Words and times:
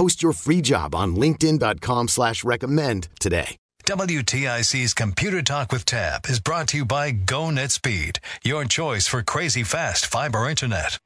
Post 0.00 0.22
your 0.22 0.32
free 0.32 0.62
job 0.62 0.94
on 0.94 1.14
linkedin.com 1.14 2.08
slash 2.08 2.42
recommend 2.42 3.08
today. 3.20 3.58
WTIC's 3.84 4.94
Computer 4.94 5.42
Talk 5.42 5.72
with 5.72 5.84
Tab 5.84 6.24
is 6.24 6.40
brought 6.40 6.68
to 6.68 6.78
you 6.78 6.84
by 6.86 7.12
GoNet 7.12 7.70
Speed, 7.70 8.18
your 8.42 8.64
choice 8.64 9.06
for 9.06 9.22
crazy 9.22 9.62
fast 9.62 10.06
fiber 10.06 10.48
internet. 10.48 10.96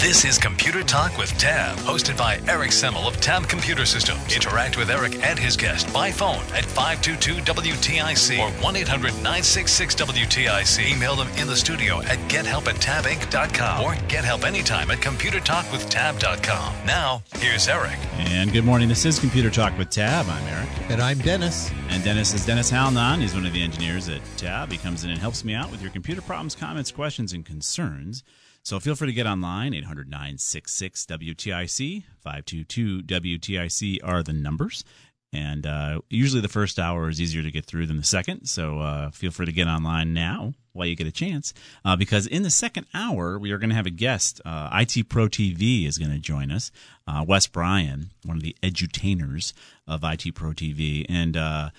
This 0.00 0.24
is 0.24 0.38
Computer 0.38 0.82
Talk 0.82 1.18
with 1.18 1.28
Tab, 1.36 1.76
hosted 1.80 2.16
by 2.16 2.40
Eric 2.48 2.70
Semmel 2.70 3.06
of 3.06 3.20
Tab 3.20 3.46
Computer 3.46 3.84
Systems. 3.84 4.34
Interact 4.34 4.78
with 4.78 4.88
Eric 4.88 5.22
and 5.22 5.38
his 5.38 5.58
guest 5.58 5.92
by 5.92 6.10
phone 6.10 6.40
at 6.54 6.64
522-WTIC 6.64 8.38
or 8.38 8.48
1-800-966-WTIC. 8.62 10.90
Email 10.90 11.16
them 11.16 11.28
in 11.36 11.46
the 11.46 11.54
studio 11.54 12.00
at 12.00 12.16
gethelp 12.30 12.66
at 12.66 12.76
tabinc.com 12.76 13.84
or 13.84 13.94
get 14.08 14.24
help 14.24 14.44
anytime 14.44 14.90
at 14.90 15.00
computertalkwithtab.com. 15.00 16.86
Now, 16.86 17.22
here's 17.36 17.68
Eric. 17.68 17.98
And 18.14 18.54
good 18.54 18.64
morning. 18.64 18.88
This 18.88 19.04
is 19.04 19.18
Computer 19.18 19.50
Talk 19.50 19.76
with 19.76 19.90
Tab. 19.90 20.24
I'm 20.30 20.46
Eric. 20.46 20.70
And 20.88 21.02
I'm 21.02 21.18
Dennis. 21.18 21.70
And 21.90 22.02
Dennis 22.02 22.32
is 22.32 22.46
Dennis 22.46 22.70
Halnan. 22.70 23.20
He's 23.20 23.34
one 23.34 23.44
of 23.44 23.52
the 23.52 23.62
engineers 23.62 24.08
at 24.08 24.22
Tab. 24.38 24.72
He 24.72 24.78
comes 24.78 25.04
in 25.04 25.10
and 25.10 25.18
helps 25.18 25.44
me 25.44 25.52
out 25.52 25.70
with 25.70 25.82
your 25.82 25.90
computer 25.90 26.22
problems, 26.22 26.54
comments, 26.54 26.90
questions, 26.90 27.34
and 27.34 27.44
concerns. 27.44 28.24
So 28.62 28.78
feel 28.78 28.94
free 28.94 29.08
to 29.08 29.12
get 29.12 29.26
online. 29.26 29.74
800 29.74 30.08
966 30.08 31.06
WTIC, 31.06 32.04
522 32.22 33.02
WTIC 33.02 33.98
are 34.02 34.22
the 34.22 34.32
numbers. 34.32 34.84
And 35.32 35.64
uh, 35.64 36.00
usually 36.10 36.40
the 36.40 36.48
first 36.48 36.78
hour 36.78 37.08
is 37.08 37.20
easier 37.20 37.42
to 37.42 37.52
get 37.52 37.64
through 37.64 37.86
than 37.86 37.96
the 37.96 38.02
second. 38.02 38.46
So 38.46 38.80
uh, 38.80 39.10
feel 39.10 39.30
free 39.30 39.46
to 39.46 39.52
get 39.52 39.68
online 39.68 40.12
now 40.12 40.54
while 40.72 40.86
you 40.86 40.96
get 40.96 41.06
a 41.06 41.12
chance. 41.12 41.54
Uh, 41.84 41.94
because 41.94 42.26
in 42.26 42.42
the 42.42 42.50
second 42.50 42.86
hour, 42.94 43.38
we 43.38 43.52
are 43.52 43.58
going 43.58 43.70
to 43.70 43.76
have 43.76 43.86
a 43.86 43.90
guest. 43.90 44.40
Uh, 44.44 44.68
IT 44.72 45.08
Pro 45.08 45.26
TV 45.26 45.86
is 45.86 45.98
going 45.98 46.10
to 46.10 46.18
join 46.18 46.50
us. 46.50 46.72
Uh, 47.06 47.24
Wes 47.26 47.46
Bryan, 47.46 48.10
one 48.24 48.36
of 48.36 48.42
the 48.42 48.56
edutainers 48.62 49.52
of 49.86 50.02
IT 50.02 50.34
Pro 50.34 50.50
TV. 50.50 51.06
And 51.08 51.36
uh, 51.36 51.70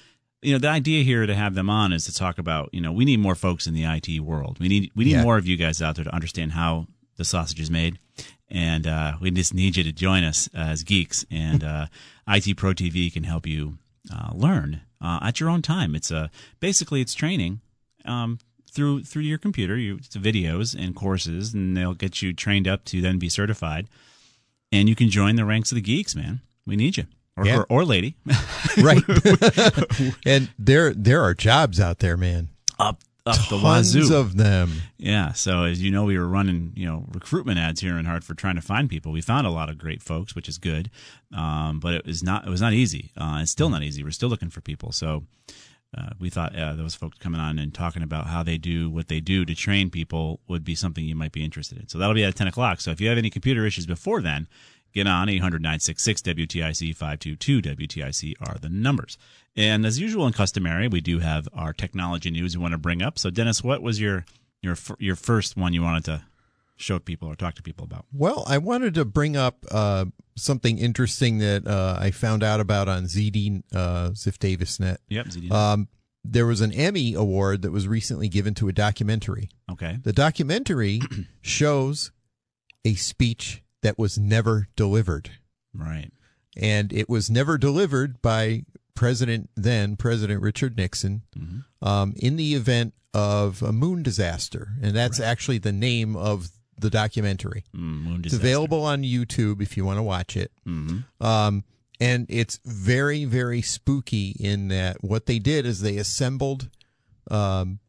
you 0.41 0.53
know 0.53 0.57
the 0.59 0.69
idea 0.69 1.03
here 1.03 1.25
to 1.25 1.35
have 1.35 1.53
them 1.55 1.69
on 1.69 1.93
is 1.93 2.05
to 2.05 2.13
talk 2.13 2.37
about 2.37 2.69
you 2.73 2.81
know 2.81 2.91
we 2.91 3.05
need 3.05 3.19
more 3.19 3.35
folks 3.35 3.67
in 3.67 3.73
the 3.73 3.83
IT 3.85 4.19
world. 4.21 4.57
We 4.59 4.67
need 4.67 4.91
we 4.95 5.05
need 5.05 5.11
Yeah. 5.11 5.23
more 5.23 5.37
of 5.37 5.47
you 5.47 5.57
guys 5.57 5.81
out 5.81 5.95
there 5.95 6.05
to 6.05 6.13
understand 6.15 6.53
how 6.53 6.87
the 7.17 7.25
sausage 7.25 7.59
is 7.59 7.69
made, 7.69 7.99
and 8.49 8.87
uh, 8.87 9.13
we 9.21 9.29
just 9.31 9.53
need 9.53 9.75
you 9.77 9.83
to 9.83 9.91
join 9.91 10.23
us 10.23 10.49
as 10.53 10.83
geeks. 10.83 11.25
And 11.29 11.63
uh, 11.63 11.85
IT 12.27 12.57
Pro 12.57 12.73
TV 12.73 13.11
can 13.13 13.23
help 13.23 13.45
you 13.45 13.77
uh, 14.11 14.31
learn 14.33 14.81
uh, 14.99 15.19
at 15.21 15.39
your 15.39 15.49
own 15.49 15.61
time. 15.61 15.93
It's 15.95 16.09
a 16.11 16.31
basically 16.59 17.01
it's 17.01 17.13
training. 17.13 17.61
Um, 18.05 18.39
through 18.71 19.03
through 19.03 19.23
your 19.23 19.37
computer, 19.37 19.77
you 19.77 19.97
it's 19.97 20.15
videos 20.15 20.73
and 20.81 20.95
courses, 20.95 21.53
and 21.53 21.75
they'll 21.75 21.93
get 21.93 22.21
you 22.21 22.31
trained 22.33 22.67
up 22.69 22.85
to 22.85 23.01
then 23.01 23.19
be 23.19 23.27
certified, 23.29 23.87
and 24.71 24.87
you 24.89 24.95
can 24.95 25.09
join 25.09 25.35
the 25.35 25.43
ranks 25.45 25.71
of 25.71 25.75
the 25.75 25.81
geeks. 25.81 26.15
Man, 26.15 26.39
we 26.65 26.77
need 26.77 26.95
you, 26.97 27.03
or 27.37 27.45
Yeah. 27.45 27.57
or, 27.59 27.65
or 27.69 27.85
lady. 27.85 28.15
Right. 28.81 29.03
and 30.25 30.49
there 30.57 30.93
there 30.93 31.21
are 31.23 31.33
jobs 31.33 31.79
out 31.79 31.99
there, 31.99 32.15
man. 32.17 32.49
up 32.79 33.01
up 33.25 33.35
the 33.49 33.59
Tons 33.59 33.93
wazoo. 33.95 34.15
of 34.15 34.35
them. 34.37 34.71
yeah. 34.97 35.33
So 35.33 35.63
as 35.63 35.81
you 35.81 35.91
know, 35.91 36.05
we 36.05 36.17
were 36.17 36.27
running 36.27 36.71
you 36.75 36.85
know 36.85 37.05
recruitment 37.13 37.59
ads 37.59 37.81
here 37.81 37.97
in 37.97 38.05
Hartford 38.05 38.37
trying 38.37 38.55
to 38.55 38.61
find 38.61 38.89
people. 38.89 39.11
We 39.11 39.21
found 39.21 39.45
a 39.45 39.51
lot 39.51 39.69
of 39.69 39.77
great 39.77 40.01
folks, 40.01 40.35
which 40.35 40.47
is 40.49 40.57
good, 40.57 40.89
um, 41.35 41.79
but 41.79 41.93
it 41.95 42.05
was 42.05 42.23
not 42.23 42.47
it 42.47 42.49
was 42.49 42.61
not 42.61 42.73
easy. 42.73 43.11
Uh, 43.17 43.39
it's 43.41 43.51
still 43.51 43.69
not 43.69 43.83
easy. 43.83 44.03
We're 44.03 44.11
still 44.11 44.29
looking 44.29 44.49
for 44.49 44.61
people. 44.61 44.91
So. 44.91 45.23
Uh, 45.97 46.11
we 46.21 46.29
thought 46.29 46.55
uh, 46.55 46.71
those 46.73 46.95
folks 46.95 47.17
coming 47.17 47.41
on 47.41 47.59
and 47.59 47.73
talking 47.73 48.01
about 48.01 48.25
how 48.27 48.41
they 48.41 48.57
do 48.57 48.89
what 48.89 49.09
they 49.09 49.19
do 49.19 49.43
to 49.43 49.53
train 49.53 49.89
people 49.89 50.39
would 50.47 50.63
be 50.63 50.73
something 50.73 51.03
you 51.03 51.17
might 51.17 51.33
be 51.33 51.43
interested 51.43 51.77
in. 51.77 51.89
So 51.89 51.97
that'll 51.97 52.13
be 52.15 52.23
at 52.23 52.33
10 52.33 52.47
o'clock. 52.47 52.79
So 52.79 52.91
if 52.91 53.01
you 53.01 53.09
have 53.09 53.17
any 53.17 53.29
computer 53.29 53.65
issues 53.65 53.85
before 53.85 54.21
then, 54.21 54.47
get 54.93 55.07
on 55.07 55.29
800 55.29 55.61
966 55.61 56.21
WTIC 56.21 56.95
522 56.95 57.61
WTIC 57.61 58.33
are 58.41 58.57
the 58.59 58.69
numbers. 58.69 59.17
And 59.55 59.85
as 59.85 59.99
usual 59.99 60.25
and 60.25 60.35
customary, 60.35 60.87
we 60.87 61.01
do 61.01 61.19
have 61.19 61.47
our 61.53 61.73
technology 61.73 62.31
news 62.31 62.55
we 62.55 62.61
want 62.61 62.73
to 62.73 62.77
bring 62.77 63.01
up. 63.01 63.19
So, 63.19 63.29
Dennis, 63.29 63.63
what 63.63 63.81
was 63.81 63.99
your 63.99 64.25
your 64.61 64.75
your 64.99 65.15
first 65.15 65.57
one 65.57 65.73
you 65.73 65.81
wanted 65.81 66.05
to 66.05 66.23
show 66.77 66.99
people 66.99 67.29
or 67.29 67.35
talk 67.35 67.55
to 67.55 67.63
people 67.63 67.83
about? 67.83 68.05
Well, 68.13 68.43
I 68.47 68.57
wanted 68.57 68.93
to 68.95 69.05
bring 69.05 69.35
up 69.35 69.65
uh, 69.69 70.05
something 70.35 70.77
interesting 70.77 71.39
that 71.39 71.67
uh, 71.67 71.97
I 71.99 72.11
found 72.11 72.43
out 72.43 72.59
about 72.59 72.87
on 72.87 73.03
ZD 73.03 73.63
uh, 73.73 74.09
Ziff 74.11 74.39
Davis 74.39 74.79
Net. 74.79 74.99
Yep, 75.09 75.25
ZD. 75.27 75.51
Um, 75.51 75.87
there 76.23 76.45
was 76.45 76.61
an 76.61 76.71
Emmy 76.71 77.13
award 77.13 77.63
that 77.63 77.71
was 77.71 77.87
recently 77.87 78.29
given 78.29 78.53
to 78.55 78.67
a 78.67 78.71
documentary. 78.71 79.49
okay. 79.71 79.97
The 80.03 80.13
documentary 80.13 81.01
shows 81.41 82.11
a 82.85 82.93
speech 82.95 83.63
that 83.81 83.97
was 83.97 84.17
never 84.17 84.67
delivered. 84.75 85.31
Right. 85.73 86.11
and 86.57 86.91
it 86.91 87.07
was 87.07 87.29
never 87.29 87.57
delivered 87.57 88.21
by 88.21 88.65
President 88.93 89.49
then 89.55 89.95
President 89.95 90.41
Richard 90.41 90.75
Nixon 90.77 91.21
Mm-hmm. 91.37 91.87
um, 91.87 92.13
in 92.17 92.35
the 92.35 92.55
event 92.55 92.93
of 93.13 93.61
a 93.61 93.71
moon 93.71 94.03
disaster, 94.03 94.69
and 94.81 94.93
that's 94.95 95.19
actually 95.19 95.57
the 95.59 95.71
name 95.71 96.15
of 96.15 96.49
the 96.77 96.89
documentary. 96.89 97.63
Mm, 97.75 98.03
moon 98.03 98.21
It's 98.25 98.33
available 98.33 98.83
on 98.83 99.03
YouTube 99.03 99.61
if 99.61 99.77
you 99.77 99.85
want 99.85 99.97
to 99.99 100.03
watch 100.03 100.35
it. 100.37 100.51
Mm-hmm. 100.67 101.23
Um, 101.25 101.63
and 101.99 102.25
it's 102.29 102.59
very, 102.65 103.25
very 103.25 103.61
spooky 103.61 104.35
in 104.39 104.67
that 104.69 105.03
what 105.03 105.25
they 105.25 105.39
did 105.39 105.65
is 105.65 105.81
they 105.81 105.97
assembled 105.97 106.69
um, 107.29 107.79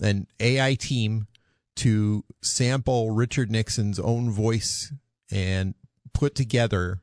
an 0.00 0.26
AI 0.38 0.74
team 0.74 1.26
to 1.76 2.24
sample 2.42 3.10
Richard 3.10 3.50
Nixon's 3.50 3.98
own 3.98 4.30
voice 4.30 4.92
and 5.32 5.74
put 6.12 6.34
together 6.34 7.00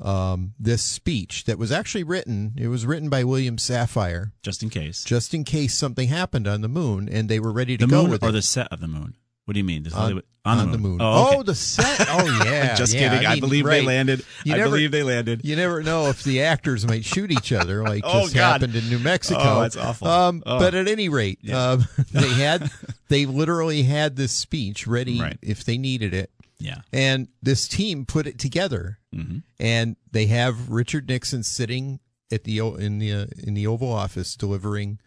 um, 0.00 0.52
this 0.58 0.82
speech 0.82 1.44
that 1.44 1.58
was 1.58 1.72
actually 1.72 2.04
written. 2.04 2.52
It 2.58 2.68
was 2.68 2.84
written 2.86 3.08
by 3.08 3.24
William 3.24 3.56
Safire 3.56 4.32
Just 4.42 4.62
in 4.62 4.68
case. 4.70 5.04
just 5.04 5.32
in 5.34 5.44
case 5.44 5.74
something 5.74 6.08
happened 6.08 6.46
on 6.46 6.60
the 6.60 6.68
moon 6.68 7.08
and 7.08 7.28
they 7.28 7.40
were 7.40 7.52
ready 7.52 7.76
to 7.78 7.86
the 7.86 7.90
go 7.90 8.02
moon 8.02 8.10
with 8.10 8.22
or 8.22 8.28
it. 8.28 8.32
the 8.32 8.42
set 8.42 8.68
of 8.72 8.80
the 8.80 8.88
moon? 8.88 9.16
What 9.46 9.54
do 9.54 9.60
you 9.60 9.64
mean? 9.64 9.84
This 9.84 9.94
on, 9.94 10.00
Hollywood- 10.00 10.24
on 10.44 10.70
the 10.72 10.78
moon. 10.78 10.98
Oh, 11.00 11.34
okay. 11.34 11.42
the 11.44 11.54
set. 11.54 12.06
Oh 12.10 12.26
yeah. 12.44 12.74
Just 12.74 12.92
yeah. 12.94 13.08
kidding. 13.10 13.26
I, 13.26 13.32
mean, 13.34 13.40
believe 13.40 13.64
right. 13.64 13.80
they 13.80 13.86
landed. 13.86 14.24
You 14.44 14.54
I 14.54 14.56
never- 14.58 14.70
believe 14.70 14.90
they 14.90 15.02
landed. 15.04 15.42
You 15.44 15.56
never 15.56 15.82
know 15.82 16.08
if 16.08 16.22
the 16.24 16.42
actors 16.42 16.86
might 16.86 17.04
shoot 17.04 17.30
each 17.30 17.52
other, 17.52 17.82
like 17.82 18.02
Oh, 18.06 18.22
just 18.22 18.34
God. 18.34 18.60
happened 18.60 18.74
in 18.76 18.88
New 18.90 18.98
Mexico. 18.98 19.40
Oh, 19.42 19.60
that's 19.62 19.76
awful. 19.76 20.08
Um, 20.08 20.42
Oh. 20.44 20.58
But 20.58 20.74
at 20.74 20.88
any 20.88 21.08
rate, 21.08 21.38
Yeah. 21.42 21.70
um, 21.72 21.84
they 22.12 22.28
had 22.28 22.70
they 23.08 23.24
literally 23.24 23.84
had 23.84 24.16
this 24.16 24.32
speech 24.32 24.86
ready 24.86 25.20
Right. 25.20 25.38
if 25.42 25.64
they 25.64 25.78
needed 25.78 26.12
it, 26.12 26.30
Yeah. 26.58 26.78
and 26.92 27.28
this 27.42 27.68
team 27.68 28.06
put 28.06 28.26
it 28.26 28.38
together, 28.38 28.98
Mm-hmm. 29.14 29.38
and 29.58 29.96
they 30.10 30.26
have 30.26 30.70
Richard 30.70 31.08
Nixon 31.08 31.42
sitting 31.42 32.00
at 32.32 32.44
the 32.44 32.58
in 32.58 32.98
the 32.98 33.12
uh, 33.12 33.26
in 33.42 33.54
the 33.54 33.66
Oval 33.66 33.92
Office 33.92 34.36
delivering 34.36 34.98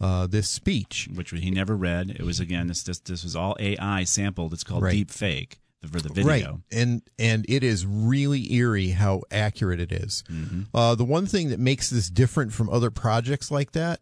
uh, 0.00 0.26
this 0.26 0.48
speech. 0.48 1.08
Which 1.14 1.30
he 1.30 1.50
never 1.50 1.76
read. 1.76 2.10
It 2.10 2.22
was 2.22 2.38
again. 2.40 2.66
This 2.68 2.82
this, 2.82 2.98
this 3.00 3.24
was 3.24 3.34
all 3.36 3.56
AI 3.58 4.04
sampled. 4.04 4.52
It's 4.52 4.64
called 4.64 4.82
Right. 4.82 4.92
deep 4.92 5.10
fake 5.10 5.58
for 5.90 6.00
the 6.00 6.08
video. 6.12 6.26
Right, 6.28 6.46
and 6.72 7.02
and 7.18 7.46
it 7.48 7.62
is 7.64 7.86
really 7.86 8.52
eerie 8.52 8.90
how 8.90 9.22
accurate 9.30 9.80
it 9.80 9.92
is. 9.92 10.22
Mm-hmm. 10.30 10.62
Uh, 10.74 10.94
the 10.96 11.04
one 11.04 11.26
thing 11.26 11.48
that 11.50 11.60
makes 11.60 11.88
this 11.90 12.10
different 12.10 12.52
from 12.52 12.68
other 12.68 12.90
projects 12.90 13.50
like 13.50 13.72
that 13.72 14.00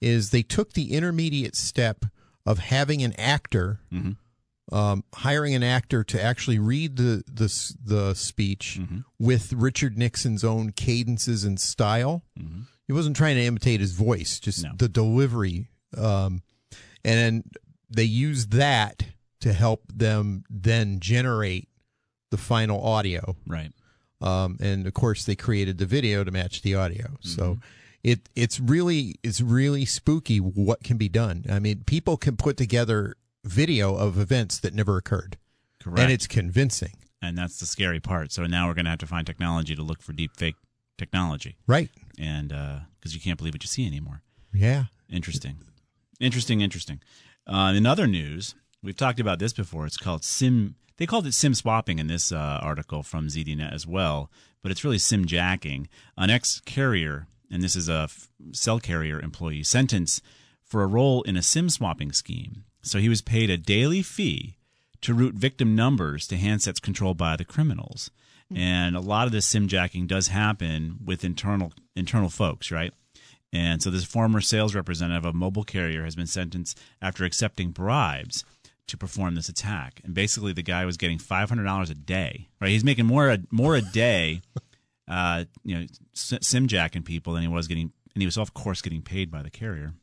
is 0.00 0.30
they 0.30 0.42
took 0.42 0.72
the 0.74 0.92
intermediate 0.92 1.56
step 1.56 2.04
of 2.46 2.58
having 2.58 3.02
an 3.02 3.12
actor 3.18 3.80
Mm-hmm. 3.92 4.12
Um, 4.72 5.04
hiring 5.14 5.54
an 5.54 5.62
actor 5.62 6.02
to 6.04 6.22
actually 6.22 6.58
read 6.58 6.96
the 6.96 7.22
the 7.26 7.74
the 7.84 8.14
speech 8.14 8.78
Mm-hmm. 8.80 8.98
with 9.18 9.52
Richard 9.52 9.98
Nixon's 9.98 10.44
own 10.44 10.70
cadences 10.72 11.44
and 11.44 11.60
style. 11.60 12.22
He 12.86 12.92
wasn't 12.92 13.16
trying 13.16 13.36
to 13.36 13.42
imitate 13.42 13.80
his 13.80 13.92
voice, 13.92 14.38
just 14.40 14.60
Mm-hmm. 14.62 14.70
No. 14.72 14.76
the 14.78 14.88
delivery. 14.88 15.68
Um, 15.96 16.42
and 17.04 17.18
then 17.18 17.44
they 17.90 18.04
used 18.04 18.52
that 18.52 19.04
to 19.40 19.52
help 19.52 19.82
them 19.94 20.44
then 20.50 20.98
generate 21.00 21.68
the 22.30 22.36
final 22.38 22.82
audio. 22.82 23.36
Right. 23.46 23.70
Um, 24.20 24.56
and 24.60 24.86
of 24.86 24.94
course, 24.94 25.24
they 25.24 25.36
created 25.36 25.76
the 25.78 25.86
video 25.86 26.24
to 26.24 26.30
match 26.30 26.62
the 26.62 26.74
audio. 26.74 27.04
Mm-hmm. 27.08 27.28
So 27.28 27.58
it 28.02 28.28
it's 28.34 28.58
really 28.58 29.16
it's 29.22 29.40
really 29.42 29.84
spooky 29.84 30.38
what 30.38 30.82
can 30.82 30.96
be 30.96 31.08
done. 31.08 31.44
I 31.50 31.58
mean, 31.58 31.84
people 31.86 32.16
can 32.16 32.36
put 32.36 32.56
together 32.56 33.16
video 33.44 33.94
of 33.96 34.18
events 34.18 34.58
that 34.60 34.74
never 34.74 34.96
occurred, 34.96 35.36
Correct. 35.82 35.98
and 36.00 36.10
it's 36.12 36.26
convincing. 36.26 36.92
and 37.22 37.38
that's 37.38 37.58
the 37.58 37.66
scary 37.66 38.00
part. 38.00 38.32
So 38.32 38.44
now 38.46 38.66
we're 38.68 38.74
going 38.74 38.84
to 38.84 38.90
have 38.90 38.98
to 39.00 39.06
find 39.06 39.26
technology 39.26 39.74
to 39.74 39.82
look 39.82 40.02
for 40.02 40.12
deep 40.12 40.32
fake 40.36 40.56
technology, 40.98 41.56
Right? 41.66 41.90
and 42.18 42.48
because 42.48 43.14
you 43.14 43.20
can't 43.20 43.38
believe 43.38 43.54
what 43.54 43.62
you 43.62 43.68
see 43.68 43.86
anymore. 43.86 44.22
Yeah. 44.52 44.84
Interesting, 45.10 45.56
interesting, 46.20 46.60
interesting. 46.60 47.00
Uh, 47.46 47.72
in 47.76 47.86
other 47.86 48.06
news, 48.06 48.54
we've 48.82 48.96
talked 48.96 49.20
about 49.20 49.38
this 49.38 49.52
before. 49.52 49.86
It's 49.86 49.96
called 49.96 50.24
sim. 50.24 50.74
They 50.96 51.06
called 51.06 51.26
it 51.26 51.34
sim 51.34 51.54
swapping 51.54 51.98
in 51.98 52.06
this 52.06 52.30
uh, 52.32 52.58
article 52.62 53.02
from 53.02 53.28
ZDNet 53.28 53.72
as 53.72 53.86
well, 53.86 54.30
but 54.62 54.70
it's 54.70 54.84
really 54.84 54.98
sim 54.98 55.24
jacking. 55.26 55.88
An 56.16 56.30
ex 56.30 56.60
carrier, 56.64 57.26
and 57.50 57.62
this 57.62 57.74
is 57.76 57.88
a 57.88 58.02
f- 58.04 58.28
cell 58.52 58.80
carrier 58.80 59.20
employee, 59.20 59.62
sentenced 59.62 60.22
for 60.62 60.82
a 60.82 60.86
role 60.86 61.22
in 61.22 61.36
a 61.36 61.42
sim 61.42 61.68
swapping 61.68 62.12
scheme. 62.12 62.64
So 62.84 62.98
he 62.98 63.08
was 63.08 63.22
paid 63.22 63.50
a 63.50 63.56
daily 63.56 64.02
fee 64.02 64.56
to 65.00 65.14
route 65.14 65.34
victim 65.34 65.74
numbers 65.74 66.26
to 66.28 66.36
handsets 66.36 66.80
controlled 66.80 67.16
by 67.16 67.36
the 67.36 67.44
criminals. 67.44 68.10
And 68.54 68.94
a 68.94 69.00
lot 69.00 69.26
of 69.26 69.32
this 69.32 69.46
sim 69.46 69.68
jacking 69.68 70.06
does 70.06 70.28
happen 70.28 70.98
with 71.04 71.24
internal 71.24 71.72
internal 71.96 72.28
folks, 72.28 72.70
right? 72.70 72.92
And 73.52 73.82
so 73.82 73.90
this 73.90 74.04
former 74.04 74.40
sales 74.40 74.74
representative 74.74 75.24
of 75.24 75.34
a 75.34 75.36
mobile 75.36 75.64
carrier 75.64 76.04
has 76.04 76.14
been 76.14 76.26
sentenced 76.26 76.78
after 77.00 77.24
accepting 77.24 77.70
bribes 77.70 78.44
to 78.86 78.96
perform 78.96 79.34
this 79.34 79.48
attack. 79.48 80.00
And 80.04 80.12
basically, 80.14 80.52
the 80.52 80.62
guy 80.62 80.84
was 80.84 80.96
getting 80.96 81.18
five 81.18 81.48
hundred 81.48 81.64
dollars 81.64 81.90
a 81.90 81.94
day. 81.94 82.48
Right? 82.60 82.70
He's 82.70 82.84
making 82.84 83.06
more 83.06 83.30
a, 83.30 83.38
more 83.50 83.74
a 83.74 83.80
day, 83.82 84.42
uh, 85.08 85.44
you 85.64 85.78
know, 85.78 85.86
s- 86.14 86.34
sim 86.42 86.68
jacking 86.68 87.02
people 87.02 87.32
than 87.32 87.42
he 87.42 87.48
was 87.48 87.66
getting, 87.66 87.92
and 88.14 88.22
he 88.22 88.26
was 88.26 88.38
of 88.38 88.54
course 88.54 88.82
getting 88.82 89.02
paid 89.02 89.30
by 89.30 89.42
the 89.42 89.50
carrier. 89.50 89.94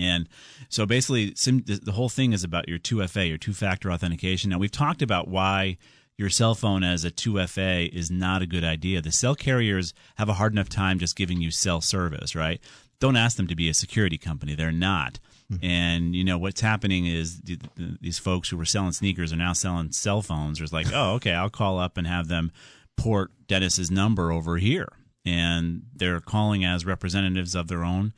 And 0.00 0.28
so 0.68 0.86
basically, 0.86 1.34
sim, 1.34 1.62
the, 1.66 1.92
whole 1.92 2.08
thing 2.08 2.32
is 2.32 2.42
about 2.42 2.68
your 2.68 2.78
2FA, 2.78 3.28
your 3.28 3.38
two 3.38 3.52
factor 3.52 3.92
authentication. 3.92 4.50
Now, 4.50 4.58
we've 4.58 4.70
talked 4.70 5.02
about 5.02 5.28
why 5.28 5.76
your 6.16 6.30
cell 6.30 6.54
phone 6.54 6.82
as 6.82 7.04
a 7.04 7.10
2FA 7.10 7.88
is 7.92 8.10
not 8.10 8.42
a 8.42 8.46
good 8.46 8.64
idea. 8.64 9.00
The 9.00 9.12
cell 9.12 9.34
carriers 9.34 9.92
have 10.16 10.28
a 10.28 10.34
hard 10.34 10.52
enough 10.52 10.68
time 10.68 10.98
just 10.98 11.16
giving 11.16 11.40
you 11.40 11.50
cell 11.50 11.80
service, 11.80 12.34
right? 12.34 12.60
Don't 12.98 13.16
ask 13.16 13.36
them 13.36 13.46
to 13.46 13.54
be 13.54 13.68
a 13.68 13.74
security 13.74 14.18
company. 14.18 14.54
They're 14.54 14.72
not. 14.72 15.18
Mm-hmm. 15.52 15.64
And, 15.64 16.14
you 16.14 16.24
know, 16.24 16.38
what's 16.38 16.60
happening 16.60 17.06
is 17.06 17.40
th- 17.40 17.60
th- 17.76 17.90
these 18.00 18.18
folks 18.18 18.48
who 18.48 18.56
were 18.56 18.64
selling 18.64 18.92
sneakers 18.92 19.32
are 19.32 19.36
now 19.36 19.52
selling 19.52 19.92
cell 19.92 20.22
phones. 20.22 20.60
It's 20.60 20.72
like, 20.72 20.88
oh, 20.92 21.14
okay, 21.14 21.32
I'll 21.32 21.50
call 21.50 21.78
up 21.78 21.96
and 21.96 22.06
have 22.06 22.28
them 22.28 22.52
port 22.96 23.32
Dennis's 23.48 23.90
number 23.90 24.30
over 24.30 24.58
here. 24.58 24.88
And 25.24 25.82
they're 25.94 26.20
calling 26.20 26.64
as 26.64 26.86
representatives 26.86 27.54
of 27.54 27.68
their 27.68 27.84
own 27.84 28.12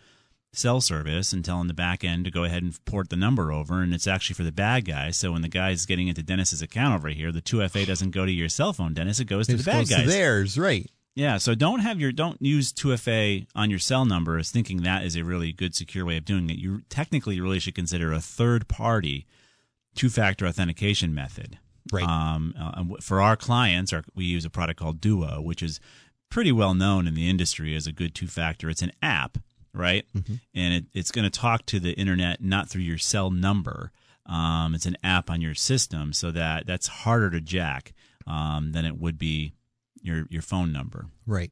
cell 0.55 0.81
service 0.81 1.33
and 1.33 1.45
telling 1.45 1.67
the 1.67 1.75
back 1.75 2.05
end 2.05 2.25
to 2.27 2.31
go 2.31 2.45
ahead 2.45 2.63
and 2.63 2.85
port 2.85 3.09
the 3.09 3.17
number 3.17 3.51
over 3.51 3.81
and 3.81 3.95
it's 3.95 4.07
actually 4.07 4.35
for 4.35 4.43
the 4.43 4.53
bad 4.53 4.85
guy. 4.85 5.11
So 5.11 5.33
when 5.33 5.43
the 5.43 5.49
guy's 5.49 5.87
getting 5.87 6.09
into 6.09 6.23
dennis's 6.23 6.61
account 6.61 6.95
over 6.95 7.09
here 7.09 7.33
the 7.33 7.41
2fa 7.41 7.87
doesn't 7.87 8.11
go 8.11 8.27
to 8.27 8.33
your 8.33 8.51
cell 8.51 8.73
phone 8.73 8.93
dennis. 8.93 9.19
It 9.19 9.25
goes 9.25 9.47
to 9.47 9.57
the 9.57 9.65
bad 9.65 9.87
to 9.87 9.95
guys. 9.95 10.07
theirs, 10.07 10.59
right? 10.59 10.91
yeah 11.15 11.39
so 11.39 11.55
don't 11.55 11.81
have 11.81 12.01
your 12.01 12.13
don't 12.13 12.41
use 12.41 12.73
2fa 12.73 13.47
on 13.55 13.71
your 13.71 13.79
cell 13.79 14.05
number 14.05 14.37
as 14.37 14.51
thinking 14.51 14.83
that 14.83 15.05
is 15.05 15.17
a 15.17 15.25
really 15.25 15.53
good 15.53 15.75
secure 15.75 16.05
way 16.05 16.19
of 16.19 16.27
doing 16.27 16.51
it. 16.51 16.59
You 16.59 16.83
technically 16.91 17.41
really 17.41 17.59
should 17.59 17.75
consider 17.75 18.13
a 18.13 18.21
third 18.21 18.69
party 18.69 19.27
two-factor 19.95 20.47
authentication 20.47 21.15
method. 21.15 21.59
Right. 21.93 22.05
um, 22.05 22.55
uh, 22.59 22.85
for 23.01 23.21
our 23.21 23.37
clients 23.37 23.93
our, 23.93 24.05
we 24.15 24.25
use 24.25 24.45
a 24.45 24.51
product 24.51 24.79
called 24.79 25.01
duo 25.01 25.41
which 25.41 25.63
is 25.63 25.81
pretty 26.31 26.53
well 26.53 26.75
known 26.75 27.07
in 27.07 27.15
the 27.15 27.29
industry 27.29 27.75
as 27.75 27.87
a 27.87 27.93
good 27.93 28.15
two-factor. 28.15 28.69
It's 28.69 28.83
an 28.83 28.93
app 29.03 29.39
right 29.75 30.05
and 30.55 30.75
it, 30.75 30.85
it's 30.93 31.11
going 31.11 31.25
to 31.25 31.31
talk 31.31 31.65
to 31.67 31.81
the 31.81 31.93
internet 31.93 32.43
not 32.43 32.69
through 32.69 32.83
your 32.83 32.99
cell 32.99 33.31
number 33.31 33.91
um, 34.27 34.75
it's 34.75 34.87
an 34.87 34.97
app 35.03 35.31
on 35.31 35.41
your 35.41 35.55
system 35.55 36.13
so 36.13 36.31
that 36.31 36.67
that's 36.67 36.87
harder 36.89 37.31
to 37.31 37.41
jack 37.41 37.93
um, 38.27 38.73
than 38.73 38.85
it 38.85 38.99
would 38.99 39.19
be 39.19 39.53
your 40.03 40.27
your 40.31 40.43
phone 40.43 40.73
number 40.73 41.07
Right. 41.27 41.51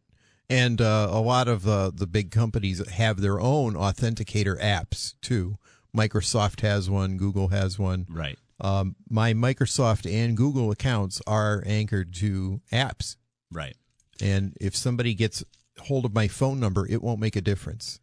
And 0.48 0.80
uh, 0.80 1.08
a 1.10 1.20
lot 1.20 1.46
of 1.46 1.66
uh, 1.68 1.92
the 1.94 2.08
big 2.08 2.32
companies 2.32 2.86
have 2.88 3.20
their 3.20 3.40
own 3.40 3.74
authenticator 3.74 4.60
apps 4.60 5.14
too. 5.22 5.58
Microsoft 5.96 6.60
has 6.62 6.90
one, 6.90 7.16
Google 7.16 7.48
has 7.48 7.78
one. 7.78 8.06
right 8.08 8.36
Um, 8.60 8.96
my 9.08 9.32
Microsoft 9.32 10.12
and 10.12 10.36
Google 10.36 10.70
accounts 10.72 11.22
are 11.26 11.62
anchored 11.66 12.12
to 12.14 12.60
apps. 12.72 13.16
right 13.52 13.76
And 14.20 14.56
if 14.60 14.74
somebody 14.74 15.14
gets 15.14 15.44
hold 15.82 16.04
of 16.04 16.14
my 16.14 16.26
phone 16.26 16.58
number, 16.58 16.84
it 16.86 17.00
won't 17.00 17.20
make 17.20 17.36
a 17.36 17.40
difference. 17.40 17.99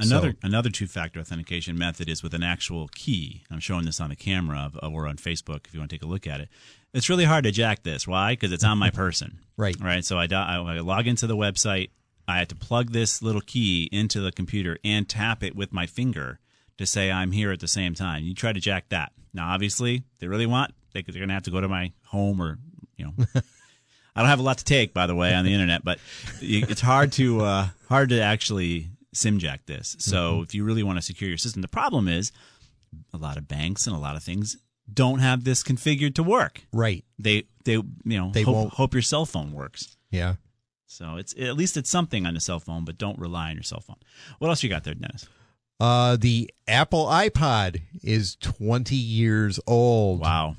Another 0.00 0.30
So- 0.32 0.46
another 0.46 0.70
two 0.70 0.86
factor 0.86 1.18
authentication 1.20 1.76
method 1.76 2.08
is 2.08 2.22
with 2.22 2.32
an 2.34 2.42
actual 2.42 2.88
key. 2.94 3.42
I'm 3.50 3.58
showing 3.60 3.84
this 3.84 4.00
on 4.00 4.10
the 4.10 4.16
camera 4.16 4.58
of, 4.72 4.78
or 4.92 5.08
on 5.08 5.16
Facebook 5.16 5.66
if 5.66 5.74
you 5.74 5.80
want 5.80 5.90
to 5.90 5.96
take 5.96 6.04
a 6.04 6.06
look 6.06 6.26
at 6.26 6.40
it. 6.40 6.48
It's 6.94 7.08
really 7.08 7.24
hard 7.24 7.44
to 7.44 7.50
jack 7.50 7.82
this. 7.82 8.06
Why? 8.06 8.32
Because 8.32 8.52
it's 8.52 8.64
on 8.64 8.78
my 8.78 8.90
person. 8.90 9.38
Right. 9.58 9.74
Right. 9.80 10.04
So 10.04 10.16
I, 10.16 10.28
I 10.30 10.54
I 10.76 10.78
log 10.78 11.08
into 11.08 11.26
the 11.26 11.36
website. 11.36 11.90
I 12.28 12.38
had 12.38 12.48
to 12.50 12.54
plug 12.54 12.92
this 12.92 13.20
little 13.22 13.40
key 13.40 13.88
into 13.90 14.20
the 14.20 14.30
computer 14.30 14.78
and 14.84 15.08
tap 15.08 15.42
it 15.42 15.56
with 15.56 15.72
my 15.72 15.84
finger 15.86 16.38
to 16.76 16.86
say 16.86 17.10
I'm 17.10 17.32
here 17.32 17.50
at 17.50 17.58
the 17.58 17.66
same 17.66 17.94
time. 17.94 18.22
You 18.22 18.34
try 18.34 18.52
to 18.52 18.60
jack 18.60 18.90
that. 18.90 19.10
Now, 19.34 19.48
obviously, 19.52 20.04
they 20.20 20.28
really 20.28 20.46
want 20.46 20.74
they, 20.92 21.02
they're 21.02 21.18
going 21.18 21.26
to 21.26 21.34
have 21.34 21.42
to 21.42 21.50
go 21.50 21.60
to 21.60 21.66
my 21.66 21.90
home 22.04 22.40
or 22.40 22.58
you 22.96 23.06
know. 23.06 23.14
I 24.14 24.20
don't 24.20 24.28
have 24.28 24.38
a 24.38 24.44
lot 24.44 24.58
to 24.58 24.64
take, 24.64 24.94
by 24.94 25.08
the 25.08 25.16
way, 25.16 25.34
on 25.34 25.44
the 25.44 25.52
internet, 25.52 25.84
but 25.84 25.98
it's 26.40 26.80
hard 26.80 27.10
to 27.14 27.40
uh, 27.40 27.68
hard 27.88 28.10
to 28.10 28.20
actually 28.20 28.90
simjack 29.14 29.60
this. 29.66 29.96
So 29.98 30.42
if 30.42 30.54
you 30.54 30.64
really 30.64 30.82
want 30.82 30.98
to 30.98 31.02
secure 31.02 31.28
your 31.28 31.38
system, 31.38 31.62
the 31.62 31.68
problem 31.68 32.08
is 32.08 32.32
a 33.12 33.16
lot 33.18 33.36
of 33.36 33.48
banks 33.48 33.86
and 33.86 33.94
a 33.94 33.98
lot 33.98 34.16
of 34.16 34.22
things 34.22 34.56
don't 34.92 35.18
have 35.18 35.44
this 35.44 35.62
configured 35.62 36.14
to 36.14 36.22
work. 36.22 36.62
Right. 36.72 37.04
They 37.18 37.44
they 37.64 37.72
you 37.72 37.84
know 38.04 38.30
They 38.32 38.42
hope, 38.42 38.54
won't- 38.54 38.74
hope 38.74 38.94
your 38.94 39.02
cell 39.02 39.26
phone 39.26 39.52
works. 39.52 39.96
Yeah. 40.10 40.34
So 40.86 41.16
it's 41.16 41.34
at 41.38 41.56
least 41.56 41.76
it's 41.76 41.90
something 41.90 42.24
on 42.26 42.32
the 42.34 42.40
cell 42.40 42.60
phone, 42.60 42.84
but 42.86 42.96
don't 42.96 43.18
rely 43.18 43.50
on 43.50 43.54
your 43.56 43.62
cell 43.62 43.80
phone. 43.80 43.96
What 44.38 44.48
else 44.48 44.62
you 44.62 44.70
got 44.70 44.84
there, 44.84 44.94
Dennis? 44.94 45.28
Uh, 45.78 46.16
the 46.16 46.50
Apple 46.66 47.04
iPod 47.06 47.82
is 48.02 48.36
20 48.36 48.96
years 48.96 49.60
old. 49.66 50.20
Wow, 50.20 50.56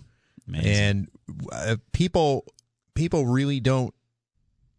amazing. 0.47 0.71
and 0.71 1.07
uh, 1.51 1.75
people 1.93 2.45
people 2.93 3.25
really 3.25 3.59
don't 3.59 3.93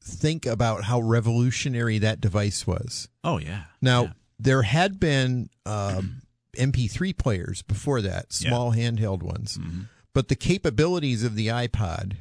think 0.03 0.47
about 0.47 0.85
how 0.85 1.01
revolutionary 1.01 1.99
that 1.99 2.21
device 2.21 2.67
was. 2.67 3.09
oh 3.25 3.39
yeah. 3.39 3.65
Now 3.83 4.03
Yeah. 4.05 4.13
there 4.39 4.63
had 4.63 4.99
been 5.01 5.51
um, 5.67 6.23
MP3 6.57 7.17
players 7.17 7.63
before 7.63 8.01
that, 8.03 8.33
small 8.33 8.73
handheld 8.73 9.23
ones, 9.23 9.59
Mm-hmm. 9.59 9.83
but 10.15 10.29
the 10.29 10.37
capabilities 10.37 11.23
of 11.25 11.35
the 11.37 11.49
iPod 11.49 12.17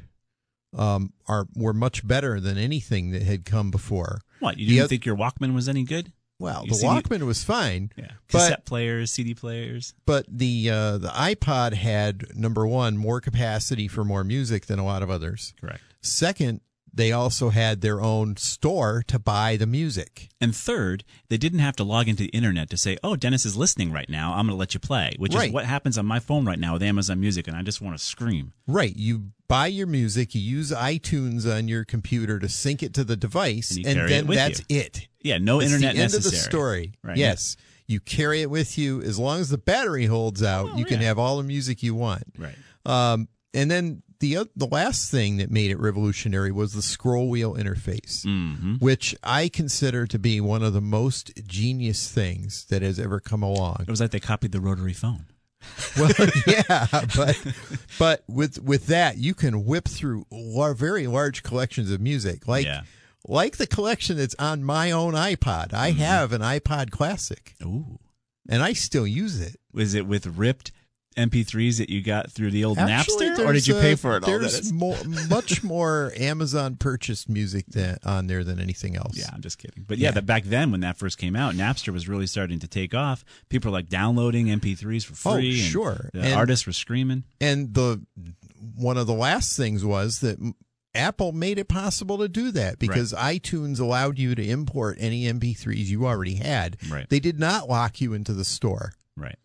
um, 0.76 1.12
are 1.26 1.46
were 1.54 1.72
much 1.72 2.06
better 2.06 2.38
than 2.38 2.56
anything 2.56 3.10
that 3.10 3.22
had 3.22 3.44
come 3.44 3.70
before. 3.70 4.20
what 4.38 4.56
you 4.56 4.66
the 4.66 4.72
didn't 4.74 4.84
oth- 4.84 4.90
think 4.90 5.06
your 5.06 5.16
Walkman 5.16 5.54
was 5.54 5.68
any 5.68 5.82
good? 5.84 6.12
Well, 6.38 6.62
You 6.64 6.72
the 6.74 6.86
Walkman 6.86 7.26
was 7.26 7.42
fine, 7.44 7.90
Yeah, 7.96 8.12
but 8.32 8.38
cassette 8.38 8.64
players, 8.64 9.10
CD 9.12 9.34
players. 9.34 9.92
but 10.06 10.24
the 10.28 10.70
uh, 10.70 10.98
the 10.98 11.08
iPod 11.08 11.74
had 11.74 12.34
number 12.36 12.66
one 12.66 12.96
more 12.96 13.20
capacity 13.20 13.88
for 13.88 14.04
more 14.04 14.24
music 14.24 14.66
than 14.66 14.78
a 14.78 14.84
lot 14.84 15.02
of 15.02 15.10
others. 15.10 15.52
Correct. 15.60 15.80
Second, 16.02 16.60
they 16.92 17.12
also 17.12 17.50
had 17.50 17.80
their 17.80 18.00
own 18.00 18.36
store 18.36 19.02
to 19.06 19.18
buy 19.18 19.56
the 19.56 19.66
music. 19.66 20.28
And 20.40 20.54
third, 20.54 21.04
they 21.28 21.36
didn't 21.36 21.60
have 21.60 21.76
to 21.76 21.84
log 21.84 22.08
into 22.08 22.24
the 22.24 22.28
internet 22.30 22.68
to 22.70 22.76
say, 22.76 22.96
"Oh, 23.02 23.16
Dennis 23.16 23.46
is 23.46 23.56
listening 23.56 23.92
right 23.92 24.08
now. 24.08 24.32
I'm 24.32 24.46
going 24.46 24.56
to 24.56 24.60
let 24.60 24.74
you 24.74 24.80
play," 24.80 25.14
which 25.18 25.34
Right. 25.34 25.48
is 25.48 25.52
what 25.54 25.66
happens 25.66 25.96
on 25.98 26.06
my 26.06 26.18
phone 26.18 26.44
right 26.44 26.58
now 26.58 26.72
with 26.74 26.82
Amazon 26.82 27.20
Music, 27.20 27.46
and 27.48 27.56
I 27.56 27.62
just 27.62 27.80
want 27.80 27.96
to 27.96 28.04
scream. 28.04 28.52
Right. 28.66 28.94
You 28.96 29.30
buy 29.48 29.66
your 29.68 29.86
music, 29.86 30.34
you 30.34 30.40
use 30.40 30.70
iTunes 30.72 31.44
on 31.50 31.68
your 31.68 31.84
computer 31.84 32.38
to 32.38 32.48
sync 32.48 32.82
it 32.82 32.94
to 32.94 33.04
the 33.04 33.16
device, 33.16 33.76
And 33.76 33.86
and, 33.86 34.08
then 34.08 34.24
it 34.30 34.34
that's 34.34 34.60
you. 34.68 34.78
it. 34.80 35.08
Yeah, 35.22 35.38
no 35.38 35.60
It's 35.60 35.72
internet 35.72 35.94
the 35.96 36.02
end 36.02 36.12
necessary. 36.12 36.26
of 36.26 36.32
the 36.32 36.36
story. 36.38 36.92
Right. 37.02 37.16
Yes. 37.16 37.56
You 37.86 37.98
carry 38.00 38.42
it 38.42 38.50
with 38.50 38.78
you 38.78 39.02
as 39.02 39.18
long 39.18 39.40
as 39.40 39.48
the 39.48 39.58
battery 39.58 40.06
holds 40.06 40.42
out. 40.42 40.70
Oh, 40.72 40.76
you 40.78 40.84
can 40.84 41.00
have 41.00 41.18
all 41.18 41.36
the 41.38 41.42
music 41.42 41.82
you 41.82 41.94
want. 41.94 42.22
Right. 42.38 42.54
Um, 42.86 43.28
and 43.52 43.68
then 43.68 44.02
the 44.20 44.36
oth- 44.38 44.48
the 44.54 44.66
last 44.66 45.10
thing 45.10 45.38
that 45.38 45.50
made 45.50 45.70
it 45.70 45.78
revolutionary 45.80 46.52
was 46.52 46.72
the 46.72 46.82
scroll 46.82 47.28
wheel 47.28 47.54
interface, 47.54 48.24
Mm-hmm. 48.24 48.74
which 48.76 49.14
I 49.22 49.48
consider 49.48 50.06
to 50.06 50.18
be 50.18 50.40
one 50.40 50.62
of 50.62 50.72
the 50.72 50.80
most 50.80 51.32
genius 51.46 52.10
things 52.10 52.64
that 52.66 52.82
has 52.82 52.98
ever 53.00 53.18
come 53.20 53.42
along. 53.42 53.78
It 53.80 53.90
was 53.90 54.00
like 54.00 54.10
they 54.12 54.20
copied 54.20 54.52
the 54.52 54.60
rotary 54.60 54.92
phone. 54.94 55.26
Well, 55.98 56.10
yeah, 56.46 56.86
but 57.16 57.36
but 57.98 58.24
with 58.28 58.62
with 58.62 58.86
that, 58.86 59.18
you 59.18 59.34
can 59.34 59.64
whip 59.66 59.86
through 59.88 60.24
lar- 60.30 60.72
very 60.74 61.06
large 61.06 61.42
collections 61.42 61.90
of 61.90 62.00
music, 62.00 62.46
like 62.48 62.64
Yeah. 62.64 62.82
like 63.28 63.56
the 63.58 63.66
collection 63.66 64.16
that's 64.16 64.34
on 64.38 64.64
my 64.64 64.90
own 64.90 65.12
iPod. 65.14 65.74
I 65.74 65.90
have 65.90 66.32
an 66.32 66.40
iPod 66.40 66.90
Classic, 66.90 67.54
Ooh. 67.62 67.98
and 68.48 68.62
I 68.62 68.72
still 68.72 69.06
use 69.06 69.38
it. 69.40 69.60
Was 69.72 69.92
it 69.94 70.06
with 70.06 70.26
ripped 70.26 70.72
MP3s 71.16 71.78
that 71.78 71.90
you 71.90 72.02
got 72.02 72.30
through 72.30 72.50
the 72.52 72.64
old 72.64 72.78
Actually, 72.78 73.26
Napster, 73.30 73.44
or 73.46 73.52
did 73.52 73.66
you 73.66 73.74
pay 73.74 73.94
for 73.96 74.16
it? 74.16 74.24
all? 74.24 74.30
That 74.38 74.40
There's 74.40 74.72
more, 74.72 74.96
much 75.28 75.62
more 75.64 76.12
Amazon 76.16 76.76
purchased 76.76 77.28
music 77.28 77.66
than, 77.66 77.98
on 78.04 78.26
there 78.28 78.44
than 78.44 78.60
anything 78.60 78.96
else. 78.96 79.16
Yeah, 79.16 79.28
I'm 79.32 79.40
just 79.40 79.58
kidding. 79.58 79.84
But 79.88 79.98
yeah, 79.98 80.08
Yeah. 80.08 80.12
that 80.12 80.26
back 80.26 80.44
then 80.44 80.70
when 80.70 80.80
that 80.80 80.96
first 80.96 81.18
came 81.18 81.34
out, 81.34 81.54
Napster 81.54 81.92
was 81.92 82.08
really 82.08 82.26
starting 82.26 82.60
to 82.60 82.68
take 82.68 82.94
off. 82.94 83.24
People 83.48 83.70
were 83.72 83.78
like 83.78 83.88
downloading 83.88 84.46
MP3s 84.46 85.04
for 85.04 85.28
Oh, 85.28 85.34
free. 85.34 85.50
and 85.60 85.68
sure. 85.70 86.10
The 86.14 86.20
And- 86.22 86.34
artists 86.34 86.66
were 86.66 86.72
screaming. 86.72 87.24
And 87.40 87.74
the 87.74 88.00
one 88.76 88.96
of 88.96 89.06
the 89.06 89.14
last 89.14 89.56
things 89.56 89.84
was 89.84 90.20
that 90.20 90.38
Apple 90.94 91.32
made 91.32 91.58
it 91.58 91.68
possible 91.68 92.18
to 92.18 92.28
do 92.28 92.50
that 92.52 92.78
because 92.78 93.12
iTunes 93.12 93.78
allowed 93.80 94.18
you 94.18 94.34
to 94.34 94.44
import 94.44 94.96
any 95.00 95.24
MP3s 95.24 95.86
you 95.86 96.06
already 96.06 96.34
had. 96.34 96.76
Right. 96.88 97.08
They 97.08 97.20
did 97.20 97.38
not 97.38 97.68
lock 97.68 98.00
you 98.00 98.12
into 98.12 98.32
the 98.32 98.44
store. 98.44 98.92
Right. 99.16 99.36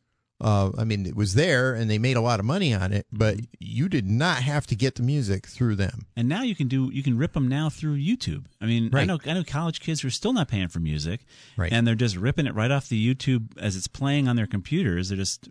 Uh, 0.42 0.72
I 0.78 0.84
mean, 0.84 1.06
it 1.06 1.16
was 1.16 1.34
there, 1.36 1.74
and 1.74 1.90
they 1.90 1.98
made 1.98 2.18
a 2.18 2.22
lot 2.22 2.42
of 2.42 2.46
money 2.46 2.74
on 2.74 2.92
it, 2.92 3.08
but 3.12 3.38
you 3.58 3.88
did 3.88 4.06
not 4.06 4.40
have 4.44 4.68
to 4.68 4.76
get 4.76 4.96
the 4.96 5.02
music 5.04 5.48
through 5.48 5.76
them. 5.78 6.08
And 6.18 6.28
now 6.28 6.42
you 6.44 6.56
can 6.56 6.68
do 6.68 6.90
you 6.92 7.02
can 7.04 7.18
rip 7.18 7.32
them 7.34 7.48
now 7.48 7.70
through 7.70 7.98
YouTube. 7.98 8.46
I 8.60 8.66
mean, 8.66 8.94
I 8.94 9.06
know 9.06 9.18
I 9.26 9.34
know 9.34 9.44
college 9.46 9.80
kids 9.80 10.02
who 10.02 10.10
are 10.10 10.12
still 10.12 10.34
not 10.34 10.50
paying 10.50 10.68
for 10.68 10.80
music, 10.80 11.22
Right. 11.56 11.72
And 11.72 11.88
they're 11.88 11.96
just 11.96 12.18
ripping 12.18 12.48
it 12.48 12.54
right 12.54 12.70
off 12.70 12.90
the 12.90 13.16
YouTube 13.16 13.58
as 13.58 13.78
it's 13.78 13.88
playing 13.88 14.28
on 14.28 14.36
their 14.36 14.48
computers. 14.48 15.08
They're 15.08 15.18
just 15.18 15.48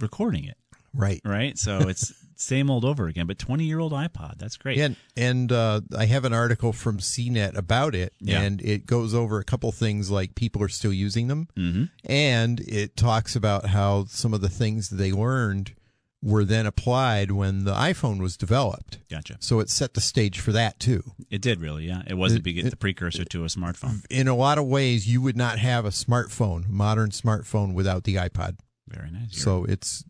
recording 0.00 0.44
it, 0.44 0.56
Right. 0.94 1.20
right? 1.24 1.58
So 1.58 1.80
it's 1.88 2.12
same 2.36 2.70
old 2.70 2.84
over 2.84 3.06
again. 3.06 3.26
But 3.26 3.38
twenty 3.38 3.64
year 3.64 3.78
old 3.78 3.92
iPod, 3.92 4.38
that's 4.38 4.56
great. 4.56 4.78
And 4.78 4.96
and 5.16 5.50
uh, 5.52 5.80
I 5.96 6.06
have 6.06 6.24
an 6.24 6.32
article 6.32 6.72
from 6.72 6.98
CNET 6.98 7.56
about 7.56 7.94
it, 7.94 8.12
Yeah. 8.20 8.40
and 8.42 8.60
it 8.62 8.86
goes 8.86 9.14
over 9.14 9.38
a 9.38 9.44
couple 9.44 9.70
things 9.72 10.10
like 10.10 10.34
people 10.34 10.62
are 10.62 10.68
still 10.68 10.92
using 10.92 11.28
them, 11.28 11.48
Mhm. 11.56 11.90
and 12.04 12.60
it 12.60 12.96
talks 12.96 13.36
about 13.36 13.66
how 13.66 14.06
some 14.08 14.34
of 14.34 14.40
the 14.40 14.48
things 14.48 14.90
they 14.90 15.12
learned 15.12 15.74
were 16.22 16.44
then 16.44 16.64
applied 16.64 17.30
when 17.30 17.64
the 17.64 17.74
iPhone 17.74 18.18
was 18.18 18.36
developed. 18.38 18.98
Gotcha. 19.10 19.36
So 19.40 19.60
it 19.60 19.68
set 19.68 19.92
the 19.92 20.00
stage 20.00 20.40
for 20.40 20.52
that 20.52 20.80
too. 20.80 21.02
It 21.30 21.42
did 21.42 21.60
really, 21.60 21.86
yeah. 21.86 22.02
It 22.06 22.14
was 22.14 22.32
the, 22.32 22.38
It- 22.38 22.42
big, 22.42 22.58
it- 22.58 22.70
the 22.70 22.76
precursor 22.76 23.26
to 23.26 23.44
a 23.44 23.48
smartphone. 23.48 24.02
In 24.08 24.26
a 24.26 24.34
lot 24.34 24.56
of 24.56 24.64
ways, 24.64 25.06
you 25.06 25.20
would 25.20 25.36
not 25.36 25.58
have 25.58 25.84
a 25.84 25.90
smartphone, 25.90 26.66
modern 26.68 27.10
smartphone, 27.10 27.74
without 27.74 28.04
the 28.04 28.14
iPod. 28.14 28.56
Very 28.88 29.10
nice. 29.10 29.32
You're- 29.32 29.40
So 29.42 29.64
it's 29.64 30.02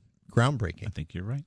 I 0.87 0.91
think 0.91 1.15
you're 1.15 1.25
right. 1.25 1.45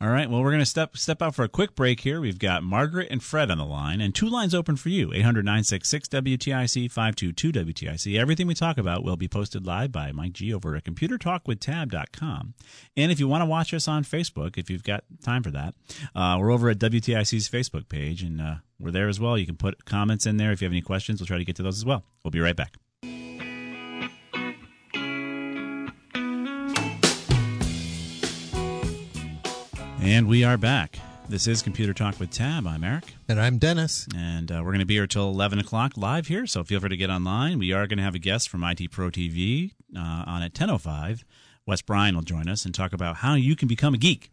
All 0.00 0.08
right. 0.08 0.28
Well, 0.28 0.42
we're 0.42 0.50
going 0.50 0.60
to 0.60 0.66
step 0.66 0.96
step 0.96 1.22
out 1.22 1.34
for 1.34 1.44
a 1.44 1.48
quick 1.48 1.74
break 1.74 2.00
here. 2.00 2.20
We've 2.20 2.38
got 2.38 2.62
Margaret 2.62 3.08
and 3.10 3.22
Fred 3.22 3.50
on 3.50 3.58
the 3.58 3.64
line, 3.64 4.00
and 4.00 4.14
two 4.14 4.28
lines 4.28 4.54
open 4.54 4.76
for 4.76 4.88
you 4.88 5.12
800 5.12 5.44
966 5.44 6.08
WTIC 6.08 6.90
522 6.90 7.52
WTIC. 7.52 8.18
Everything 8.18 8.46
we 8.46 8.54
talk 8.54 8.78
about 8.78 9.04
will 9.04 9.16
be 9.16 9.28
posted 9.28 9.66
live 9.66 9.92
by 9.92 10.12
Mike 10.12 10.32
G 10.32 10.52
over 10.52 10.74
at 10.76 10.84
computertalkwithtab.com. 10.84 12.54
And 12.96 13.12
if 13.12 13.20
you 13.20 13.28
want 13.28 13.42
to 13.42 13.46
watch 13.46 13.72
us 13.72 13.88
on 13.88 14.04
Facebook, 14.04 14.58
if 14.58 14.68
you've 14.68 14.84
got 14.84 15.04
time 15.22 15.42
for 15.42 15.50
that, 15.52 15.74
uh, 16.14 16.36
we're 16.40 16.50
over 16.50 16.70
at 16.70 16.78
WTIC's 16.78 17.48
Facebook 17.48 17.88
page, 17.88 18.22
and 18.22 18.40
uh, 18.40 18.54
we're 18.78 18.90
there 18.90 19.08
as 19.08 19.20
well. 19.20 19.38
You 19.38 19.46
can 19.46 19.56
put 19.56 19.84
comments 19.84 20.26
in 20.26 20.36
there. 20.36 20.52
If 20.52 20.60
you 20.60 20.66
have 20.66 20.72
any 20.72 20.82
questions, 20.82 21.20
we'll 21.20 21.26
try 21.26 21.38
to 21.38 21.44
get 21.44 21.56
to 21.56 21.62
those 21.62 21.78
as 21.78 21.84
well. 21.84 22.04
We'll 22.22 22.32
be 22.32 22.40
right 22.40 22.56
back. 22.56 22.76
And 30.04 30.28
we 30.28 30.44
are 30.44 30.58
back. 30.58 30.98
This 31.30 31.46
is 31.46 31.62
Computer 31.62 31.94
Talk 31.94 32.20
with 32.20 32.28
Tab. 32.28 32.66
I'm 32.66 32.84
Eric. 32.84 33.14
And 33.26 33.40
I'm 33.40 33.56
Dennis. 33.56 34.06
And 34.14 34.52
uh, 34.52 34.56
we're 34.56 34.72
going 34.72 34.80
to 34.80 34.84
be 34.84 34.96
here 34.96 35.06
till 35.06 35.30
11 35.30 35.58
o'clock 35.58 35.96
live 35.96 36.26
here, 36.26 36.46
so 36.46 36.62
feel 36.62 36.78
free 36.78 36.90
to 36.90 36.96
get 36.98 37.08
online. 37.08 37.58
We 37.58 37.72
are 37.72 37.86
going 37.86 37.96
to 37.96 38.04
have 38.04 38.14
a 38.14 38.18
guest 38.18 38.50
from 38.50 38.62
IT 38.64 38.90
Pro 38.90 39.08
TV 39.08 39.72
uh, 39.96 40.24
on 40.26 40.42
at 40.42 40.52
10.05. 40.52 41.22
Wes 41.66 41.80
Bryan 41.80 42.16
will 42.16 42.22
join 42.22 42.50
us 42.50 42.66
and 42.66 42.74
talk 42.74 42.92
about 42.92 43.16
how 43.16 43.32
you 43.32 43.56
can 43.56 43.66
become 43.66 43.94
a 43.94 43.96
geek. 43.96 44.30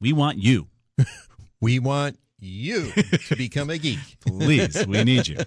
We 0.00 0.14
want 0.14 0.38
you. 0.38 0.68
We 1.62 1.78
want 1.78 2.18
you 2.38 2.90
to 3.28 3.36
become 3.36 3.68
a 3.68 3.76
geek. 3.76 3.98
Please, 4.26 4.86
we 4.86 5.04
need 5.04 5.28
you. 5.28 5.40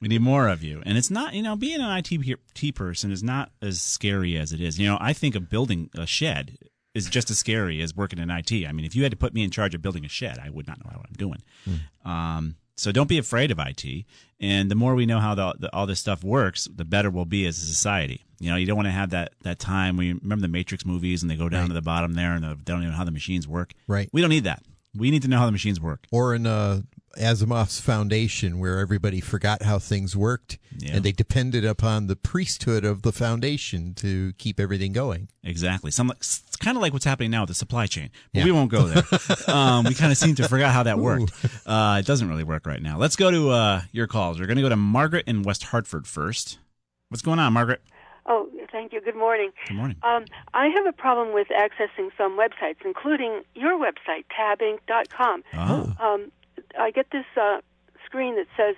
We 0.00 0.08
need 0.08 0.22
more 0.22 0.48
of 0.48 0.64
you. 0.64 0.82
And 0.86 0.96
it's 0.96 1.10
not, 1.10 1.34
you 1.34 1.42
know, 1.42 1.56
being 1.56 1.82
an 1.82 1.94
IT 1.98 2.38
pe- 2.54 2.72
person 2.72 3.12
is 3.12 3.22
not 3.22 3.50
as 3.60 3.82
scary 3.82 4.38
as 4.38 4.50
it 4.50 4.62
is. 4.62 4.78
You 4.78 4.88
know, 4.88 4.96
I 4.98 5.12
think 5.12 5.34
of 5.34 5.50
building 5.50 5.90
a 5.94 6.06
shed 6.06 6.56
is 6.98 7.06
just 7.08 7.30
as 7.30 7.38
scary 7.38 7.80
as 7.80 7.96
working 7.96 8.18
in 8.18 8.30
IT. 8.30 8.52
I 8.66 8.72
mean, 8.72 8.84
if 8.84 8.94
you 8.94 9.02
had 9.04 9.12
to 9.12 9.16
put 9.16 9.32
me 9.32 9.42
in 9.42 9.50
charge 9.50 9.74
of 9.74 9.80
building 9.80 10.04
a 10.04 10.08
shed, 10.08 10.38
I 10.38 10.50
would 10.50 10.66
not 10.66 10.78
know 10.84 10.90
what 10.94 11.06
I'm 11.08 11.14
doing. 11.16 11.42
Um, 12.04 12.56
so 12.76 12.92
don't 12.92 13.08
be 13.08 13.18
afraid 13.18 13.50
of 13.50 13.58
IT. 13.58 14.04
And 14.40 14.70
the 14.70 14.74
more 14.76 14.94
we 14.94 15.04
know 15.06 15.18
how 15.18 15.34
the, 15.34 15.54
the, 15.58 15.74
all 15.74 15.86
this 15.86 15.98
stuff 15.98 16.22
works, 16.22 16.68
the 16.72 16.84
better 16.84 17.10
we'll 17.10 17.24
be 17.24 17.46
as 17.46 17.58
a 17.58 17.66
society. 17.66 18.24
You 18.38 18.50
know, 18.50 18.56
you 18.56 18.66
don't 18.66 18.76
want 18.76 18.86
to 18.86 18.92
have 18.92 19.10
that, 19.10 19.32
that 19.42 19.58
time 19.58 20.00
you 20.00 20.20
remember 20.22 20.42
the 20.42 20.48
Matrix 20.48 20.86
movies 20.86 21.22
and 21.22 21.30
they 21.30 21.34
go 21.36 21.48
down 21.48 21.62
Right. 21.62 21.68
to 21.68 21.74
the 21.74 21.82
bottom 21.82 22.14
there 22.14 22.34
and 22.34 22.44
they 22.44 22.54
don't 22.64 22.80
even 22.82 22.90
know 22.92 22.96
how 22.96 23.04
the 23.04 23.10
machines 23.10 23.48
work. 23.48 23.72
Right. 23.88 24.08
We 24.12 24.20
don't 24.20 24.30
need 24.30 24.44
that. 24.44 24.62
We 24.96 25.10
need 25.10 25.22
to 25.22 25.28
know 25.28 25.38
how 25.38 25.46
the 25.46 25.52
machines 25.52 25.80
work. 25.80 26.06
or 26.12 26.34
in 26.36 26.46
uh, 26.46 26.82
Asimov's 27.18 27.80
foundation, 27.80 28.58
where 28.60 28.78
everybody 28.78 29.20
forgot 29.20 29.62
how 29.62 29.78
things 29.80 30.16
worked, 30.16 30.58
Yeah. 30.78 30.94
and 30.96 31.04
they 31.04 31.10
depended 31.12 31.64
upon 31.64 32.06
the 32.06 32.14
priesthood 32.16 32.84
of 32.84 33.02
the 33.02 33.12
foundation 33.12 33.92
to 33.94 34.32
keep 34.38 34.60
everything 34.60 34.92
going. 34.92 35.28
Exactly. 35.42 35.90
Some 35.90 36.12
kind 36.58 36.76
of 36.76 36.82
like 36.82 36.92
what's 36.92 37.04
happening 37.04 37.30
now 37.30 37.42
with 37.42 37.48
the 37.48 37.54
supply 37.54 37.86
chain. 37.86 38.10
But 38.32 38.40
Yeah. 38.40 38.44
we 38.46 38.52
won't 38.52 38.70
go 38.70 38.84
there. 38.86 39.02
um, 39.54 39.84
we 39.84 39.94
kind 39.94 40.12
of 40.12 40.18
seem 40.18 40.34
to 40.36 40.48
forget 40.48 40.70
how 40.72 40.82
that 40.84 40.98
worked. 40.98 41.32
Uh, 41.66 41.96
it 42.00 42.06
doesn't 42.06 42.28
really 42.28 42.44
work 42.44 42.66
right 42.66 42.80
now. 42.82 42.98
Let's 42.98 43.16
go 43.16 43.30
to 43.30 43.50
uh, 43.50 43.82
your 43.92 44.06
calls. 44.06 44.38
We're 44.40 44.46
going 44.46 44.56
to 44.56 44.62
go 44.62 44.68
to 44.68 44.76
Margaret 44.76 45.26
in 45.26 45.42
West 45.42 45.64
Hartford 45.64 46.06
first. 46.06 46.58
What's 47.08 47.22
going 47.22 47.38
on, 47.38 47.52
Margaret? 47.52 47.80
Oh, 48.26 48.48
thank 48.70 48.92
you. 48.92 49.00
Good 49.00 49.16
morning. 49.16 49.52
Good 49.66 49.76
morning. 49.76 49.96
Um, 50.02 50.26
I 50.52 50.66
have 50.68 50.84
a 50.86 50.92
problem 50.92 51.32
with 51.32 51.48
accessing 51.48 52.10
some 52.18 52.38
websites, 52.38 52.76
including 52.84 53.42
your 53.54 53.78
website, 53.78 54.24
tabinc.com. 54.38 55.42
Oh. 55.54 55.94
Um, 55.98 56.30
I 56.78 56.90
get 56.90 57.06
this 57.10 57.24
uh, 57.40 57.60
screen 58.04 58.36
that 58.36 58.46
says 58.56 58.74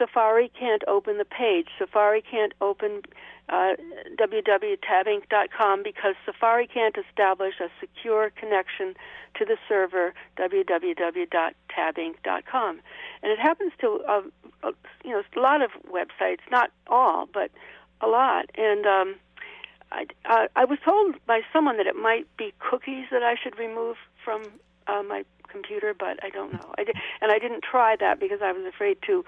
Safari 0.00 0.50
can't 0.58 0.82
open 0.88 1.18
the 1.18 1.26
page. 1.26 1.66
Safari 1.78 2.22
can't 2.22 2.54
open 2.62 3.02
uh, 3.50 3.74
www.tabinc.com 4.18 5.82
because 5.82 6.14
Safari 6.24 6.66
can't 6.66 6.96
establish 6.96 7.60
a 7.60 7.68
secure 7.78 8.30
connection 8.30 8.94
to 9.38 9.44
the 9.44 9.58
server 9.68 10.14
www.tabinc.com. 10.38 12.80
And 13.22 13.30
it 13.30 13.38
happens 13.38 13.72
to 13.82 14.00
uh, 14.08 14.22
uh, 14.62 14.72
you 15.04 15.10
know 15.10 15.22
a 15.36 15.40
lot 15.40 15.60
of 15.60 15.72
websites, 15.92 16.40
not 16.50 16.70
all, 16.86 17.28
but 17.32 17.50
a 18.00 18.06
lot. 18.06 18.46
And 18.56 18.86
um, 18.86 19.16
I, 19.92 20.06
uh, 20.24 20.46
I 20.56 20.64
was 20.64 20.78
told 20.82 21.16
by 21.26 21.42
someone 21.52 21.76
that 21.76 21.86
it 21.86 21.96
might 21.96 22.26
be 22.38 22.54
cookies 22.58 23.08
that 23.10 23.22
I 23.22 23.34
should 23.40 23.58
remove 23.58 23.98
from 24.24 24.44
uh, 24.86 25.02
my 25.02 25.24
computer, 25.48 25.94
but 25.98 26.22
I 26.22 26.30
don't 26.30 26.52
know. 26.52 26.74
I 26.78 26.84
did, 26.84 26.96
and 27.20 27.32
I 27.32 27.38
didn't 27.38 27.62
try 27.62 27.96
that 27.96 28.20
because 28.20 28.40
I 28.42 28.52
was 28.52 28.64
afraid 28.64 28.98
to 29.06 29.24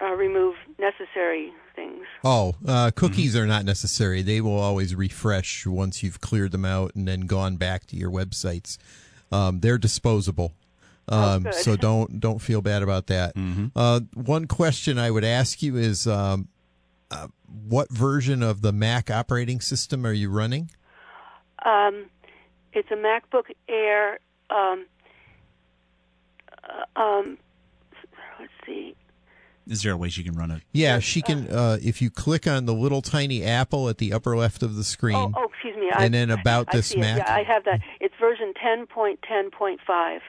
uh, 0.00 0.12
remove 0.14 0.54
necessary 0.78 1.52
things. 1.74 2.04
Oh, 2.24 2.54
uh, 2.66 2.90
cookies 2.94 3.36
are 3.36 3.46
not 3.46 3.64
necessary. 3.64 4.22
They 4.22 4.40
will 4.40 4.58
always 4.58 4.94
refresh 4.94 5.66
once 5.66 6.02
you've 6.02 6.20
cleared 6.20 6.52
them 6.52 6.64
out 6.64 6.94
and 6.94 7.06
then 7.06 7.22
gone 7.22 7.56
back 7.56 7.86
to 7.86 7.96
your 7.96 8.10
websites. 8.10 8.78
Um, 9.30 9.60
they're 9.60 9.78
disposable. 9.78 10.52
Um, 11.08 11.44
good. 11.44 11.54
so 11.54 11.76
don't 11.76 12.20
don't 12.20 12.38
feel 12.38 12.62
bad 12.62 12.82
about 12.82 13.08
that. 13.08 13.32
Uh, 13.74 14.00
one 14.14 14.46
question 14.46 14.98
I 14.98 15.10
would 15.10 15.24
ask 15.24 15.62
you 15.62 15.76
is, 15.76 16.06
um, 16.06 16.48
uh, 17.10 17.26
what 17.68 17.90
version 17.90 18.42
of 18.42 18.62
the 18.62 18.72
Mac 18.72 19.10
operating 19.10 19.60
system 19.60 20.06
are 20.06 20.12
you 20.12 20.30
running? 20.30 20.70
Um, 21.64 22.06
it's 22.72 22.90
a 22.90 22.94
MacBook 22.94 23.50
Air. 23.68 24.18
Um, 24.50 24.86
uh, 26.62 27.00
um, 27.00 27.38
let's 28.38 28.52
see. 28.64 28.94
Is 29.68 29.82
there 29.82 29.92
a 29.92 29.96
way 29.96 30.08
she 30.08 30.24
can 30.24 30.34
run 30.34 30.50
it? 30.50 30.62
Yeah, 30.72 30.98
she 30.98 31.22
can. 31.22 31.48
Uh, 31.48 31.78
if 31.82 32.02
you 32.02 32.10
click 32.10 32.46
on 32.48 32.66
the 32.66 32.74
little 32.74 33.00
tiny 33.02 33.44
apple 33.44 33.88
at 33.88 33.98
the 33.98 34.12
upper 34.12 34.36
left 34.36 34.62
of 34.62 34.74
the 34.74 34.82
screen, 34.84 35.14
Oh, 35.16 35.32
oh, 35.36 35.48
excuse 35.52 35.76
me. 35.76 35.88
and 35.94 36.02
I, 36.04 36.08
then 36.08 36.30
about 36.30 36.68
I 36.72 36.76
this 36.78 36.88
see 36.88 36.98
it. 36.98 37.00
Mac. 37.00 37.18
Yeah, 37.18 37.34
I 37.34 37.42
have 37.44 37.64
that. 37.64 37.80
It's 38.00 38.14
version 38.18 38.52
10.10.5. 38.64 40.20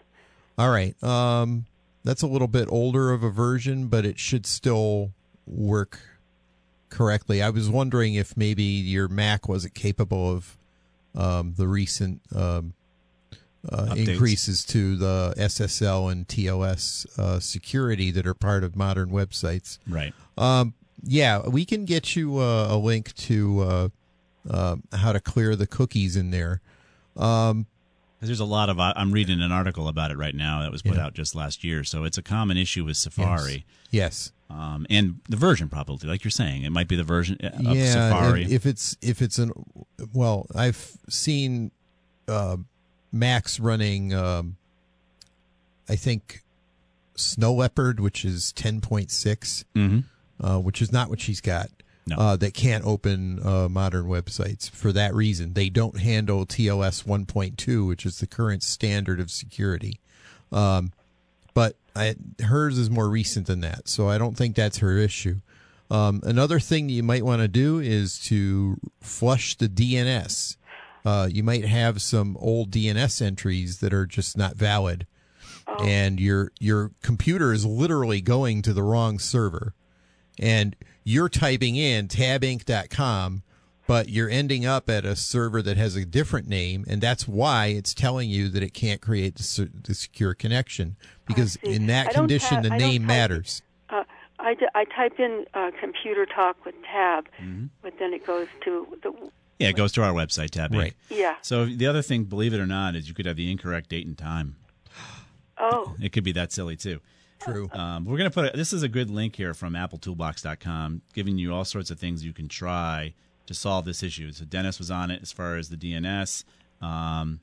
All 0.57 0.69
right. 0.69 1.01
Um, 1.03 1.65
that's 2.03 2.21
a 2.21 2.27
little 2.27 2.47
bit 2.47 2.67
older 2.69 3.11
of 3.11 3.23
a 3.23 3.29
version, 3.31 3.87
but 3.87 4.05
it 4.05 4.19
should 4.19 4.45
still 4.45 5.11
work 5.47 5.99
correctly. 6.89 7.41
I 7.41 7.49
was 7.49 7.69
wondering 7.69 8.13
if 8.13 8.37
maybe 8.37 8.63
your 8.63 9.07
Mac 9.07 9.47
wasn't 9.49 9.73
capable 9.73 10.31
of 10.31 10.57
um, 11.15 11.53
the 11.57 11.67
recent 11.67 12.21
um, 12.35 12.73
uh, 13.71 13.93
increases 13.95 14.63
to 14.65 14.95
the 14.97 15.33
SSL 15.37 16.11
and 16.11 16.27
TLS 16.27 17.07
uh, 17.17 17.39
security 17.39 18.11
that 18.11 18.27
are 18.27 18.33
part 18.33 18.63
of 18.63 18.75
modern 18.75 19.09
websites. 19.09 19.77
Right. 19.87 20.13
Um, 20.37 20.73
yeah, 21.03 21.39
we 21.47 21.65
can 21.65 21.85
get 21.85 22.15
you 22.15 22.37
uh, 22.39 22.67
a 22.71 22.77
link 22.77 23.13
to 23.15 23.59
uh, 23.61 23.89
uh, 24.49 24.75
how 24.93 25.11
to 25.13 25.19
clear 25.19 25.55
the 25.55 25.67
cookies 25.67 26.15
in 26.15 26.31
there. 26.31 26.61
Um, 27.15 27.65
There's 28.21 28.39
a 28.39 28.45
lot 28.45 28.69
of. 28.69 28.79
I'm 28.79 29.11
reading 29.11 29.41
an 29.41 29.51
article 29.51 29.87
about 29.87 30.11
it 30.11 30.17
right 30.17 30.35
now 30.35 30.61
that 30.61 30.71
was 30.71 30.81
put 30.81 30.95
Yeah. 30.95 31.05
out 31.05 31.13
just 31.13 31.35
last 31.35 31.63
year. 31.63 31.83
So 31.83 32.03
it's 32.05 32.17
a 32.17 32.21
common 32.23 32.57
issue 32.57 32.85
with 32.85 32.97
Safari. 32.97 33.65
yes. 33.91 34.31
Um, 34.49 34.85
and 34.89 35.19
the 35.29 35.35
version 35.37 35.67
probably, 35.67 36.07
like 36.07 36.23
you're 36.23 36.29
saying, 36.31 36.61
it 36.63 36.69
might 36.71 36.87
be 36.87 36.95
the 36.95 37.03
version 37.03 37.37
of 37.41 37.75
yeah, 37.75 37.91
Safari. 37.93 38.43
if- 38.43 38.51
If 38.51 38.65
it's 38.67 38.97
if 39.01 39.21
it's 39.21 39.39
an 39.39 39.51
well, 40.13 40.45
I've 40.53 40.95
seen 41.09 41.71
uh, 42.27 42.57
Macs 43.13 43.59
running. 43.59 44.13
Um, 44.13 44.57
I 45.87 45.95
think 45.95 46.41
Snow 47.15 47.53
Leopard, 47.53 47.99
which 47.99 48.25
is 48.25 48.51
ten 48.53 48.81
point 48.81 49.11
six, 49.11 49.63
Mhm. 49.75 50.03
uh, 50.41 50.59
which 50.59 50.81
is 50.81 50.91
not 50.91 51.09
what 51.09 51.21
she's 51.21 51.39
got. 51.41 51.69
No. 52.05 52.17
Uh, 52.17 52.35
that 52.35 52.53
can't 52.53 52.83
open 52.83 53.39
uh, 53.47 53.69
modern 53.69 54.07
websites 54.07 54.69
for 54.69 54.91
that 54.91 55.13
reason. 55.15 55.53
They 55.53 55.69
don't 55.69 55.99
handle 56.01 56.45
TLS 56.45 57.03
1.2, 57.05 57.87
which 57.87 58.05
is 58.05 58.19
the 58.19 58.27
current 58.27 58.61
standard 58.61 59.21
of 59.21 59.31
security. 59.31 60.01
Um, 60.51 60.91
but 61.53 61.77
I, 61.95 62.15
hers 62.43 62.77
is 62.77 62.89
more 62.89 63.07
recent 63.07 63.47
than 63.47 63.61
that, 63.61 63.87
so 63.87 64.09
I 64.09 64.17
don't 64.17 64.35
think 64.35 64.53
that's 64.57 64.79
her 64.79 64.97
issue. 64.97 65.37
Um, 65.89 66.19
another 66.25 66.59
thing 66.59 66.87
that 66.87 66.93
you 66.93 67.03
might 67.03 67.23
want 67.23 67.41
to 67.41 67.47
do 67.47 67.79
is 67.79 68.19
to 68.25 68.77
flush 68.99 69.55
the 69.55 69.69
DNS. 69.69 70.57
Uh, 71.05 71.27
you 71.31 71.43
might 71.43 71.65
have 71.65 72.01
some 72.01 72.37
old 72.39 72.71
DNS 72.71 73.21
entries 73.21 73.79
that 73.79 73.93
are 73.93 74.05
just 74.05 74.37
not 74.37 74.55
valid, 74.55 75.05
and 75.83 76.19
your 76.19 76.51
your 76.59 76.91
computer 77.01 77.51
is 77.53 77.65
literally 77.65 78.21
going 78.21 78.61
to 78.61 78.73
the 78.73 78.83
wrong 78.83 79.19
server, 79.19 79.73
and 80.39 80.75
you're 81.03 81.29
typing 81.29 81.75
in 81.75 82.07
tabinc.com, 82.07 83.43
but 83.87 84.07
you're 84.09 84.29
ending 84.29 84.65
up 84.65 84.89
at 84.89 85.03
a 85.05 85.15
server 85.15 85.61
that 85.61 85.75
has 85.77 85.95
a 85.95 86.05
different 86.05 86.47
name, 86.47 86.85
and 86.87 87.01
that's 87.01 87.27
why 87.27 87.67
it's 87.67 87.93
telling 87.93 88.29
you 88.29 88.47
that 88.49 88.63
it 88.63 88.73
can't 88.73 89.01
create 89.01 89.35
the, 89.35 89.69
the 89.83 89.93
secure 89.93 90.33
connection. 90.33 90.95
Because 91.25 91.57
in 91.57 91.87
that 91.87 92.11
condition 92.13 92.63
ta- 92.63 92.69
the 92.69 92.73
I 92.73 92.77
name 92.77 93.05
matters. 93.05 93.61
Uh, 93.89 94.03
I, 94.39 94.53
d- 94.55 94.67
I 94.75 94.85
type 94.85 95.19
in 95.19 95.45
uh, 95.53 95.71
computer 95.79 96.25
talk 96.25 96.63
with 96.65 96.75
tab, 96.83 97.27
Mm-hmm. 97.41 97.65
but 97.81 97.93
then 97.99 98.13
it 98.13 98.25
goes 98.25 98.47
to 98.65 98.87
the 99.03 99.13
yeah, 99.59 99.69
it 99.69 99.75
goes 99.75 99.91
to 99.93 100.03
our 100.03 100.13
website 100.13 100.49
tab. 100.49 100.73
Right. 100.73 100.93
yeah. 101.09 101.35
So 101.41 101.65
the 101.65 101.87
other 101.87 102.01
thing, 102.01 102.25
believe 102.25 102.53
it 102.53 102.59
or 102.59 102.65
not, 102.67 102.95
is 102.95 103.07
you 103.07 103.13
could 103.13 103.25
have 103.25 103.37
the 103.37 103.51
incorrect 103.51 103.89
date 103.89 104.05
and 104.05 104.17
time. 104.17 104.55
Oh, 105.57 105.95
It 106.01 106.11
could 106.11 106.23
be 106.23 106.31
that 106.33 106.51
silly 106.51 106.75
too. 106.75 106.99
True. 107.39 107.69
Um, 107.73 108.05
we're 108.05 108.17
going 108.17 108.29
to 108.29 108.33
put 108.33 108.53
a, 108.53 108.57
this 108.57 108.73
is 108.73 108.83
a 108.83 108.87
good 108.87 109.09
link 109.09 109.35
here 109.35 109.53
from 109.53 109.73
appletoolbox.com, 109.73 111.01
giving 111.13 111.37
you 111.37 111.53
all 111.53 111.65
sorts 111.65 111.91
of 111.91 111.99
things 111.99 112.23
you 112.23 112.33
can 112.33 112.47
try 112.47 113.13
to 113.45 113.53
solve 113.53 113.85
this 113.85 114.01
issue. 114.01 114.31
So 114.31 114.45
Dennis 114.45 114.79
was 114.79 114.89
on 114.89 115.11
it 115.11 115.21
as 115.21 115.31
far 115.31 115.57
as 115.57 115.69
the 115.69 115.75
DNS 115.75 116.43
um, 116.81 117.41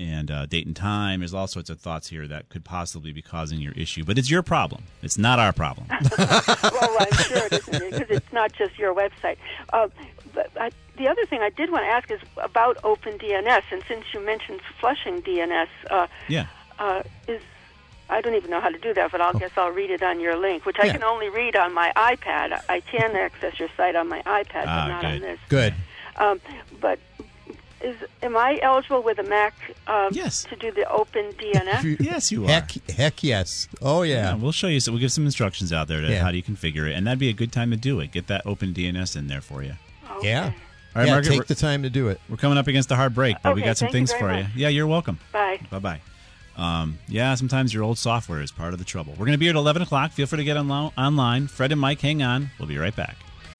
and 0.00 0.30
uh, 0.30 0.46
date 0.46 0.66
and 0.66 0.74
time. 0.74 1.20
There's 1.20 1.34
all 1.34 1.46
sorts 1.46 1.70
of 1.70 1.80
thoughts 1.80 2.08
here 2.08 2.26
that 2.28 2.48
could 2.48 2.64
possibly 2.64 3.12
be 3.12 3.22
causing 3.22 3.60
your 3.60 3.72
issue, 3.74 4.04
but 4.04 4.18
it's 4.18 4.30
your 4.30 4.42
problem. 4.42 4.84
It's 5.02 5.18
not 5.18 5.38
our 5.38 5.52
problem. 5.52 5.86
well, 6.18 6.96
I'm 6.98 7.12
sure 7.12 7.46
it 7.46 7.52
isn't 7.52 7.90
because 7.90 8.10
it's 8.10 8.32
not 8.32 8.52
just 8.52 8.76
your 8.78 8.94
website. 8.94 9.36
Uh, 9.72 9.88
but 10.34 10.50
I, 10.60 10.70
the 10.96 11.08
other 11.08 11.24
thing 11.26 11.40
I 11.40 11.50
did 11.50 11.70
want 11.70 11.84
to 11.84 11.88
ask 11.88 12.10
is 12.10 12.20
about 12.36 12.76
OpenDNS, 12.82 13.62
and 13.72 13.82
since 13.88 14.04
you 14.12 14.20
mentioned 14.24 14.60
flushing 14.80 15.22
DNS, 15.22 15.68
uh, 15.90 16.06
yeah. 16.28 16.46
uh, 16.78 17.02
is 17.28 17.40
I 18.10 18.20
don't 18.20 18.34
even 18.34 18.50
know 18.50 18.60
how 18.60 18.68
to 18.68 18.78
do 18.78 18.92
that, 18.94 19.10
but 19.10 19.20
I'll 19.22 19.32
guess 19.32 19.52
I'll 19.56 19.70
read 19.70 19.90
it 19.90 20.02
on 20.02 20.20
your 20.20 20.36
link, 20.36 20.66
which 20.66 20.76
I 20.78 20.90
can 20.90 21.02
only 21.02 21.30
read 21.30 21.56
on 21.56 21.72
my 21.72 21.92
iPad. 21.96 22.60
I 22.68 22.80
can 22.80 23.16
access 23.16 23.58
your 23.58 23.70
site 23.76 23.96
on 23.96 24.08
my 24.08 24.20
iPad, 24.22 24.64
Ah, 24.66 24.84
but 24.84 24.88
not 24.88 25.04
on 25.04 25.12
good. 25.18 25.22
this. 25.22 25.38
Good. 25.48 25.74
Um, 26.16 26.40
but 26.80 26.98
is 27.80 27.96
am 28.22 28.36
I 28.36 28.58
eligible 28.62 29.02
with 29.02 29.18
a 29.18 29.22
Mac 29.22 29.54
um, 29.86 30.10
Yes. 30.12 30.44
to 30.44 30.56
do 30.56 30.70
the 30.70 30.82
OpenDNS? 30.82 32.00
Yes, 32.00 32.30
you 32.30 32.44
are. 32.44 32.48
Heck, 32.48 32.70
heck 32.90 33.24
yes. 33.24 33.66
Oh 33.80 34.02
Yeah, 34.02 34.14
yeah. 34.14 34.34
we'll 34.34 34.52
show 34.52 34.66
you. 34.68 34.78
So 34.80 34.92
we'll 34.92 35.00
give 35.00 35.10
some 35.12 35.24
instructions 35.24 35.72
out 35.72 35.88
there 35.88 36.00
to 36.02 36.08
Yeah. 36.10 36.22
how 36.22 36.30
do 36.30 36.36
you 36.36 36.42
configure 36.42 36.88
it, 36.88 36.94
and 36.94 37.06
that'd 37.06 37.18
be 37.18 37.30
a 37.30 37.32
good 37.32 37.50
time 37.50 37.70
to 37.70 37.76
do 37.78 37.98
it. 38.00 38.12
Get 38.12 38.26
that 38.26 38.42
open 38.44 38.74
DNS 38.74 39.16
in 39.16 39.26
there 39.28 39.40
for 39.40 39.62
you. 39.62 39.74
Okay. 40.18 40.28
Yeah. 40.28 40.52
All 40.94 41.00
right, 41.00 41.06
yeah, 41.06 41.14
Margaret, 41.14 41.30
take 41.30 41.38
we're, 41.40 41.44
the 41.44 41.54
time 41.54 41.82
to 41.84 41.90
do 41.90 42.08
it. 42.08 42.20
we're 42.28 42.36
coming 42.36 42.58
up 42.58 42.66
against 42.66 42.90
a 42.90 42.96
hard 42.96 43.14
break, 43.14 43.36
but 43.42 43.54
we 43.54 43.62
got 43.62 43.78
some 43.78 43.86
thank 43.86 43.94
you 43.94 43.98
things 44.00 44.12
for 44.12 44.28
much. 44.28 44.40
you. 44.40 44.62
Yeah, 44.62 44.68
you're 44.68 44.86
welcome. 44.86 45.18
Bye. 45.32 45.58
Bye 45.70 45.78
bye. 45.78 46.00
Um, 46.56 46.98
yeah, 47.08 47.34
sometimes 47.34 47.72
your 47.72 47.82
old 47.82 47.96
software 47.96 48.42
is 48.42 48.52
part 48.52 48.74
of 48.74 48.78
the 48.78 48.84
trouble. 48.84 49.12
We're 49.12 49.24
going 49.24 49.32
to 49.32 49.38
be 49.38 49.46
here 49.46 49.54
at 49.54 49.58
11 49.58 49.82
o'clock. 49.82 50.12
Feel 50.12 50.26
free 50.26 50.36
to 50.36 50.44
get 50.44 50.58
onlo- 50.58 50.92
online. 50.98 51.46
Fred 51.48 51.72
and 51.72 51.80
Mike, 51.80 52.00
hang 52.00 52.22
on. 52.22 52.50
We'll 52.58 52.68
be 52.68 52.76
right 52.76 52.94
back. 52.94 53.16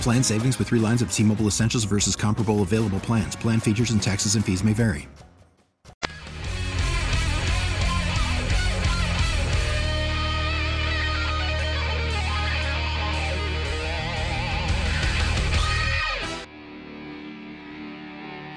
Plan 0.00 0.22
savings 0.22 0.58
with 0.58 0.68
three 0.68 0.78
lines 0.78 1.02
of 1.02 1.12
T 1.12 1.22
Mobile 1.22 1.46
Essentials 1.46 1.84
versus 1.84 2.14
comparable 2.14 2.62
available 2.62 3.00
plans. 3.00 3.34
Plan 3.36 3.60
features 3.60 3.90
and 3.90 4.02
taxes 4.02 4.36
and 4.36 4.44
fees 4.44 4.62
may 4.62 4.72
vary. 4.72 5.08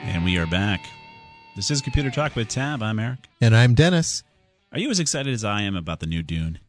And 0.04 0.24
we 0.24 0.38
are 0.38 0.48
back. 0.48 0.86
This 1.56 1.72
is 1.72 1.82
Computer 1.82 2.12
Talk 2.12 2.36
with 2.36 2.48
Tab. 2.48 2.84
I'm 2.84 3.00
Eric. 3.00 3.28
And 3.42 3.56
I'm 3.56 3.74
Dennis. 3.74 4.24
Are 4.72 4.80
you 4.80 4.92
as 4.92 5.00
excited 5.00 5.34
as 5.34 5.44
I 5.44 5.64
am 5.64 5.76
about 5.76 6.00
the 6.00 6.06
new 6.06 6.22
Dune? 6.22 6.60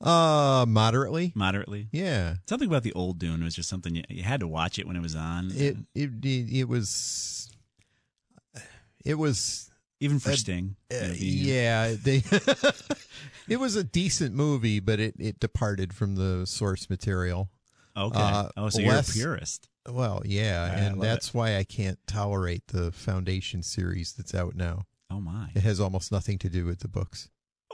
Uh, 0.00 0.64
moderately. 0.68 1.32
Moderately. 1.34 1.88
Yeah. 1.92 2.36
Something 2.48 2.68
about 2.68 2.84
the 2.84 2.92
old 2.92 3.18
Dune 3.18 3.42
was 3.42 3.54
just 3.54 3.68
something 3.68 3.94
you, 3.96 4.04
you 4.08 4.22
had 4.22 4.40
to 4.40 4.48
watch 4.48 4.78
it 4.78 4.86
when 4.86 4.96
it 4.96 5.02
was 5.02 5.16
on. 5.16 5.50
It 5.52 5.76
it 5.94 6.10
it, 6.22 6.56
it 6.60 6.68
was. 6.68 7.50
It 9.04 9.14
was. 9.14 9.70
Even 10.00 10.20
for 10.20 10.30
uh, 10.30 10.36
Sting. 10.36 10.76
uh, 10.92 10.94
you 10.96 11.00
know, 11.02 11.12
the- 11.14 11.26
yeah, 11.26 11.94
they. 12.00 12.22
it 13.48 13.58
was 13.58 13.74
a 13.74 13.82
decent 13.82 14.34
movie, 14.34 14.78
but 14.78 15.00
it 15.00 15.14
it 15.18 15.40
departed 15.40 15.92
from 15.92 16.14
the 16.14 16.46
source 16.46 16.88
material. 16.88 17.50
Okay. 17.96 18.16
Uh, 18.20 18.48
oh, 18.56 18.68
so 18.68 18.80
you're 18.80 18.94
a 18.94 19.02
purist. 19.02 19.68
Well, 19.88 20.22
yeah, 20.24 20.70
I 20.72 20.78
and 20.80 21.02
that's 21.02 21.34
why 21.34 21.56
I 21.56 21.64
can't 21.64 21.98
tolerate 22.06 22.68
the 22.68 22.92
Foundation 22.92 23.62
series 23.64 24.12
that's 24.12 24.34
out 24.34 24.54
now. 24.54 24.84
Oh 25.10 25.20
my. 25.20 25.48
It 25.54 25.62
has 25.62 25.80
almost 25.80 26.12
nothing 26.12 26.38
to 26.38 26.48
do 26.48 26.64
with 26.64 26.80
the 26.80 26.88
books. 26.88 27.28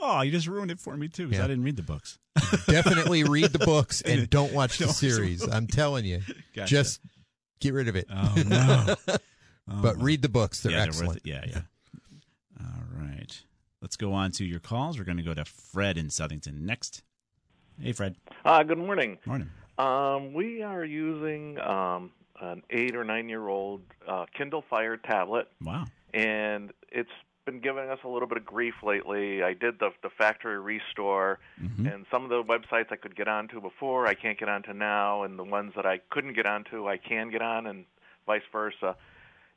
Oh, 0.07 0.21
you 0.21 0.31
just 0.31 0.45
ruined 0.47 0.69
it 0.71 0.79
for 0.79 0.95
me 0.95 1.07
too 1.07 1.23
because 1.27 1.39
Yeah. 1.39 1.45
I 1.45 1.47
didn't 1.47 1.63
read 1.63 1.77
the 1.77 1.83
books. 1.83 2.19
Definitely 2.67 3.23
read 3.23 3.51
the 3.51 3.65
books 3.65 4.01
and 4.01 4.29
don't 4.29 4.53
watch 4.53 4.77
the 4.77 4.85
Don't 4.85 4.93
series. 4.93 5.41
I'm 5.47 5.65
telling 5.67 6.05
you. 6.05 6.21
Gotcha. 6.55 6.69
Just 6.69 7.01
get 7.59 7.73
rid 7.73 7.87
of 7.87 7.95
it. 7.95 8.07
Oh 8.11 8.33
no. 8.47 8.95
Oh, 9.67 9.81
but 9.81 9.95
well. 9.97 10.05
read 10.05 10.21
the 10.21 10.29
books; 10.29 10.61
they're 10.61 10.73
yeah, 10.73 10.83
excellent. 10.83 11.07
worth 11.07 11.17
it. 11.17 11.23
Yeah, 11.25 11.43
yeah. 11.47 11.61
All 12.59 12.83
right. 13.03 13.43
Let's 13.81 13.95
go 13.95 14.13
on 14.13 14.29
to 14.33 14.45
your 14.45 14.59
calls. 14.59 14.99
We're 14.99 15.05
going 15.05 15.17
to 15.17 15.23
go 15.23 15.33
to 15.33 15.43
Fred 15.43 15.97
in 15.97 16.09
Southington 16.09 16.61
next. 16.61 17.01
Hey, 17.81 17.91
Fred. 17.91 18.15
Uh, 18.45 18.61
good 18.61 18.77
morning. 18.77 19.17
Morning. 19.25 19.49
Um, 19.79 20.33
we 20.33 20.61
are 20.61 20.85
using 20.85 21.59
um, 21.61 22.11
an 22.39 22.61
eight 22.69 22.95
or 22.95 23.03
nine 23.03 23.27
year 23.27 23.47
old 23.47 23.81
uh, 24.07 24.27
Kindle 24.37 24.63
Fire 24.69 24.97
tablet, 24.97 25.47
Wow. 25.63 25.85
and 26.13 26.71
it's 26.91 27.09
been 27.45 27.59
giving 27.59 27.89
us 27.89 27.99
a 28.03 28.07
little 28.07 28.27
bit 28.27 28.37
of 28.37 28.45
grief 28.45 28.73
lately. 28.83 29.43
I 29.43 29.53
did 29.53 29.79
the 29.79 29.91
the 30.01 30.09
factory 30.09 30.59
restore, 30.59 31.39
Mhm. 31.61 31.93
and 31.93 32.05
some 32.11 32.23
of 32.23 32.29
the 32.29 32.43
websites 32.43 32.91
I 32.91 32.95
could 32.95 33.15
get 33.15 33.27
onto 33.27 33.61
before 33.61 34.07
I 34.07 34.15
can't 34.15 34.37
get 34.37 34.49
onto 34.49 34.73
now, 34.73 35.23
and 35.23 35.37
the 35.39 35.43
ones 35.43 35.73
that 35.75 35.85
I 35.85 35.99
couldn't 36.09 36.33
get 36.33 36.45
onto 36.47 36.87
I 36.89 36.97
can 36.97 37.29
get 37.29 37.41
on, 37.41 37.67
and 37.67 37.85
vice 38.25 38.43
versa. 38.51 38.97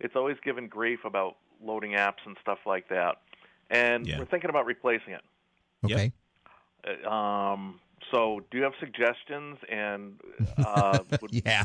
It's 0.00 0.14
always 0.14 0.36
given 0.40 0.68
grief 0.68 1.04
about 1.04 1.36
loading 1.60 1.92
apps 1.92 2.24
and 2.26 2.36
stuff 2.40 2.60
like 2.66 2.88
that, 2.88 3.20
and 3.70 4.06
Yeah. 4.06 4.18
we're 4.18 4.26
thinking 4.26 4.50
about 4.50 4.66
replacing 4.66 5.14
it. 5.14 5.24
Okay. 5.84 6.12
Uh, 6.86 7.08
Um, 7.10 7.80
so, 8.10 8.40
do 8.50 8.58
you 8.58 8.64
have 8.64 8.74
suggestions? 8.78 9.58
And 9.68 10.20
uh, 10.58 11.04
would, 11.20 11.32
Yeah. 11.44 11.64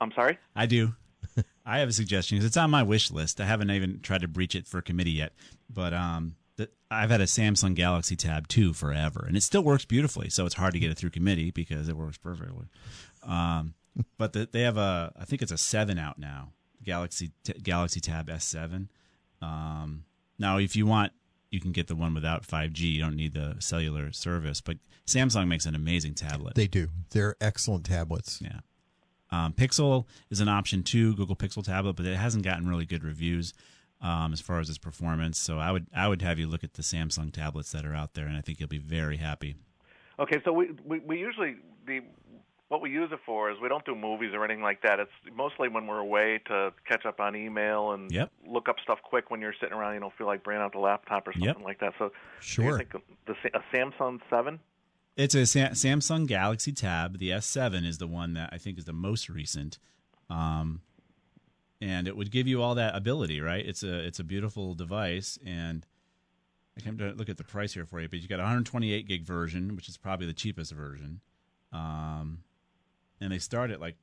I'm 0.00 0.12
sorry. 0.12 0.38
I 0.54 0.66
do. 0.66 0.94
I 1.64 1.78
have 1.78 1.88
a 1.88 1.92
suggestion 1.92 2.38
'cause 2.38 2.44
it's 2.44 2.56
on 2.56 2.70
my 2.70 2.82
wish 2.82 3.10
list. 3.10 3.40
I 3.40 3.46
haven't 3.46 3.70
even 3.70 4.00
tried 4.00 4.22
to 4.22 4.28
breach 4.28 4.54
it 4.54 4.66
for 4.66 4.80
committee 4.82 5.12
yet, 5.12 5.32
but 5.70 5.94
um, 5.94 6.36
the, 6.56 6.68
I've 6.90 7.10
had 7.10 7.20
a 7.20 7.24
Samsung 7.26 7.74
Galaxy 7.74 8.16
Tab 8.16 8.48
2 8.48 8.72
forever, 8.72 9.24
and 9.26 9.36
it 9.36 9.42
still 9.42 9.62
works 9.62 9.84
beautifully. 9.84 10.28
So 10.28 10.44
it's 10.44 10.56
hard 10.56 10.74
to 10.74 10.80
get 10.80 10.90
it 10.90 10.98
through 10.98 11.10
committee 11.10 11.50
because 11.50 11.88
it 11.88 11.96
works 11.96 12.18
perfectly. 12.18 12.66
Um, 13.22 13.74
but 14.18 14.32
the, 14.32 14.48
they 14.50 14.62
have 14.62 14.76
a, 14.76 15.12
I 15.16 15.24
think 15.24 15.42
it's 15.42 15.52
a 15.52 15.58
seven 15.58 15.98
out 15.98 16.18
now, 16.18 16.50
Galaxy 16.82 17.30
t- 17.44 17.54
Galaxy 17.62 18.00
Tab 18.00 18.28
S7. 18.28 18.88
Um, 19.40 20.04
now, 20.38 20.58
if 20.58 20.74
you 20.76 20.86
want, 20.86 21.12
you 21.50 21.60
can 21.60 21.72
get 21.72 21.86
the 21.86 21.94
one 21.94 22.14
without 22.14 22.46
5G. 22.46 22.80
You 22.80 23.00
don't 23.00 23.16
need 23.16 23.34
the 23.34 23.56
cellular 23.58 24.10
service, 24.12 24.60
but 24.60 24.78
Samsung 25.06 25.48
makes 25.48 25.66
an 25.66 25.74
amazing 25.74 26.14
tablet. 26.14 26.54
They 26.54 26.66
do. 26.66 26.88
They're 27.10 27.36
excellent 27.40 27.84
tablets. 27.84 28.40
Yeah. 28.42 28.60
Um, 29.32 29.52
Pixel 29.54 30.04
is 30.30 30.40
an 30.40 30.48
option 30.48 30.82
too, 30.82 31.16
Google 31.16 31.34
Pixel 31.36 31.64
tablet, 31.64 31.94
but 31.96 32.06
it 32.06 32.16
hasn't 32.16 32.44
gotten 32.44 32.68
really 32.68 32.84
good 32.84 33.02
reviews 33.02 33.54
um, 34.00 34.32
as 34.32 34.40
far 34.40 34.60
as 34.60 34.68
its 34.68 34.78
performance. 34.78 35.38
So 35.38 35.58
I 35.58 35.72
would 35.72 35.86
I 35.96 36.06
would 36.06 36.22
have 36.22 36.38
you 36.38 36.46
look 36.46 36.62
at 36.62 36.74
the 36.74 36.82
Samsung 36.82 37.32
tablets 37.32 37.72
that 37.72 37.84
are 37.84 37.94
out 37.94 38.14
there, 38.14 38.26
and 38.26 38.36
I 38.36 38.40
think 38.42 38.60
you'll 38.60 38.68
be 38.68 38.78
very 38.78 39.16
happy. 39.16 39.56
Okay, 40.18 40.40
so 40.44 40.52
we, 40.52 40.70
we 40.84 40.98
we 41.00 41.18
usually 41.18 41.56
the 41.86 42.00
what 42.68 42.80
we 42.80 42.90
use 42.90 43.10
it 43.12 43.18
for 43.26 43.50
is 43.50 43.58
we 43.60 43.68
don't 43.68 43.84
do 43.84 43.94
movies 43.94 44.30
or 44.32 44.42
anything 44.44 44.62
like 44.62 44.80
that. 44.82 44.98
It's 44.98 45.10
mostly 45.34 45.68
when 45.68 45.86
we're 45.86 45.98
away 45.98 46.40
to 46.46 46.72
catch 46.88 47.04
up 47.04 47.20
on 47.20 47.36
email 47.36 47.92
and 47.92 48.10
Yep. 48.10 48.30
look 48.46 48.66
up 48.66 48.76
stuff 48.82 48.98
quick 49.02 49.30
when 49.30 49.42
you're 49.42 49.52
sitting 49.60 49.74
around. 49.74 49.92
You 49.92 50.00
don't 50.00 50.14
feel 50.16 50.26
like 50.26 50.42
bringing 50.42 50.62
out 50.62 50.72
the 50.72 50.78
laptop 50.78 51.28
or 51.28 51.32
something 51.34 51.48
Yep. 51.48 51.60
like 51.64 51.80
that. 51.80 51.92
So, 51.98 52.08
do 52.08 52.14
Sure. 52.40 52.64
you 52.70 52.76
think 52.78 52.92
the 53.26 53.34
a 53.54 53.60
Samsung 53.76 54.20
Seven? 54.30 54.58
It's 55.16 55.34
a 55.34 55.44
Sa- 55.46 55.70
Samsung 55.70 56.26
Galaxy 56.26 56.72
Tab. 56.72 57.18
The 57.18 57.30
S7 57.30 57.86
is 57.86 57.98
the 57.98 58.06
one 58.06 58.34
that 58.34 58.50
I 58.52 58.58
think 58.58 58.78
is 58.78 58.84
the 58.86 58.92
most 58.92 59.28
recent, 59.28 59.78
um, 60.30 60.80
and 61.80 62.08
it 62.08 62.16
would 62.16 62.30
give 62.30 62.46
you 62.46 62.62
all 62.62 62.74
that 62.76 62.96
ability. 62.96 63.40
Right? 63.40 63.64
It's 63.64 63.82
a 63.82 63.98
it's 63.98 64.18
a 64.18 64.24
beautiful 64.24 64.74
device, 64.74 65.38
and 65.44 65.86
I 66.76 66.80
can't 66.80 66.98
look 67.16 67.28
at 67.28 67.36
the 67.36 67.44
price 67.44 67.74
here 67.74 67.84
for 67.84 68.00
you, 68.00 68.08
but 68.08 68.20
you 68.20 68.28
got 68.28 68.36
a 68.40 68.44
128 68.44 69.06
gig 69.06 69.24
version, 69.24 69.76
which 69.76 69.88
is 69.88 69.98
probably 69.98 70.26
the 70.26 70.32
cheapest 70.32 70.72
version, 70.72 71.20
um, 71.72 72.38
and 73.20 73.32
they 73.32 73.38
start 73.38 73.70
at 73.70 73.80
like 73.80 73.96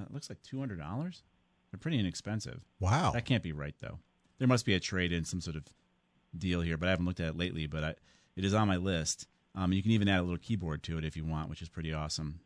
it 0.00 0.12
looks 0.12 0.28
like 0.28 0.42
two 0.42 0.58
hundred 0.58 0.78
dollars. 0.78 1.22
They're 1.70 1.78
pretty 1.78 1.98
inexpensive. 1.98 2.60
Wow. 2.80 3.12
That 3.12 3.24
can't 3.24 3.42
be 3.42 3.52
right 3.52 3.74
though. 3.80 3.98
There 4.38 4.48
must 4.48 4.66
be 4.66 4.74
a 4.74 4.80
trade 4.80 5.12
in, 5.12 5.24
some 5.24 5.40
sort 5.40 5.56
of 5.56 5.64
deal 6.36 6.62
here, 6.62 6.76
but 6.76 6.86
I 6.86 6.90
haven't 6.90 7.06
looked 7.06 7.20
at 7.20 7.28
it 7.28 7.36
lately. 7.36 7.66
But 7.66 7.84
I, 7.84 7.94
it 8.36 8.44
is 8.44 8.54
on 8.54 8.68
my 8.68 8.76
list. 8.76 9.26
Um, 9.54 9.72
you 9.72 9.82
can 9.82 9.90
even 9.90 10.08
add 10.08 10.20
a 10.20 10.22
little 10.22 10.38
keyboard 10.38 10.82
to 10.84 10.98
it 10.98 11.04
if 11.04 11.16
you 11.16 11.24
want, 11.24 11.50
which 11.50 11.62
is 11.62 11.68
pretty 11.68 11.92
awesome. 11.92 12.40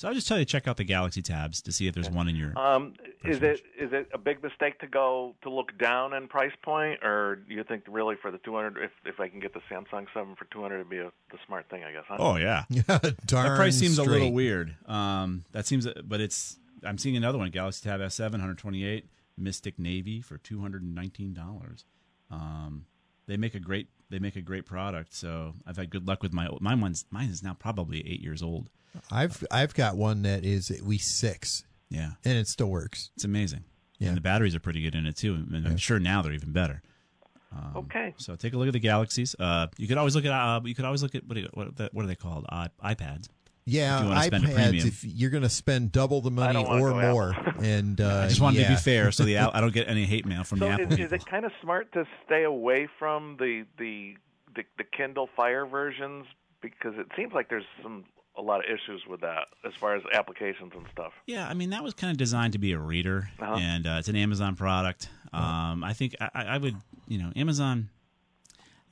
So 0.00 0.08
I'll 0.08 0.14
just 0.14 0.26
tell 0.26 0.38
you 0.38 0.46
to 0.46 0.50
check 0.50 0.66
out 0.66 0.78
the 0.78 0.84
Galaxy 0.84 1.20
tabs 1.20 1.60
to 1.60 1.72
see 1.72 1.86
if 1.86 1.94
there's 1.94 2.08
one 2.08 2.26
in 2.26 2.34
your. 2.34 2.58
Um, 2.58 2.94
is 3.22 3.42
it 3.42 3.60
is 3.78 3.92
it 3.92 4.08
a 4.14 4.18
big 4.18 4.42
mistake 4.42 4.78
to 4.78 4.86
go 4.86 5.34
to 5.42 5.50
look 5.50 5.76
down 5.76 6.14
in 6.14 6.26
price 6.26 6.54
point, 6.62 7.04
or 7.04 7.36
do 7.46 7.54
you 7.54 7.62
think 7.64 7.84
really 7.86 8.16
for 8.16 8.30
the 8.30 8.38
200, 8.38 8.82
if 8.82 8.92
if 9.04 9.20
I 9.20 9.28
can 9.28 9.40
get 9.40 9.52
the 9.52 9.60
Samsung 9.70 10.06
Seven 10.14 10.36
for 10.36 10.46
200, 10.46 10.76
it'd 10.76 10.88
be 10.88 11.00
a, 11.00 11.12
the 11.30 11.38
smart 11.46 11.68
thing, 11.68 11.84
I 11.84 11.92
guess. 11.92 12.04
Huh? 12.08 12.16
Oh 12.18 12.36
yeah, 12.36 12.64
Darn 13.26 13.46
that 13.46 13.56
price 13.56 13.76
seems 13.76 13.98
a 13.98 14.02
little 14.02 14.32
weird. 14.32 14.74
Um, 14.86 15.44
that 15.52 15.66
seems, 15.66 15.86
but 16.02 16.22
it's. 16.22 16.56
I'm 16.82 16.96
seeing 16.96 17.18
another 17.18 17.36
one, 17.36 17.50
Galaxy 17.50 17.86
Tab 17.86 18.00
S7, 18.00 18.30
128, 18.30 19.04
Mystic 19.36 19.78
Navy 19.78 20.22
for 20.22 20.38
219 20.38 21.34
dollars. 21.34 21.84
Um, 22.30 22.86
they 23.26 23.36
make 23.36 23.54
a 23.54 23.60
great 23.60 23.88
they 24.10 24.18
make 24.18 24.36
a 24.36 24.40
great 24.42 24.66
product. 24.66 25.14
So 25.14 25.54
I've 25.66 25.76
had 25.76 25.88
good 25.90 26.06
luck 26.06 26.22
with 26.22 26.32
my 26.32 26.46
old- 26.48 26.60
mine. 26.60 26.80
One's 26.80 27.04
mine 27.10 27.28
is 27.30 27.42
now 27.42 27.54
probably 27.54 28.06
eight 28.06 28.20
years 28.20 28.42
old. 28.42 28.68
I've 29.10 29.44
I've 29.50 29.72
got 29.74 29.96
one 29.96 30.22
that 30.22 30.44
is 30.44 30.70
at 30.70 30.82
least 30.86 31.16
six, 31.18 31.64
Yeah, 31.90 32.12
and 32.24 32.36
it 32.36 32.48
still 32.48 32.68
works. 32.70 33.10
it's 33.14 33.24
amazing. 33.24 33.64
Yeah. 33.98 34.08
And 34.08 34.16
the 34.16 34.20
batteries 34.22 34.54
are 34.54 34.60
pretty 34.60 34.82
good 34.82 34.94
in 34.94 35.06
it 35.06 35.16
too. 35.16 35.34
And 35.34 35.66
I'm 35.66 35.76
sure 35.76 35.98
now 36.00 36.22
they're 36.22 36.32
even 36.32 36.52
better. 36.52 36.82
Um, 37.52 37.72
Okay. 37.76 38.14
So 38.16 38.34
take 38.36 38.54
a 38.54 38.56
look 38.58 38.66
at 38.68 38.72
the 38.72 38.78
Galaxies. 38.80 39.34
Uh, 39.38 39.66
you 39.76 39.86
could 39.86 39.98
always 39.98 40.14
look 40.16 40.24
at 40.24 40.32
uh, 40.32 40.60
you 40.64 40.74
could 40.74 40.84
always 40.84 41.02
look 41.02 41.14
at 41.14 41.26
what 41.26 41.34
do 41.34 41.40
you, 41.42 41.48
what, 41.54 41.68
what 41.94 42.04
are 42.04 42.08
they 42.08 42.14
called? 42.14 42.46
Uh, 42.48 42.68
iPads. 42.82 43.28
Yeah, 43.66 43.98
If 43.98 44.02
you 44.02 44.08
wanna 44.08 44.22
spend 44.22 44.44
a 44.44 44.48
iPads. 44.48 44.54
premium. 44.54 44.88
If 44.88 45.04
you're 45.04 45.30
going 45.30 45.42
to 45.42 45.48
spend 45.48 45.92
double 45.92 46.20
the 46.22 46.30
money 46.30 46.64
or 46.64 46.90
more, 46.94 47.36
and 47.62 48.00
uh, 48.00 48.22
I 48.24 48.28
just 48.28 48.40
wanted 48.40 48.62
to 48.64 48.68
be 48.70 48.76
fair, 48.76 49.12
so 49.12 49.24
the 49.24 49.36
I 49.38 49.60
don't 49.60 49.72
get 49.72 49.88
any 49.88 50.04
hate 50.06 50.26
mail 50.26 50.44
from 50.44 50.58
So 50.58 50.64
the 50.66 50.70
Apple 50.72 50.86
is, 50.86 50.96
people. 50.96 51.04
is 51.06 51.12
it 51.12 51.26
kind 51.26 51.44
of 51.44 51.52
smart 51.62 51.92
to 51.92 52.04
stay 52.26 52.42
away 52.44 52.88
from 52.98 53.36
the, 53.38 53.64
the 53.78 54.16
the 54.56 54.64
the 54.78 54.84
Kindle 54.84 55.28
Fire 55.36 55.66
versions 55.66 56.26
because 56.60 56.94
it 56.96 57.06
seems 57.16 57.32
like 57.32 57.48
there's 57.48 57.64
some 57.82 58.04
a 58.36 58.42
lot 58.42 58.60
of 58.60 58.64
issues 58.66 59.02
with 59.08 59.20
that 59.20 59.48
as 59.66 59.72
far 59.74 59.94
as 59.94 60.02
applications 60.14 60.72
and 60.74 60.86
stuff. 60.92 61.12
Yeah, 61.26 61.46
I 61.48 61.54
mean 61.54 61.70
that 61.70 61.84
was 61.84 61.94
kind 61.94 62.10
of 62.10 62.16
designed 62.16 62.54
to 62.54 62.58
be 62.58 62.72
a 62.72 62.78
reader, 62.78 63.28
Uh-huh. 63.38 63.54
and 63.60 63.86
uh, 63.86 63.96
it's 63.98 64.08
an 64.08 64.16
Amazon 64.16 64.56
product. 64.56 65.08
Um, 65.32 65.84
I 65.84 65.92
think 65.92 66.16
I, 66.20 66.30
I 66.34 66.58
would, 66.58 66.74
you 67.06 67.18
know, 67.18 67.30
Amazon. 67.36 67.90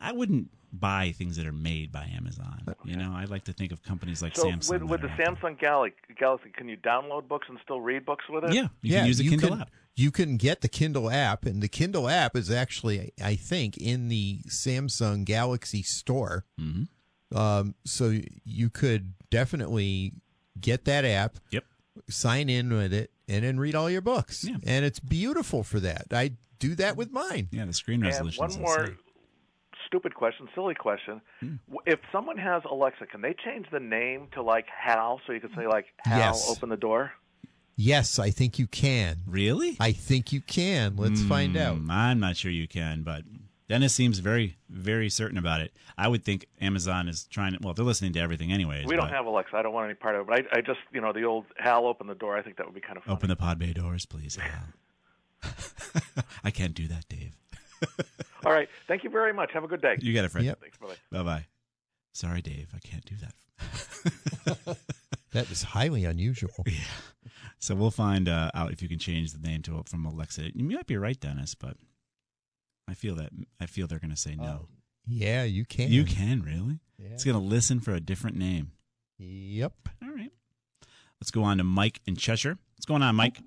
I 0.01 0.13
wouldn't 0.13 0.51
buy 0.73 1.13
things 1.13 1.37
that 1.37 1.47
are 1.47 1.53
made 1.53 1.91
by 1.93 2.05
Amazon. 2.17 2.63
You 2.85 2.97
know, 2.97 3.13
I 3.15 3.25
like 3.25 3.45
to 3.45 3.53
think 3.53 3.73
of 3.73 3.83
companies 3.83 4.21
like 4.23 4.37
So 4.37 4.45
Samsung. 4.45 4.71
with 4.71 4.83
with 4.83 5.01
the 5.03 5.09
Samsung 5.09 5.59
Galaxy, 5.59 5.97
Galaxy, 6.19 6.51
can 6.55 6.69
you 6.69 6.77
download 6.77 7.27
books 7.29 7.47
and 7.49 7.59
still 7.65 7.81
read 7.81 8.05
books 8.05 8.25
with 8.29 8.45
it? 8.45 8.53
Yeah, 8.53 8.63
you 8.83 8.93
yeah, 8.93 8.99
can 8.99 9.07
use 9.07 9.19
the 9.19 9.25
you 9.25 9.31
Kindle 9.31 9.49
can, 9.51 9.61
app. 9.63 9.71
You 9.97 10.11
can 10.11 10.37
get 10.37 10.61
the 10.61 10.69
Kindle 10.69 11.11
app, 11.11 11.45
and 11.45 11.61
the 11.63 11.69
Kindle 11.69 12.09
app 12.09 12.37
is 12.37 12.51
actually, 12.51 13.13
I 13.23 13.35
think, 13.35 13.77
in 13.79 14.09
the 14.09 14.41
Samsung 14.49 15.25
Galaxy 15.25 15.83
store. 15.83 16.45
Mm-hmm. 16.61 17.37
Um, 17.37 17.75
so 17.85 18.15
you 18.45 18.71
could 18.71 19.15
definitely 19.31 20.13
get 20.61 20.85
that 20.85 21.05
app, 21.05 21.39
Yep. 21.51 21.65
sign 22.09 22.49
in 22.49 22.73
with 22.73 22.93
it, 22.93 23.11
and 23.29 23.45
then 23.45 23.59
read 23.59 23.75
all 23.75 23.91
your 23.91 24.01
books. 24.01 24.45
Yeah. 24.45 24.57
And 24.65 24.85
it's 24.85 25.01
beautiful 25.01 25.63
for 25.63 25.81
that. 25.81 26.07
I 26.13 26.33
do 26.59 26.75
that 26.77 26.97
with 26.97 27.11
mine. 27.11 27.49
Yeah, 27.51 27.65
the 27.65 27.73
screen 27.73 28.01
resolution. 28.03 28.41
one 28.41 28.51
is 28.51 28.59
more 28.59 28.81
insane. 28.83 28.97
Stupid 29.89 30.15
question, 30.15 30.49
silly 30.55 30.75
question: 30.75 31.21
Hmm. 31.41 31.57
W 31.69 31.81
if 31.87 31.99
someone 32.13 32.39
has 32.39 32.63
Alexa, 32.71 33.07
can 33.07 33.21
they 33.23 33.35
change 33.45 33.67
the 33.73 33.81
name 33.81 34.29
to 34.35 34.43
like 34.43 34.67
Hal, 34.69 35.21
so 35.27 35.33
you 35.33 35.41
can 35.41 35.51
say 35.57 35.67
like 35.67 35.87
Hal, 36.05 36.19
Yes. 36.19 36.49
open 36.49 36.69
the 36.69 36.77
door? 36.77 37.13
Yes, 37.81 38.19
I 38.19 38.31
think 38.31 38.59
you 38.59 38.67
can. 38.67 39.19
Really? 39.27 39.77
I 39.81 39.93
think 39.93 40.33
you 40.33 40.41
can. 40.41 40.97
Let's 40.97 41.23
find 41.23 41.57
out. 41.57 41.77
Mm, 41.79 41.91
I'm 41.91 42.19
not 42.21 42.37
sure 42.37 42.51
you 42.51 42.67
can, 42.67 43.03
but 43.03 43.23
Dennis 43.69 43.95
seems 43.95 44.19
very, 44.19 44.57
very 44.69 45.09
certain 45.09 45.39
about 45.39 45.61
it. 45.61 45.73
I 45.97 46.09
would 46.09 46.25
think 46.25 46.47
Amazon 46.61 47.09
is 47.09 47.25
trying 47.25 47.53
to. 47.53 47.59
Well, 47.63 47.75
they're 47.75 47.85
listening 47.85 48.13
to 48.15 48.21
everything 48.21 48.51
anyways. 48.53 48.87
We 48.87 48.97
don't 48.97 49.11
have 49.11 49.27
Alexa. 49.27 49.55
I 49.57 49.63
don't 49.63 49.73
want 49.73 49.85
any 49.87 49.95
part 49.95 50.17
of 50.17 50.23
it. 50.23 50.27
But 50.27 50.53
I, 50.53 50.59
I 50.59 50.61
just, 50.61 50.81
you 50.93 51.01
know, 51.01 51.13
the 51.13 51.23
old 51.25 51.45
Hal, 51.57 51.87
open 51.87 52.07
the 52.09 52.15
door. 52.17 52.37
I 52.37 52.43
think 52.43 52.57
that 52.57 52.67
would 52.67 52.75
be 52.75 52.81
kind 52.81 52.97
of 52.97 53.05
fun. 53.05 53.15
Open 53.15 53.29
the 53.29 53.37
pod 53.37 53.59
bay 53.61 53.73
doors, 53.73 54.07
please, 54.07 54.39
Al. 54.41 55.53
I 56.45 56.51
can't 56.51 56.75
do 56.75 56.89
that, 56.89 57.09
Dave. 57.09 57.37
All 58.45 58.53
right. 58.53 58.69
Thank 58.87 59.05
you 59.05 59.11
very 59.11 59.33
much. 59.33 59.53
Have 59.53 59.65
a 59.65 59.69
good 59.69 59.83
day. 59.83 59.97
You 60.01 60.15
got 60.15 60.25
it, 60.25 60.31
Fred. 60.31 60.45
Yep. 60.45 60.61
Thanks. 60.61 60.79
Bye. 60.79 60.95
Bye 61.11 61.23
bye. 61.23 61.47
Sorry, 62.13 62.43
Dave. 62.43 62.69
I 62.75 62.79
can't 62.79 63.05
do 63.05 63.15
that. 63.17 64.77
That 65.33 65.51
is 65.51 65.63
highly 65.63 66.05
unusual. 66.05 66.51
Yeah. 66.67 67.33
So 67.61 67.75
we'll 67.75 67.91
find 67.91 68.29
uh, 68.29 68.53
out 68.55 68.73
if 68.73 68.83
you 68.83 68.89
can 68.89 69.01
change 69.01 69.33
the 69.33 69.41
name 69.41 69.63
to 69.63 69.83
from 69.87 70.07
Alexa. 70.07 70.57
You 70.57 70.65
might 70.65 70.87
be 70.87 70.97
right, 70.97 71.19
Dennis, 71.19 71.57
but 71.57 71.77
I 72.87 72.95
feel 72.95 73.17
that 73.17 73.31
I 73.61 73.67
feel 73.67 73.89
they're 73.89 73.99
going 73.99 74.13
to 74.13 74.17
say 74.17 74.37
no. 74.37 74.69
Yeah, 75.05 75.43
you 75.43 75.65
can. 75.65 75.91
you 75.91 76.05
can 76.05 76.43
really. 76.43 76.79
Yeah. 76.99 77.09
It's 77.15 77.25
going 77.25 77.37
to 77.37 77.43
listen 77.43 77.81
for 77.81 77.93
a 77.93 78.01
different 78.01 78.37
name. 78.37 78.71
Yep. 79.19 79.73
All 80.05 80.11
right. 80.11 80.31
Let's 81.21 81.33
go 81.33 81.43
on 81.43 81.59
to 81.59 81.65
Mike 81.65 82.01
in 82.07 82.15
Cheshire. 82.15 82.59
What's 82.77 82.87
going 82.87 83.03
on, 83.03 83.17
Mike? 83.17 83.41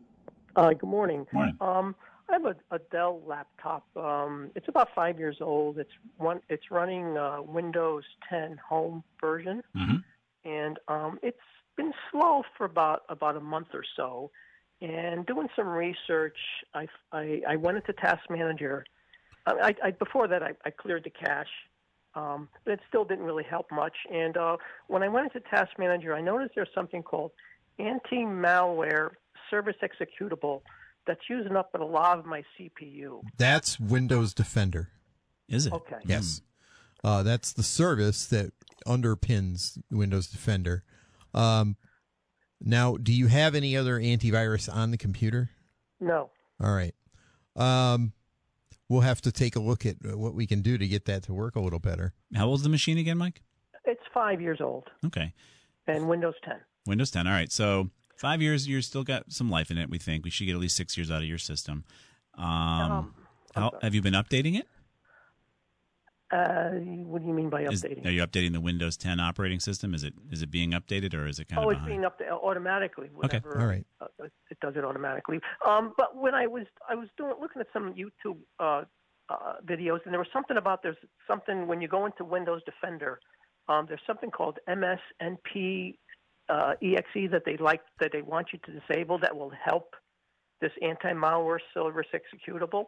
Uh, 0.57 0.71
good 0.73 0.89
morning. 0.89 1.25
Morning. 1.31 1.55
Um, 1.61 1.95
I 2.31 2.35
have 2.35 2.45
a, 2.45 2.75
a 2.75 2.79
Dell 2.91 3.21
laptop. 3.27 3.85
Um, 3.95 4.51
it's 4.55 4.67
about 4.67 4.89
five 4.95 5.19
years 5.19 5.37
old. 5.41 5.77
It's 5.77 5.91
one. 6.17 6.39
It's 6.49 6.71
running 6.71 7.17
uh, 7.17 7.41
Windows 7.41 8.03
10 8.29 8.57
Home 8.69 9.03
version, 9.19 9.61
Mm-hmm. 9.75 10.49
and 10.49 10.79
um, 10.87 11.19
it's 11.21 11.37
been 11.75 11.93
slow 12.11 12.43
for 12.57 12.65
about 12.65 13.01
about 13.09 13.35
a 13.35 13.41
month 13.41 13.67
or 13.73 13.83
so. 13.95 14.31
And 14.81 15.25
doing 15.27 15.47
some 15.55 15.67
research, 15.67 16.37
I, 16.73 16.87
I, 17.11 17.41
I 17.47 17.55
went 17.55 17.77
into 17.77 17.93
Task 17.93 18.21
Manager. 18.31 18.83
I, 19.45 19.75
I, 19.83 19.91
before 19.91 20.27
that, 20.27 20.41
I, 20.41 20.53
I 20.65 20.71
cleared 20.71 21.03
the 21.03 21.11
cache, 21.11 21.45
um, 22.15 22.49
but 22.65 22.73
it 22.73 22.79
still 22.89 23.05
didn't 23.05 23.25
really 23.25 23.43
help 23.43 23.71
much. 23.71 23.93
And 24.11 24.37
uh, 24.37 24.57
when 24.87 25.03
I 25.03 25.07
went 25.07 25.31
into 25.31 25.47
Task 25.49 25.71
Manager, 25.77 26.15
I 26.15 26.21
noticed 26.21 26.53
there's 26.55 26.69
something 26.73 27.03
called 27.03 27.31
anti-malware 27.77 29.11
service 29.51 29.75
executable 29.83 30.61
that's 31.07 31.21
using 31.29 31.55
up 31.55 31.73
a 31.73 31.83
lot 31.83 32.19
of 32.19 32.25
my 32.25 32.43
CPU. 32.57 33.21
That's 33.37 33.79
Windows 33.79 34.33
Defender. 34.33 34.89
Is 35.47 35.65
it? 35.65 35.73
Okay. 35.73 35.97
Yes. 36.05 36.41
Uh, 37.03 37.23
that's 37.23 37.53
the 37.53 37.63
service 37.63 38.25
that 38.27 38.53
underpins 38.85 39.81
Windows 39.91 40.27
Defender. 40.27 40.83
Um, 41.33 41.75
now, 42.59 42.95
do 42.97 43.11
you 43.11 43.27
have 43.27 43.55
any 43.55 43.75
other 43.75 43.99
antivirus 43.99 44.73
on 44.73 44.91
the 44.91 44.97
computer? 44.97 45.49
No. 45.99 46.29
All 46.61 46.73
right. 46.73 46.93
Um, 47.55 48.13
we'll 48.87 49.01
have 49.01 49.21
to 49.21 49.31
take 49.31 49.55
a 49.55 49.59
look 49.59 49.85
at 49.85 49.95
what 50.03 50.35
we 50.35 50.45
can 50.45 50.61
do 50.61 50.77
to 50.77 50.87
get 50.87 51.05
that 51.05 51.23
to 51.23 51.33
work 51.33 51.55
a 51.55 51.59
little 51.59 51.79
better. 51.79 52.13
How 52.35 52.47
old's 52.47 52.63
the 52.63 52.69
machine 52.69 52.97
again, 52.97 53.17
Mike? 53.17 53.41
It's 53.85 54.01
five 54.13 54.41
years 54.41 54.59
old. 54.61 54.89
Okay. 55.05 55.33
And 55.87 56.07
Windows 56.07 56.35
10. 56.45 56.55
Windows 56.85 57.11
10. 57.11 57.25
All 57.25 57.33
right. 57.33 57.51
So 57.51 57.89
five 58.15 58.41
years, 58.41 58.67
you're 58.67 58.81
still 58.81 59.03
got 59.03 59.31
some 59.31 59.49
life 59.49 59.71
in 59.71 59.77
it. 59.77 59.89
We 59.89 59.97
think 59.97 60.23
we 60.23 60.29
should 60.29 60.45
get 60.45 60.53
at 60.53 60.61
least 60.61 60.75
six 60.75 60.97
years 60.97 61.11
out 61.11 61.21
of 61.21 61.27
your 61.27 61.37
system. 61.37 61.83
Um, 62.37 62.45
Um, 62.45 63.15
how, 63.55 63.71
have 63.81 63.93
you 63.93 64.01
been 64.01 64.13
updating 64.13 64.57
it? 64.57 64.67
Uh, 66.31 66.69
what 67.03 67.21
do 67.21 67.27
you 67.27 67.33
mean 67.33 67.49
by 67.49 67.63
Is- 67.63 67.83
updating? 67.83 68.05
are 68.05 68.09
you 68.09 68.25
updating 68.25 68.53
the 68.53 68.61
Windows 68.61 68.95
10 68.95 69.19
operating 69.19 69.59
system? 69.59 69.93
Is 69.93 70.03
it 70.03 70.13
is 70.31 70.41
it 70.41 70.49
being 70.49 70.71
updated 70.71 71.13
or 71.13 71.27
is 71.27 71.39
it 71.39 71.49
kind 71.49 71.63
oh, 71.63 71.69
of 71.69 71.77
it's 71.77 71.85
being 71.85 72.01
updated 72.01 72.29
to, 72.29 72.35
automatically. 72.35 73.09
Okay. 73.25 73.41
All 73.45 73.65
right. 73.65 73.85
Uh, 73.99 74.07
it 74.49 74.57
does 74.61 74.75
it 74.77 74.85
automatically. 74.85 75.41
Um, 75.67 75.93
but 75.97 76.15
when 76.15 76.33
I 76.33 76.47
was 76.47 76.65
I 76.89 76.95
was 76.95 77.09
doing 77.17 77.33
looking 77.41 77.59
at 77.59 77.67
some 77.73 77.93
YouTube 77.93 78.37
uh, 78.61 78.83
uh, 79.29 79.55
videos, 79.65 79.99
and 80.05 80.13
there 80.13 80.19
was 80.19 80.29
something 80.31 80.55
about 80.55 80.83
there's 80.83 80.95
something 81.27 81.67
when 81.67 81.81
you 81.81 81.89
go 81.89 82.05
into 82.05 82.23
Windows 82.23 82.61
Defender, 82.65 83.19
um, 83.67 83.85
there's 83.89 84.01
something 84.07 84.31
called 84.31 84.57
MSNP 84.69 85.97
uh, 86.51 86.73
exe 86.81 87.31
that 87.31 87.43
they 87.45 87.57
like 87.57 87.81
that 87.99 88.11
they 88.11 88.21
want 88.21 88.47
you 88.53 88.59
to 88.65 88.79
disable 88.79 89.17
that 89.19 89.35
will 89.35 89.51
help 89.63 89.95
this 90.59 90.71
anti-malware 90.81 91.59
service 91.73 92.07
executable. 92.13 92.85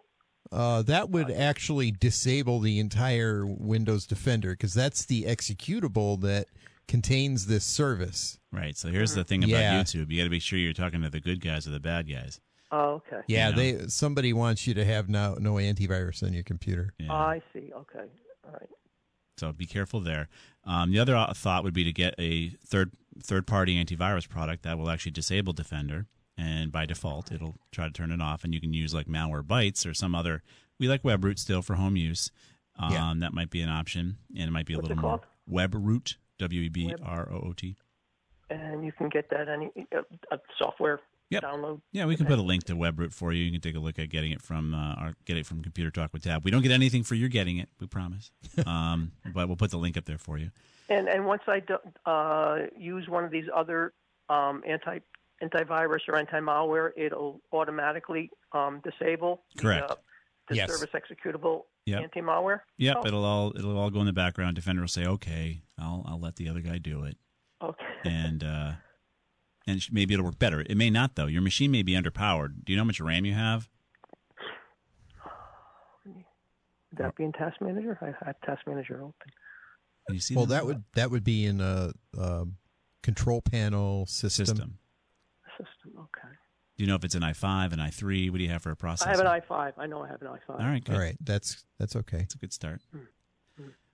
Uh, 0.52 0.82
that 0.84 1.10
would 1.10 1.32
actually 1.32 1.90
disable 1.90 2.60
the 2.60 2.78
entire 2.78 3.46
Windows 3.46 4.06
Defender 4.06 4.52
because 4.52 4.74
that's 4.74 5.06
the 5.06 5.24
executable 5.24 6.20
that 6.22 6.48
contains 6.88 7.48
this 7.48 7.64
service. 7.64 8.38
Right. 8.52 8.78
So 8.78 8.90
here's 8.90 9.16
the 9.16 9.24
thing 9.24 9.44
about 9.44 9.52
Yeah. 9.62 9.82
YouTube: 9.82 10.12
you 10.12 10.18
got 10.20 10.26
to 10.26 10.30
be 10.30 10.40
sure 10.40 10.60
you're 10.60 10.74
talking 10.74 11.02
to 11.02 11.10
the 11.10 11.22
good 11.22 11.40
guys 11.42 11.66
or 11.66 11.72
the 11.72 11.80
bad 11.80 12.10
guys. 12.10 12.42
Oh, 12.72 13.02
okay. 13.08 13.22
Yeah, 13.28 13.50
You 13.50 13.56
know? 13.56 13.62
they 13.80 13.88
somebody 13.88 14.34
wants 14.34 14.68
you 14.68 14.74
to 14.74 14.84
have 14.84 15.08
no 15.08 15.36
no 15.40 15.54
antivirus 15.54 16.22
on 16.24 16.34
your 16.34 16.44
computer. 16.44 16.94
Yeah. 17.00 17.08
Oh, 17.12 17.16
I 17.16 17.42
see. 17.54 17.72
Okay. 17.74 18.06
All 18.46 18.52
right. 18.52 18.70
So 19.38 19.52
be 19.54 19.66
careful 19.66 20.02
there. 20.02 20.28
Um, 20.66 20.92
the 20.92 21.00
other 21.00 21.16
uh, 21.16 21.34
thought 21.34 21.64
would 21.64 21.74
be 21.74 21.84
to 21.86 21.94
get 21.94 22.16
a 22.20 22.50
third 22.66 22.92
third 23.22 23.46
party 23.48 23.84
antivirus 23.84 24.28
product 24.28 24.64
that 24.64 24.78
will 24.78 24.90
actually 24.90 25.12
disable 25.12 25.54
Defender, 25.54 26.08
and 26.38 26.72
by 26.72 26.86
default, 26.86 27.32
it'll 27.32 27.56
try 27.72 27.86
to 27.86 27.92
turn 27.94 28.12
it 28.12 28.22
off. 28.22 28.44
And 28.44 28.54
you 28.54 28.62
can 28.62 28.74
use 28.74 28.94
like 28.94 29.08
malware 29.08 29.44
Malwarebytes 29.44 29.90
or 29.90 29.94
some 29.94 30.16
other. 30.16 30.42
We 30.80 30.88
like 30.88 31.04
WebRoot 31.04 31.38
still 31.40 31.62
for 31.62 31.76
home 31.76 31.96
use. 31.96 32.32
Um, 32.80 32.92
Yeah. 32.92 33.14
That 33.20 33.34
might 33.34 33.50
be 33.50 33.62
an 33.62 33.70
option, 33.70 34.18
and 34.36 34.48
it 34.48 34.52
might 34.52 34.66
be 34.66 34.74
a 34.74 34.78
What's 34.78 34.90
little 34.90 35.00
it 35.00 35.02
more 35.02 35.20
called? 35.20 35.72
WebRoot. 35.72 36.16
W 36.40 36.62
e 36.62 36.70
b 36.70 36.94
r 37.04 37.30
o 37.32 37.36
o 37.50 37.54
t. 37.56 37.78
And 38.50 38.84
you 38.84 38.92
can 38.92 39.08
get 39.10 39.30
that 39.30 39.48
any 39.48 39.72
uh, 39.96 40.02
uh, 40.32 40.38
software 40.58 41.00
Yep. 41.30 41.44
download. 41.44 41.82
Yeah, 41.92 42.06
we 42.06 42.16
can 42.16 42.26
put 42.28 42.38
a 42.38 42.42
link 42.44 42.64
to 42.66 42.74
WebRoot 42.76 43.12
for 43.14 43.34
you. 43.34 43.44
You 43.44 43.52
can 43.52 43.62
take 43.62 43.76
a 43.76 43.80
look 43.80 43.98
at 43.98 44.10
getting 44.10 44.32
it 44.32 44.42
from 44.42 44.74
uh, 44.76 44.94
our 44.96 45.14
get 45.26 45.38
it 45.38 45.46
from 45.46 45.64
Computer 45.64 45.90
Talk 45.90 46.14
with 46.14 46.24
Tab. 46.24 46.44
We 46.44 46.52
don't 46.52 46.62
get 46.62 46.72
anything 46.72 47.04
for 47.04 47.16
your 47.16 47.30
getting 47.30 47.58
it, 47.58 47.70
we 47.80 47.88
promise. 47.88 48.32
Um, 48.68 49.14
but 49.34 49.48
we'll 49.48 49.58
put 49.58 49.72
the 49.72 49.78
link 49.78 49.98
up 49.98 50.06
there 50.06 50.18
for 50.20 50.38
you. 50.38 50.52
And 50.94 51.10
and 51.10 51.26
once 51.26 51.42
I 51.48 51.60
do, 51.60 51.78
uh, 52.06 52.58
use 52.78 53.08
one 53.10 53.24
of 53.24 53.32
these 53.32 53.46
other 53.54 53.94
um, 54.30 54.64
anti 54.68 55.00
antivirus 55.42 56.00
or 56.08 56.18
anti 56.18 56.40
malware, 56.40 56.92
it'll 56.96 57.42
automatically 57.52 58.30
um, 58.52 58.82
disable 58.84 59.44
Correct. 59.58 59.88
the, 59.88 59.94
uh, 59.94 59.98
the 60.50 60.56
Yes. 60.56 60.70
service 60.70 60.90
executable 60.94 61.64
Yep. 61.86 62.02
anti 62.04 62.22
malware. 62.22 62.62
Yep, 62.78 62.98
Oh, 63.00 63.08
it'll 63.08 63.26
all 63.26 63.58
it'll 63.58 63.78
all 63.78 63.90
go 63.90 64.00
in 64.02 64.06
the 64.06 64.14
background. 64.14 64.56
Defender 64.56 64.82
will 64.82 64.88
say, 64.88 65.06
"Okay, 65.06 65.64
I'll 65.78 66.04
I'll 66.08 66.20
let 66.20 66.36
the 66.36 66.48
other 66.48 66.62
guy 66.62 66.78
do 66.78 67.04
it," 67.06 67.18
okay. 67.62 67.84
and 68.06 68.44
uh, 68.44 68.74
and 69.66 69.86
maybe 69.92 70.14
it'll 70.14 70.26
work 70.26 70.40
better. 70.40 70.62
It 70.62 70.78
may 70.78 70.90
not 70.92 71.16
though. 71.16 71.26
Your 71.28 71.42
machine 71.42 71.72
may 71.72 71.82
be 71.84 71.94
underpowered. 71.94 72.64
Do 72.66 72.72
you 72.72 72.78
know 72.78 72.84
how 72.84 72.88
much 72.88 73.02
RAM 73.02 73.26
you 73.26 73.34
have? 73.34 73.68
Would 76.06 77.00
that 77.00 77.16
be 77.16 77.24
in 77.24 77.32
Task 77.32 77.60
Manager? 77.60 77.98
I 78.02 78.26
have 78.26 78.40
Task 78.42 78.62
Manager 78.68 79.02
open. 79.02 79.32
Can 80.08 80.16
you 80.16 80.22
see? 80.22 80.36
Well, 80.36 80.48
that 80.48 80.66
would 80.66 80.84
that 80.96 81.12
would 81.12 81.24
be 81.24 81.46
in 81.46 81.62
a, 81.62 81.92
a 82.18 82.46
control 83.02 83.42
panel 83.42 84.06
system. 84.06 84.46
system. 84.46 84.80
System. 85.58 85.92
Okay. 85.98 86.34
Do 86.78 86.84
you 86.84 86.88
know 86.88 86.96
if 86.96 87.04
it's 87.04 87.16
an 87.16 87.22
i5, 87.22 87.72
an 87.74 87.80
i3? 87.80 88.32
What 88.32 88.38
do 88.38 88.44
you 88.44 88.50
have 88.50 88.64
for 88.64 88.72
a 88.72 88.76
processor? 88.76 89.08
I 89.08 89.12
have 89.12 89.20
an 89.20 89.28
i5. 89.28 89.74
I 89.78 89.86
know 89.86 90.04
I 90.04 90.08
have 90.08 90.22
an 90.22 90.28
i5. 90.28 90.40
All 90.50 90.58
right, 90.58 90.84
good. 90.84 90.96
All 90.96 91.02
right, 91.02 91.16
that's 91.22 91.64
that's 91.80 91.96
okay. 91.96 92.20
It's 92.20 92.36
a 92.36 92.40
good 92.40 92.54
start. 92.54 92.82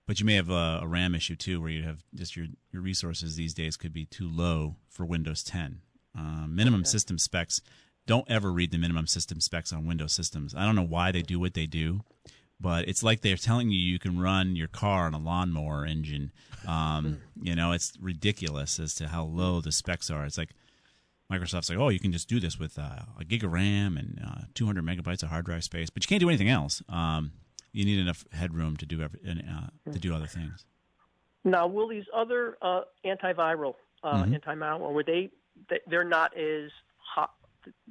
But 0.08 0.20
you 0.20 0.26
may 0.26 0.34
have 0.36 0.50
a, 0.50 0.80
a 0.82 0.88
RAM 0.88 1.14
issue 1.14 1.36
too, 1.36 1.62
where 1.62 1.70
you 1.70 1.84
have 1.84 2.00
just 2.16 2.36
your 2.36 2.48
your 2.72 2.82
resources 2.82 3.36
these 3.36 3.54
days 3.54 3.78
could 3.78 3.94
be 3.94 4.06
too 4.06 4.28
low 4.28 4.78
for 4.90 5.06
Windows 5.06 5.44
10. 5.44 5.82
Um, 6.18 6.56
minimum 6.56 6.84
system 6.86 7.20
specs. 7.20 7.62
Don't 8.08 8.26
ever 8.28 8.52
read 8.52 8.72
the 8.72 8.80
minimum 8.80 9.06
system 9.06 9.40
specs 9.40 9.72
on 9.72 9.86
Windows 9.86 10.14
systems. 10.14 10.56
I 10.56 10.66
don't 10.66 10.76
know 10.76 10.82
why 10.82 11.12
they 11.12 11.22
do 11.22 11.40
what 11.40 11.54
they 11.54 11.68
do, 11.68 12.02
but 12.60 12.88
it's 12.88 13.04
like 13.04 13.22
they're 13.22 13.38
telling 13.38 13.70
you 13.70 13.78
you 13.80 14.00
can 14.00 14.20
run 14.20 14.56
your 14.56 14.68
car 14.68 15.06
on 15.06 15.14
a 15.14 15.20
lawnmower 15.20 15.86
engine. 15.86 16.32
Um, 16.68 17.22
you 17.42 17.56
know, 17.56 17.72
it's 17.72 17.94
ridiculous 18.02 18.80
as 18.80 18.94
to 18.96 19.08
how 19.08 19.24
low 19.24 19.62
the 19.62 19.72
specs 19.72 20.10
are. 20.10 20.26
It's 20.26 20.38
like 20.38 20.50
Microsoft's 21.32 21.70
like, 21.70 21.80
oh, 21.80 21.90
you 21.90 22.00
can 22.00 22.12
just 22.12 22.28
do 22.28 22.40
this 22.40 22.58
with 22.60 22.78
uh, 22.78 23.04
a 23.20 23.24
gig 23.24 23.44
of 23.44 23.52
RAM 23.54 23.98
and 23.98 24.20
uh, 24.26 24.42
200 24.56 24.84
megabytes 24.84 25.24
of 25.24 25.30
hard 25.30 25.46
drive 25.46 25.64
space, 25.64 25.90
but 25.90 26.04
you 26.04 26.08
can't 26.08 26.20
do 26.20 26.28
anything 26.30 26.50
else. 26.50 26.82
Um, 26.90 27.32
you 27.72 27.86
need 27.86 28.00
enough 28.00 28.26
headroom 28.32 28.78
to 28.78 28.86
do 28.86 29.02
every, 29.02 29.20
uh, 29.28 29.92
to 29.92 30.00
do 30.00 30.14
other 30.16 30.26
things. 30.26 30.66
Now, 31.46 31.68
will 31.68 31.88
these 31.88 32.06
other 32.14 32.58
uh, 32.62 32.82
antiviral, 33.06 33.76
uh, 34.04 34.24
Mhm. 34.24 34.34
anti-malware, 34.34 34.92
were 34.92 35.04
they, 35.04 35.30
they? 35.70 35.80
They're 35.88 36.04
not 36.04 36.36
as 36.36 36.72
hot. 36.98 37.32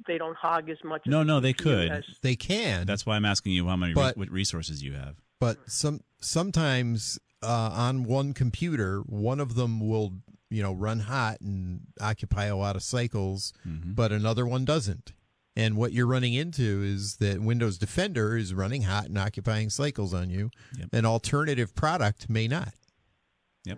They 0.07 0.17
don't 0.17 0.35
hog 0.37 0.69
as 0.69 0.77
much. 0.83 1.01
No, 1.05 1.21
as 1.21 1.27
no, 1.27 1.35
the 1.35 1.47
they 1.49 1.53
could. 1.53 1.89
as- 1.91 2.03
They 2.21 2.35
can, 2.35 2.85
That's 2.87 3.05
why 3.05 3.15
I'm 3.15 3.25
asking 3.25 3.53
you 3.53 3.67
how 3.67 3.75
many 3.75 3.93
But- 3.93 4.15
re- 4.15 4.21
what 4.21 4.29
resources 4.31 4.81
you 4.83 4.93
have. 4.93 5.15
but 5.39 5.57
some 5.69 6.01
sometimes 6.21 7.19
uh, 7.41 7.69
on 7.73 8.03
one 8.03 8.33
computer, 8.33 8.99
one 9.01 9.39
of 9.39 9.55
them 9.55 9.79
will 9.79 10.13
you 10.49 10.61
know 10.63 10.73
run 10.73 10.99
hot 11.01 11.39
and 11.41 11.81
occupy 12.01 12.45
a 12.45 12.55
lot 12.57 12.75
of 12.75 12.83
cycles, 12.83 13.53
Mm-hmm. 13.67 13.93
but 13.93 14.11
another 14.11 14.45
one 14.45 14.65
doesn't. 14.65 15.13
And 15.55 15.75
what 15.75 15.91
you're 15.91 16.07
running 16.07 16.33
into 16.33 16.81
is 16.83 17.17
that 17.17 17.41
Windows 17.41 17.77
Defender 17.77 18.37
is 18.37 18.53
running 18.53 18.83
hot 18.83 19.05
and 19.05 19.17
occupying 19.17 19.69
cycles 19.69 20.13
on 20.13 20.29
you. 20.29 20.51
Yep. 20.77 20.89
An 20.93 21.05
alternative 21.05 21.75
product 21.75 22.29
may 22.29 22.47
not. 22.47 22.73
Yep. 23.65 23.77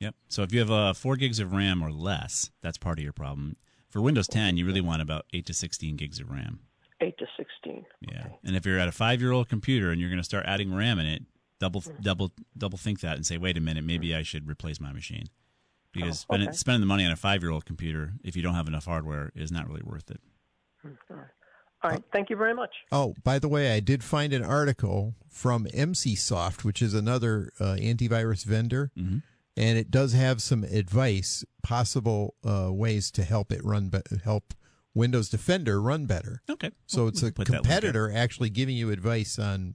Yep. 0.00 0.14
So 0.28 0.42
if 0.44 0.52
you 0.52 0.60
have 0.60 0.70
uh, 0.70 0.92
four 0.92 1.16
gigs 1.16 1.40
of 1.40 1.52
RAM 1.52 1.82
or 1.82 1.90
less, 1.90 2.50
that's 2.62 2.78
part 2.78 2.98
of 2.98 3.02
your 3.02 3.12
problem. 3.12 3.56
For 3.90 4.00
Windows 4.00 4.28
10, 4.28 4.56
you 4.56 4.66
really 4.66 4.80
want 4.80 5.00
about 5.02 5.24
eight 5.32 5.46
to 5.46 5.54
16 5.54 5.96
gigs 5.96 6.20
of 6.20 6.30
RAM. 6.30 6.60
eight 7.00 7.16
to 7.18 7.26
sixteen. 7.36 7.84
Yeah. 8.00 8.26
And 8.44 8.56
if 8.56 8.66
you're 8.66 8.78
at 8.78 8.88
a 8.88 8.92
five-year-old 8.92 9.48
computer 9.48 9.90
and 9.90 10.00
you're 10.00 10.10
going 10.10 10.18
to 10.20 10.24
start 10.24 10.44
adding 10.46 10.74
RAM 10.74 10.98
in 10.98 11.06
it, 11.06 11.22
double 11.60 11.82
double 12.02 12.32
double 12.56 12.76
think 12.78 13.00
that 13.00 13.16
and 13.16 13.24
say, 13.26 13.38
wait 13.38 13.56
a 13.56 13.60
minute, 13.60 13.84
maybe 13.84 14.14
I 14.14 14.22
should 14.22 14.48
replace 14.48 14.80
my 14.80 14.92
machine. 14.92 15.26
Because 15.92 16.10
Oh, 16.10 16.34
spending, 16.34 16.48
okay. 16.48 16.56
spending 16.56 16.80
the 16.80 16.86
money 16.86 17.04
on 17.06 17.12
a 17.12 17.16
five-year-old 17.16 17.64
computer, 17.64 18.12
if 18.22 18.36
you 18.36 18.42
don't 18.42 18.54
have 18.54 18.66
enough 18.68 18.84
hardware, 18.84 19.30
is 19.34 19.50
not 19.52 19.66
really 19.68 19.82
worth 19.84 20.10
it. 20.10 20.20
All 21.10 21.90
right. 21.90 22.02
Thank 22.12 22.28
you 22.30 22.36
very 22.36 22.54
much. 22.54 22.70
Oh, 22.90 23.14
by 23.22 23.38
the 23.38 23.48
way, 23.48 23.72
I 23.72 23.80
did 23.80 24.02
find 24.02 24.32
an 24.32 24.44
article 24.44 25.14
from 25.30 25.66
Emsisoft, 25.66 26.64
which 26.64 26.82
is 26.82 26.92
another 26.94 27.52
uh, 27.60 27.76
antivirus 27.78 28.44
vendor, 28.44 28.90
Mhm. 28.98 29.22
And 29.58 29.76
it 29.76 29.90
does 29.90 30.12
have 30.12 30.40
some 30.40 30.62
advice, 30.64 31.44
possible 31.62 32.34
uh, 32.44 32.68
ways 32.72 33.10
to 33.12 33.24
help 33.24 33.52
it 33.52 33.62
run, 33.64 33.88
be- 33.88 34.00
help 34.24 34.54
Windows 34.94 35.28
Defender 35.28 35.80
run 35.82 36.06
better. 36.06 36.42
Okay. 36.48 36.70
So 36.86 37.00
Well, 37.02 37.08
it's 37.08 37.22
a 37.22 37.26
can 37.26 37.32
put 37.34 37.46
that 37.46 37.52
link 37.52 37.64
there. 37.64 37.72
competitor 37.74 38.12
actually 38.14 38.50
giving 38.50 38.76
you 38.76 38.90
advice 38.90 39.38
on 39.38 39.74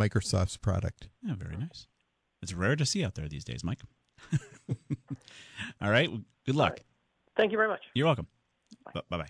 Microsoft's 0.00 0.56
product. 0.56 1.08
Yeah, 1.22 1.34
very 1.36 1.56
nice. 1.56 1.86
It's 2.42 2.52
rare 2.54 2.76
to 2.76 2.84
see 2.86 3.04
out 3.04 3.14
there 3.14 3.28
these 3.28 3.44
days, 3.44 3.64
Mike. 3.64 3.80
All 5.80 5.90
right. 5.90 6.10
well, 6.10 6.20
Good 6.44 6.54
luck. 6.56 6.80
Thank 7.36 7.52
you 7.52 7.58
very 7.58 7.68
much. 7.68 7.80
You're 7.94 8.06
welcome. 8.06 8.26
Bye 8.94 9.02
bye. 9.10 9.26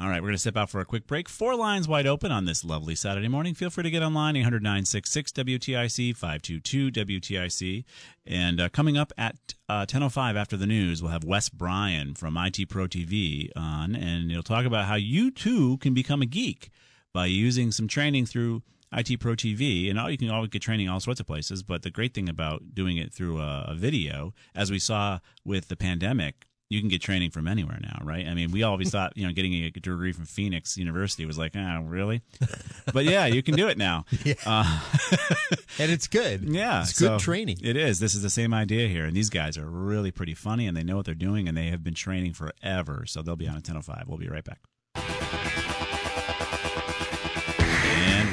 All 0.00 0.08
right, 0.08 0.22
we're 0.22 0.28
going 0.28 0.34
to 0.34 0.38
step 0.38 0.56
out 0.56 0.70
for 0.70 0.80
a 0.80 0.86
quick 0.86 1.06
break. 1.06 1.28
Four 1.28 1.56
lines 1.56 1.86
wide 1.86 2.06
open 2.06 2.32
on 2.32 2.46
this 2.46 2.64
lovely 2.64 2.94
Saturday 2.94 3.28
morning. 3.28 3.52
Feel 3.52 3.68
free 3.68 3.82
to 3.82 3.90
get 3.90 4.02
online, 4.02 4.34
800 4.34 4.62
966 4.62 5.30
WTIC, 5.32 6.16
522 6.16 6.90
WTIC. 6.90 7.84
And 8.24 8.62
uh, 8.62 8.70
coming 8.70 8.96
up 8.96 9.12
at 9.18 9.36
uh, 9.68 9.84
10.05 9.84 10.36
after 10.36 10.56
the 10.56 10.66
news, 10.66 11.02
we'll 11.02 11.12
have 11.12 11.24
Wes 11.24 11.50
Bryan 11.50 12.14
from 12.14 12.38
IT 12.38 12.70
Pro 12.70 12.86
TV 12.86 13.50
on, 13.54 13.94
and 13.94 14.30
he'll 14.30 14.42
talk 14.42 14.64
about 14.64 14.86
how 14.86 14.94
you 14.94 15.30
too 15.30 15.76
can 15.78 15.92
become 15.92 16.22
a 16.22 16.26
geek 16.26 16.70
by 17.12 17.26
using 17.26 17.70
some 17.70 17.86
training 17.86 18.24
through 18.24 18.62
IT 18.94 19.20
Pro 19.20 19.34
TV. 19.34 19.90
And 19.90 19.98
all, 19.98 20.10
you 20.10 20.16
can 20.16 20.30
always 20.30 20.48
get 20.48 20.62
training 20.62 20.88
all 20.88 21.00
sorts 21.00 21.20
of 21.20 21.26
places, 21.26 21.62
but 21.62 21.82
the 21.82 21.90
great 21.90 22.14
thing 22.14 22.30
about 22.30 22.74
doing 22.74 22.96
it 22.96 23.12
through 23.12 23.38
a, 23.38 23.66
a 23.68 23.74
video, 23.74 24.32
as 24.54 24.70
we 24.70 24.78
saw 24.78 25.18
with 25.44 25.68
the 25.68 25.76
pandemic, 25.76 26.46
you 26.70 26.78
can 26.80 26.88
get 26.88 27.02
training 27.02 27.30
from 27.30 27.48
anywhere 27.48 27.78
now, 27.82 27.98
right? 28.02 28.26
I 28.26 28.32
mean, 28.32 28.52
we 28.52 28.62
always 28.62 28.90
thought, 28.92 29.16
you 29.16 29.26
know, 29.26 29.32
getting 29.32 29.52
a 29.52 29.70
degree 29.70 30.12
from 30.12 30.24
Phoenix 30.24 30.78
University 30.78 31.26
was 31.26 31.36
like, 31.36 31.54
oh, 31.56 31.82
really? 31.84 32.22
But 32.94 33.04
yeah, 33.04 33.26
you 33.26 33.42
can 33.42 33.56
do 33.56 33.68
it 33.68 33.76
now. 33.76 34.06
Yeah. 34.22 34.34
Uh, 34.44 34.80
and 35.78 35.90
it's 35.90 36.06
good. 36.06 36.42
Yeah. 36.42 36.82
It's 36.82 36.98
good 36.98 37.06
so 37.06 37.18
training. 37.18 37.56
It 37.62 37.74
is. 37.74 38.00
This 38.00 38.14
is 38.14 38.22
the 38.22 38.28
same 38.30 38.52
idea 38.52 38.86
here. 38.86 39.06
And 39.06 39.16
these 39.16 39.30
guys 39.30 39.56
are 39.56 39.64
really 39.64 40.10
pretty 40.10 40.34
funny 40.34 40.66
and 40.66 40.76
they 40.76 40.84
know 40.84 40.96
what 40.96 41.06
they're 41.06 41.14
doing 41.14 41.48
and 41.48 41.56
they 41.56 41.68
have 41.68 41.82
been 41.82 41.94
training 41.94 42.34
forever. 42.34 43.04
So 43.06 43.22
they'll 43.22 43.34
be 43.34 43.48
on 43.48 43.56
at 43.56 43.62
10.05. 43.62 44.06
We'll 44.06 44.18
be 44.18 44.28
right 44.28 44.44
back. 44.44 44.60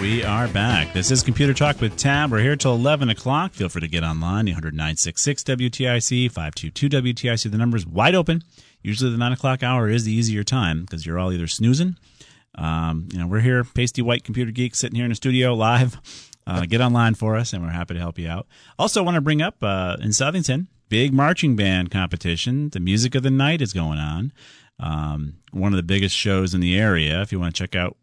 We 0.01 0.23
are 0.23 0.47
back. 0.49 0.93
This 0.93 1.09
is 1.09 1.23
Computer 1.23 1.53
Talk 1.53 1.81
with 1.81 1.97
Tab. 1.97 2.31
We're 2.31 2.41
here 2.41 2.55
till 2.55 2.75
11 2.75 3.09
o'clock. 3.09 3.53
Feel 3.53 3.67
free 3.67 3.81
to 3.81 3.87
get 3.87 4.03
online, 4.03 4.47
80966 4.47 5.43
WTIC, 5.43 6.31
522 6.31 6.89
WTIC. 6.89 7.51
The 7.51 7.57
number 7.57 7.77
is 7.77 7.87
wide 7.87 8.13
open. 8.13 8.43
Usually 8.83 9.09
the 9.09 9.17
9 9.17 9.31
o'clock 9.31 9.63
hour 9.63 9.89
is 9.89 10.03
the 10.03 10.11
easier 10.11 10.43
time 10.43 10.81
because 10.81 11.05
you're 11.05 11.17
all 11.17 11.31
either 11.33 11.47
snoozing. 11.47 11.97
Um, 12.55 13.07
you 13.11 13.19
know, 13.19 13.27
we're 13.27 13.39
here, 13.39 13.63
pasty 13.63 14.01
white 14.03 14.23
computer 14.23 14.51
geeks, 14.51 14.77
sitting 14.79 14.95
here 14.95 15.05
in 15.05 15.09
the 15.09 15.15
studio 15.15 15.53
live. 15.55 15.99
Uh, 16.45 16.65
get 16.65 16.79
online 16.79 17.15
for 17.15 17.35
us, 17.35 17.51
and 17.51 17.63
we're 17.63 17.71
happy 17.71 17.95
to 17.95 17.99
help 17.99 18.19
you 18.19 18.29
out. 18.29 18.47
Also, 18.77 19.03
want 19.03 19.15
to 19.15 19.21
bring 19.21 19.41
up 19.41 19.55
uh, 19.61 19.97
in 19.99 20.09
Southington, 20.09 20.67
big 20.89 21.11
marching 21.11 21.55
band 21.55 21.91
competition. 21.91 22.69
The 22.69 22.79
music 22.79 23.15
of 23.15 23.23
the 23.23 23.31
night 23.31 23.61
is 23.61 23.73
going 23.73 23.99
on. 23.99 24.31
Um, 24.79 25.37
one 25.51 25.73
of 25.73 25.77
the 25.77 25.83
biggest 25.83 26.15
shows 26.15 26.53
in 26.53 26.61
the 26.61 26.77
area. 26.77 27.21
If 27.21 27.31
you 27.31 27.39
want 27.39 27.55
to 27.55 27.59
check 27.59 27.75
out 27.75 27.97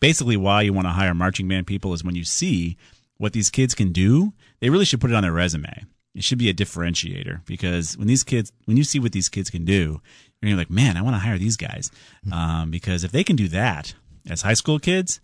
basically 0.00 0.36
why 0.36 0.62
you 0.62 0.72
want 0.72 0.86
to 0.86 0.92
hire 0.92 1.14
marching 1.14 1.48
band 1.48 1.66
people 1.66 1.92
is 1.92 2.02
when 2.02 2.16
you 2.16 2.24
see 2.24 2.76
what 3.18 3.32
these 3.32 3.50
kids 3.50 3.74
can 3.74 3.92
do, 3.92 4.32
they 4.60 4.70
really 4.70 4.84
should 4.84 5.00
put 5.00 5.10
it 5.10 5.14
on 5.14 5.22
their 5.22 5.32
resume. 5.32 5.84
It 6.14 6.24
should 6.24 6.38
be 6.38 6.48
a 6.48 6.54
differentiator 6.54 7.44
because 7.46 7.96
when 7.96 8.08
these 8.08 8.24
kids, 8.24 8.52
when 8.64 8.76
you 8.76 8.84
see 8.84 8.98
what 8.98 9.12
these 9.12 9.28
kids 9.28 9.50
can 9.50 9.64
do, 9.64 10.00
you're 10.42 10.56
like, 10.56 10.70
man, 10.70 10.96
I 10.96 11.02
want 11.02 11.14
to 11.14 11.20
hire 11.20 11.38
these 11.38 11.56
guys 11.56 11.90
um, 12.32 12.70
because 12.70 13.04
if 13.04 13.12
they 13.12 13.22
can 13.22 13.36
do 13.36 13.48
that 13.48 13.94
as 14.28 14.42
high 14.42 14.54
school 14.54 14.78
kids, 14.78 15.20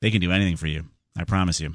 they 0.00 0.10
can 0.10 0.20
do 0.20 0.32
anything 0.32 0.56
for 0.56 0.66
you. 0.66 0.86
I 1.16 1.24
promise 1.24 1.60
you. 1.60 1.74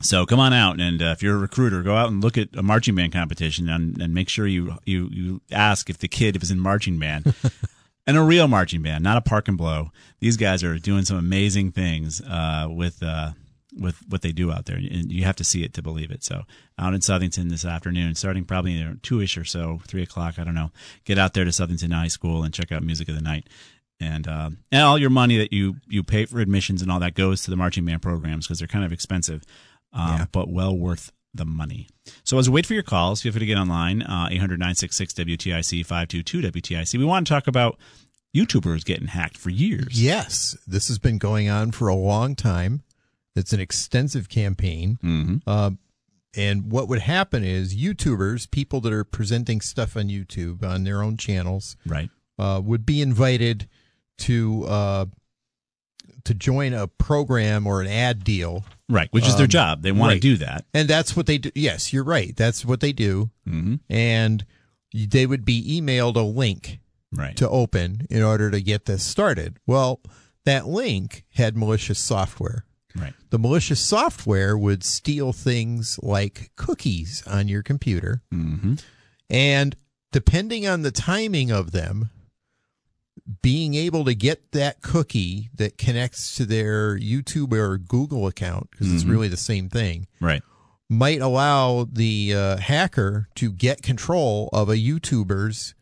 So 0.00 0.26
come 0.26 0.40
on 0.40 0.52
out, 0.52 0.80
and 0.80 1.00
uh, 1.00 1.06
if 1.06 1.22
you're 1.22 1.36
a 1.36 1.38
recruiter, 1.38 1.82
go 1.82 1.96
out 1.96 2.10
and 2.10 2.22
look 2.22 2.36
at 2.36 2.48
a 2.56 2.62
marching 2.62 2.94
band 2.94 3.12
competition, 3.12 3.68
and, 3.68 4.00
and 4.00 4.12
make 4.12 4.28
sure 4.28 4.46
you 4.46 4.76
you 4.84 5.08
you 5.12 5.40
ask 5.52 5.88
if 5.88 5.98
the 5.98 6.08
kid 6.08 6.40
was 6.40 6.50
in 6.50 6.58
marching 6.58 6.98
band. 6.98 7.32
and 8.06 8.16
a 8.16 8.22
real 8.22 8.48
marching 8.48 8.82
band, 8.82 9.02
not 9.04 9.16
a 9.16 9.20
park 9.22 9.48
and 9.48 9.56
blow. 9.56 9.90
These 10.20 10.36
guys 10.36 10.62
are 10.62 10.78
doing 10.78 11.04
some 11.04 11.16
amazing 11.16 11.72
things 11.72 12.20
uh, 12.20 12.66
with 12.70 13.02
uh, 13.02 13.32
with 13.76 13.96
what 14.08 14.22
they 14.22 14.30
do 14.32 14.52
out 14.52 14.66
there, 14.66 14.76
and 14.76 15.10
you 15.10 15.24
have 15.24 15.36
to 15.36 15.44
see 15.44 15.64
it 15.64 15.74
to 15.74 15.82
believe 15.82 16.10
it. 16.10 16.22
So, 16.22 16.42
out 16.78 16.94
in 16.94 17.00
Southington 17.00 17.50
this 17.50 17.64
afternoon, 17.64 18.14
starting 18.14 18.44
probably 18.44 18.84
two 19.02 19.20
ish 19.20 19.36
or 19.36 19.44
so, 19.44 19.80
three 19.86 20.02
o'clock, 20.02 20.38
I 20.38 20.44
don't 20.44 20.54
know. 20.54 20.70
Get 21.04 21.18
out 21.18 21.34
there 21.34 21.44
to 21.44 21.50
Southington 21.50 21.92
High 21.92 22.08
School 22.08 22.44
and 22.44 22.54
check 22.54 22.70
out 22.70 22.82
Music 22.84 23.08
of 23.08 23.14
the 23.16 23.20
Night, 23.22 23.48
and 23.98 24.28
uh, 24.28 24.50
and 24.70 24.82
all 24.82 24.98
your 24.98 25.10
money 25.10 25.38
that 25.38 25.52
you 25.52 25.76
you 25.88 26.02
pay 26.04 26.24
for 26.26 26.40
admissions 26.40 26.82
and 26.82 26.90
all 26.92 27.00
that 27.00 27.14
goes 27.14 27.42
to 27.44 27.50
the 27.50 27.56
marching 27.56 27.84
band 27.84 28.02
programs 28.02 28.46
because 28.46 28.58
they're 28.58 28.68
kind 28.68 28.84
of 28.84 28.92
expensive, 28.92 29.42
um, 29.92 30.08
Yeah. 30.18 30.26
but 30.30 30.48
well 30.48 30.76
worth 30.76 31.10
the 31.34 31.44
money. 31.44 31.88
So 32.22 32.38
as 32.38 32.48
we 32.48 32.54
wait 32.54 32.66
for 32.66 32.74
your 32.74 32.82
calls, 32.82 33.22
feel 33.22 33.32
free 33.32 33.40
to 33.40 33.46
get 33.46 33.58
online, 33.58 34.02
uh, 34.02 34.28
800 34.30 34.58
966 34.58 35.14
WTIC 35.14 35.84
522 35.84 36.42
WTIC. 36.42 36.98
We 36.98 37.04
want 37.04 37.26
to 37.26 37.32
talk 37.32 37.46
about 37.46 37.78
YouTubers 38.34 38.84
getting 38.84 39.08
hacked 39.08 39.36
for 39.36 39.50
years. 39.50 40.00
Yes, 40.00 40.56
this 40.66 40.88
has 40.88 40.98
been 40.98 41.18
going 41.18 41.48
on 41.48 41.72
for 41.72 41.88
a 41.88 41.94
long 41.94 42.34
time. 42.34 42.82
It's 43.36 43.52
an 43.52 43.60
extensive 43.60 44.28
campaign. 44.28 44.98
Mm-hmm. 45.02 45.36
Uh, 45.46 45.70
and 46.36 46.70
what 46.70 46.88
would 46.88 47.00
happen 47.00 47.44
is 47.44 47.76
YouTubers, 47.76 48.50
people 48.50 48.80
that 48.80 48.92
are 48.92 49.04
presenting 49.04 49.60
stuff 49.60 49.96
on 49.96 50.08
YouTube 50.08 50.64
on 50.64 50.84
their 50.84 51.02
own 51.02 51.16
channels, 51.16 51.76
right, 51.86 52.10
uh, 52.38 52.60
would 52.64 52.84
be 52.84 53.00
invited 53.00 53.68
to 54.18 54.64
uh, 54.66 55.06
to 56.24 56.34
join 56.34 56.72
a 56.72 56.88
program 56.88 57.66
or 57.66 57.80
an 57.80 57.86
ad 57.86 58.24
deal. 58.24 58.64
Right, 58.88 59.08
which 59.12 59.26
is 59.26 59.36
their 59.36 59.44
Um, 59.44 59.50
job. 59.50 59.82
They 59.82 59.92
want 59.92 60.10
right. 60.10 60.14
to 60.14 60.20
do 60.20 60.36
that. 60.38 60.66
and 60.74 60.88
that's 60.88 61.16
what 61.16 61.26
they 61.26 61.38
do. 61.38 61.50
Yes, 61.54 61.92
you're 61.92 62.04
right. 62.04 62.36
That's 62.36 62.64
what 62.64 62.80
they 62.80 62.92
do. 62.92 63.30
Mm-hmm. 63.48 63.76
And 63.88 64.44
they 64.92 65.26
would 65.26 65.44
be 65.44 65.80
emailed 65.80 66.16
a 66.16 66.20
link 66.20 66.80
right. 67.12 67.36
to 67.36 67.48
open 67.48 68.06
in 68.10 68.22
order 68.22 68.50
to 68.50 68.60
get 68.60 68.84
this 68.84 69.02
started. 69.02 69.56
Well, 69.66 70.00
that 70.44 70.66
link 70.66 71.24
had 71.34 71.56
malicious 71.56 71.98
software. 71.98 72.66
Right. 72.94 73.14
The 73.30 73.38
malicious 73.38 73.80
software 73.80 74.56
would 74.56 74.84
steal 74.84 75.32
things 75.32 75.98
like 76.02 76.50
cookies 76.54 77.24
on 77.26 77.48
your 77.48 77.62
computer. 77.62 78.22
Mm-hmm. 78.32 78.74
And 79.30 79.74
depending 80.12 80.66
on 80.68 80.82
the 80.82 80.92
timing 80.92 81.50
of 81.50 81.72
them, 81.72 82.10
being 83.42 83.74
able 83.74 84.04
to 84.04 84.14
get 84.14 84.52
that 84.52 84.82
cookie 84.82 85.48
that 85.54 85.78
connects 85.78 86.34
to 86.36 86.44
their 86.44 86.98
YouTube 86.98 87.52
or 87.52 87.78
Google 87.78 88.26
account, 88.26 88.70
because 88.70 88.92
it's 88.92 89.04
Mhm. 89.04 89.10
really 89.10 89.28
the 89.28 89.36
same 89.36 89.68
thing, 89.68 90.06
Right. 90.20 90.42
might 90.90 91.20
allow 91.22 91.88
the 91.90 92.34
uh, 92.34 92.56
hacker 92.58 93.28
to 93.36 93.50
get 93.50 93.82
control 93.82 94.50
of 94.52 94.68
a 94.68 94.76
YouTuber's 94.76 95.74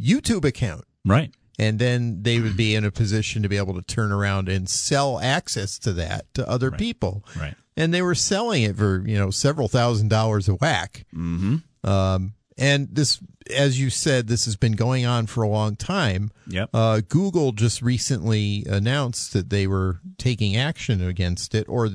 YouTube 0.00 0.44
account. 0.44 0.84
Right. 1.04 1.32
And 1.58 1.78
then 1.78 2.22
they 2.22 2.40
would 2.40 2.56
be 2.56 2.74
in 2.74 2.84
a 2.84 2.90
position 2.90 3.42
to 3.42 3.48
be 3.48 3.56
able 3.56 3.74
to 3.74 3.82
turn 3.82 4.10
around 4.12 4.48
and 4.48 4.68
sell 4.68 5.20
access 5.20 5.78
to 5.80 5.92
that 5.94 6.26
to 6.34 6.46
other 6.48 6.70
people. 6.70 7.24
Right. 7.36 7.54
And 7.76 7.94
they 7.94 8.02
were 8.02 8.14
selling 8.14 8.62
it 8.64 8.76
for, 8.76 9.02
you 9.06 9.16
know, 9.16 9.30
several 9.30 9.68
thousand 9.68 10.08
dollars 10.08 10.48
a 10.48 10.54
whack. 10.54 11.06
Mm-hmm. 11.14 11.88
Um, 11.88 12.34
and 12.56 12.88
this, 12.92 13.20
as 13.50 13.80
you 13.80 13.90
said, 13.90 14.28
this 14.28 14.44
has 14.44 14.56
been 14.56 14.72
going 14.72 15.04
on 15.04 15.26
for 15.26 15.42
a 15.42 15.48
long 15.48 15.76
time. 15.76 16.30
Yep. 16.46 16.70
Uh, 16.72 17.00
Google 17.08 17.52
just 17.52 17.82
recently 17.82 18.64
announced 18.68 19.32
that 19.32 19.50
they 19.50 19.66
were 19.66 20.00
taking 20.18 20.56
action 20.56 21.06
against 21.06 21.54
it, 21.54 21.68
or 21.68 21.90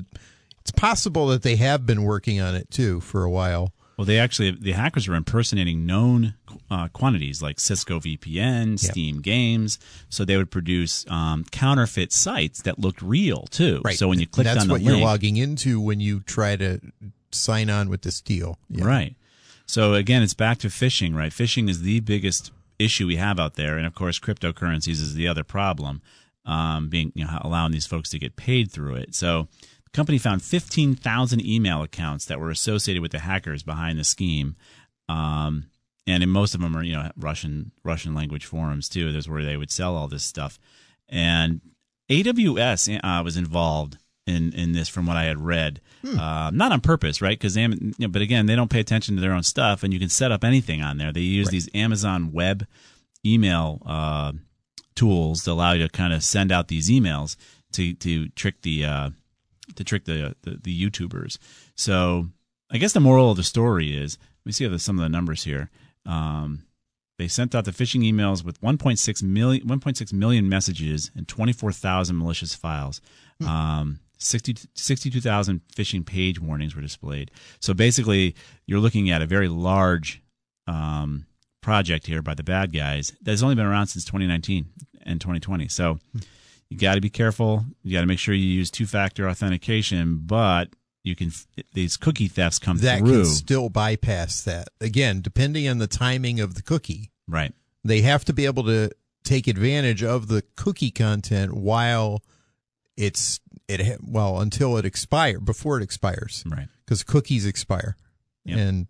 it's 0.60 0.70
possible 0.70 1.26
that 1.28 1.42
they 1.42 1.56
have 1.56 1.86
been 1.86 2.04
working 2.04 2.40
on 2.40 2.54
it 2.54 2.70
too 2.70 3.00
for 3.00 3.24
a 3.24 3.30
while. 3.30 3.72
Well, 3.96 4.06
they 4.06 4.18
actually 4.18 4.52
the 4.52 4.72
hackers 4.72 5.08
were 5.08 5.14
impersonating 5.14 5.84
known 5.84 6.32
uh, 6.70 6.88
quantities 6.88 7.42
like 7.42 7.60
Cisco 7.60 8.00
VPN, 8.00 8.78
Steam 8.78 9.20
Games, 9.20 9.78
so 10.08 10.24
they 10.24 10.38
would 10.38 10.50
produce 10.50 11.04
um, 11.10 11.44
counterfeit 11.50 12.10
sites 12.10 12.62
that 12.62 12.78
looked 12.78 13.02
real 13.02 13.42
too. 13.50 13.82
Right. 13.84 13.98
So 13.98 14.08
when 14.08 14.18
you 14.18 14.26
click 14.26 14.46
that's 14.46 14.62
on 14.62 14.68
the 14.68 14.72
what 14.74 14.80
link, 14.80 14.96
you're 14.96 15.06
logging 15.06 15.36
into 15.36 15.82
when 15.82 16.00
you 16.00 16.20
try 16.20 16.56
to 16.56 16.80
sign 17.30 17.68
on 17.68 17.90
with 17.90 18.00
this 18.00 18.22
deal. 18.22 18.58
Yeah. 18.70 18.86
Right. 18.86 19.16
So 19.70 19.94
again, 19.94 20.24
it's 20.24 20.34
back 20.34 20.58
to 20.58 20.66
phishing, 20.66 21.14
right? 21.14 21.30
Phishing 21.30 21.70
is 21.70 21.82
the 21.82 22.00
biggest 22.00 22.50
issue 22.80 23.06
we 23.06 23.16
have 23.16 23.38
out 23.38 23.54
there, 23.54 23.78
and 23.78 23.86
of 23.86 23.94
course, 23.94 24.18
cryptocurrencies 24.18 25.00
is 25.00 25.14
the 25.14 25.28
other 25.28 25.44
problem, 25.44 26.02
um, 26.44 26.88
being 26.88 27.12
you 27.14 27.24
know, 27.24 27.38
allowing 27.40 27.70
these 27.70 27.86
folks 27.86 28.10
to 28.10 28.18
get 28.18 28.34
paid 28.34 28.72
through 28.72 28.96
it. 28.96 29.14
So 29.14 29.46
the 29.84 29.90
company 29.92 30.18
found 30.18 30.42
15,000 30.42 31.46
email 31.46 31.84
accounts 31.84 32.24
that 32.24 32.40
were 32.40 32.50
associated 32.50 33.00
with 33.00 33.12
the 33.12 33.20
hackers 33.20 33.62
behind 33.62 33.96
the 33.96 34.02
scheme. 34.02 34.56
Um, 35.08 35.66
and 36.04 36.28
most 36.32 36.56
of 36.56 36.60
them 36.60 36.76
are 36.76 36.82
you 36.82 36.94
know 36.94 37.08
Russian 37.16 37.70
Russian 37.84 38.12
language 38.12 38.46
forums 38.46 38.88
too. 38.88 39.12
There's 39.12 39.28
where 39.28 39.44
they 39.44 39.56
would 39.56 39.70
sell 39.70 39.94
all 39.94 40.08
this 40.08 40.24
stuff, 40.24 40.58
and 41.08 41.60
AWS 42.10 42.98
uh, 43.04 43.22
was 43.22 43.36
involved 43.36 43.98
in 44.30 44.52
in 44.52 44.72
this 44.72 44.88
from 44.88 45.06
what 45.06 45.16
I 45.16 45.24
had 45.24 45.40
read. 45.40 45.80
Uh, 46.18 46.50
not 46.52 46.72
on 46.72 46.80
purpose, 46.80 47.20
right? 47.20 47.38
Because 47.38 47.56
you 47.56 47.92
know, 47.98 48.08
but 48.08 48.22
again, 48.22 48.46
they 48.46 48.56
don't 48.56 48.70
pay 48.70 48.80
attention 48.80 49.16
to 49.16 49.20
their 49.20 49.32
own 49.32 49.42
stuff, 49.42 49.82
and 49.82 49.92
you 49.92 50.00
can 50.00 50.08
set 50.08 50.32
up 50.32 50.44
anything 50.44 50.82
on 50.82 50.96
there. 50.96 51.12
They 51.12 51.20
use 51.20 51.48
these 51.48 51.68
Amazon 51.74 52.32
Web 52.32 52.66
email 53.24 53.82
uh, 53.84 54.32
tools 54.94 55.44
to 55.44 55.52
allow 55.52 55.72
you 55.72 55.86
to 55.86 55.90
kind 55.90 56.12
of 56.12 56.24
send 56.24 56.52
out 56.52 56.68
these 56.68 56.90
emails 56.90 57.36
to 57.72 57.92
to 57.94 58.28
trick 58.30 58.62
the 58.62 58.84
uh, 58.84 59.10
to 59.74 59.84
trick 59.84 60.04
the, 60.04 60.34
the 60.42 60.58
the 60.62 60.90
YouTubers. 60.90 61.38
So 61.74 62.28
I 62.70 62.78
guess 62.78 62.92
the 62.92 63.00
moral 63.00 63.30
of 63.30 63.36
the 63.36 63.42
story 63.42 63.96
is 63.96 64.18
let 64.40 64.46
me 64.46 64.52
see 64.52 64.66
the, 64.66 64.78
some 64.78 64.98
of 64.98 65.02
the 65.02 65.08
numbers 65.08 65.44
here. 65.44 65.70
Um, 66.06 66.64
they 67.18 67.28
sent 67.28 67.54
out 67.54 67.66
the 67.66 67.70
phishing 67.70 68.02
emails 68.02 68.42
with 68.42 68.60
1.6 68.62 69.22
million 69.22 69.66
1.6 69.68 70.12
million 70.14 70.48
messages 70.48 71.10
and 71.14 71.28
24,000 71.28 72.16
malicious 72.16 72.54
files. 72.54 73.02
Um, 73.46 74.00
60, 74.20 74.56
62,000 74.74 75.60
phishing 75.74 76.04
page 76.04 76.40
warnings 76.40 76.76
were 76.76 76.82
displayed. 76.82 77.30
So 77.60 77.74
basically, 77.74 78.34
you're 78.66 78.80
looking 78.80 79.10
at 79.10 79.22
a 79.22 79.26
very 79.26 79.48
large 79.48 80.22
um, 80.66 81.26
project 81.60 82.06
here 82.06 82.22
by 82.22 82.34
the 82.34 82.42
bad 82.42 82.72
guys 82.72 83.12
that's 83.22 83.42
only 83.42 83.54
been 83.54 83.66
around 83.66 83.88
since 83.88 84.04
2019. 84.04 84.66
and 85.02 85.20
2020. 85.20 85.68
So 85.68 85.98
you 86.68 86.78
got 86.78 86.94
to 86.94 87.00
be 87.00 87.10
careful. 87.10 87.64
You 87.82 87.92
got 87.92 88.02
to 88.02 88.06
make 88.06 88.18
sure 88.18 88.34
you 88.34 88.46
use 88.46 88.70
two 88.70 88.86
factor 88.86 89.28
authentication, 89.28 90.20
but 90.24 90.68
you 91.02 91.16
can 91.16 91.32
these 91.72 91.96
cookie 91.96 92.28
thefts 92.28 92.58
come 92.58 92.78
that 92.78 93.00
through. 93.00 93.24
can 93.24 93.24
still 93.26 93.68
bypass 93.68 94.42
that. 94.42 94.68
Again, 94.80 95.20
depending 95.22 95.68
on 95.68 95.78
the 95.78 95.86
timing 95.86 96.40
of 96.40 96.54
the 96.54 96.62
cookie. 96.62 97.10
Right. 97.26 97.52
They 97.84 98.02
have 98.02 98.24
to 98.26 98.32
be 98.32 98.44
able 98.44 98.64
to 98.64 98.90
take 99.24 99.46
advantage 99.46 100.02
of 100.02 100.28
the 100.28 100.42
cookie 100.56 100.90
content 100.90 101.54
while 101.54 102.22
it's 102.96 103.40
it 103.78 104.00
well 104.02 104.40
until 104.40 104.76
it 104.76 104.84
expire 104.84 105.38
before 105.38 105.76
it 105.76 105.84
expires. 105.84 106.42
Right. 106.44 106.66
Because 106.84 107.04
cookies 107.04 107.46
expire. 107.46 107.96
Yep. 108.44 108.58
And 108.58 108.86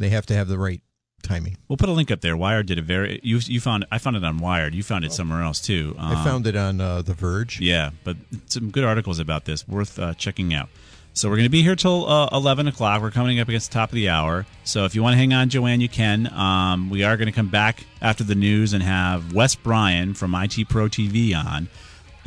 they 0.00 0.08
have 0.08 0.26
to 0.26 0.34
have 0.34 0.48
the 0.48 0.58
right 0.58 0.80
timing. 1.22 1.56
We'll 1.68 1.76
put 1.76 1.88
a 1.88 1.92
link 1.92 2.10
up 2.10 2.20
there. 2.20 2.36
Wired 2.36 2.66
did 2.66 2.78
a 2.78 2.82
very 2.82 3.20
you 3.22 3.38
you 3.44 3.60
found 3.60 3.86
I 3.92 3.98
found 3.98 4.16
it 4.16 4.24
on 4.24 4.38
Wired. 4.38 4.74
You 4.74 4.82
found 4.82 5.04
it 5.04 5.12
somewhere 5.12 5.42
else 5.42 5.60
too. 5.60 5.94
I 5.98 6.22
found 6.24 6.46
it 6.46 6.56
on 6.56 6.80
uh, 6.80 7.02
The 7.02 7.14
Verge. 7.14 7.60
Yeah, 7.60 7.90
but 8.02 8.16
some 8.46 8.70
good 8.70 8.84
articles 8.84 9.18
about 9.18 9.44
this 9.44 9.66
worth 9.68 9.98
uh, 9.98 10.14
checking 10.14 10.52
out. 10.52 10.68
So 11.16 11.28
we're 11.28 11.36
going 11.36 11.46
to 11.46 11.50
be 11.50 11.62
here 11.62 11.76
till 11.76 12.08
uh, 12.08 12.28
11 12.32 12.66
o'clock. 12.66 13.00
We're 13.00 13.12
coming 13.12 13.38
up 13.38 13.46
against 13.46 13.70
the 13.70 13.74
top 13.74 13.90
of 13.90 13.94
the 13.94 14.08
hour. 14.08 14.46
So 14.64 14.84
if 14.84 14.96
you 14.96 15.02
want 15.04 15.12
to 15.12 15.16
hang 15.16 15.32
on, 15.32 15.48
Joanne, 15.48 15.80
you 15.80 15.88
can. 15.88 16.26
Um, 16.32 16.90
we 16.90 17.04
are 17.04 17.16
going 17.16 17.26
to 17.26 17.32
come 17.32 17.48
back 17.48 17.84
after 18.02 18.24
the 18.24 18.34
news 18.34 18.72
and 18.72 18.82
have 18.82 19.32
Wes 19.32 19.54
Bryan 19.54 20.14
from 20.14 20.34
IT 20.34 20.68
Pro 20.68 20.86
TV 20.86 21.32
on. 21.32 21.68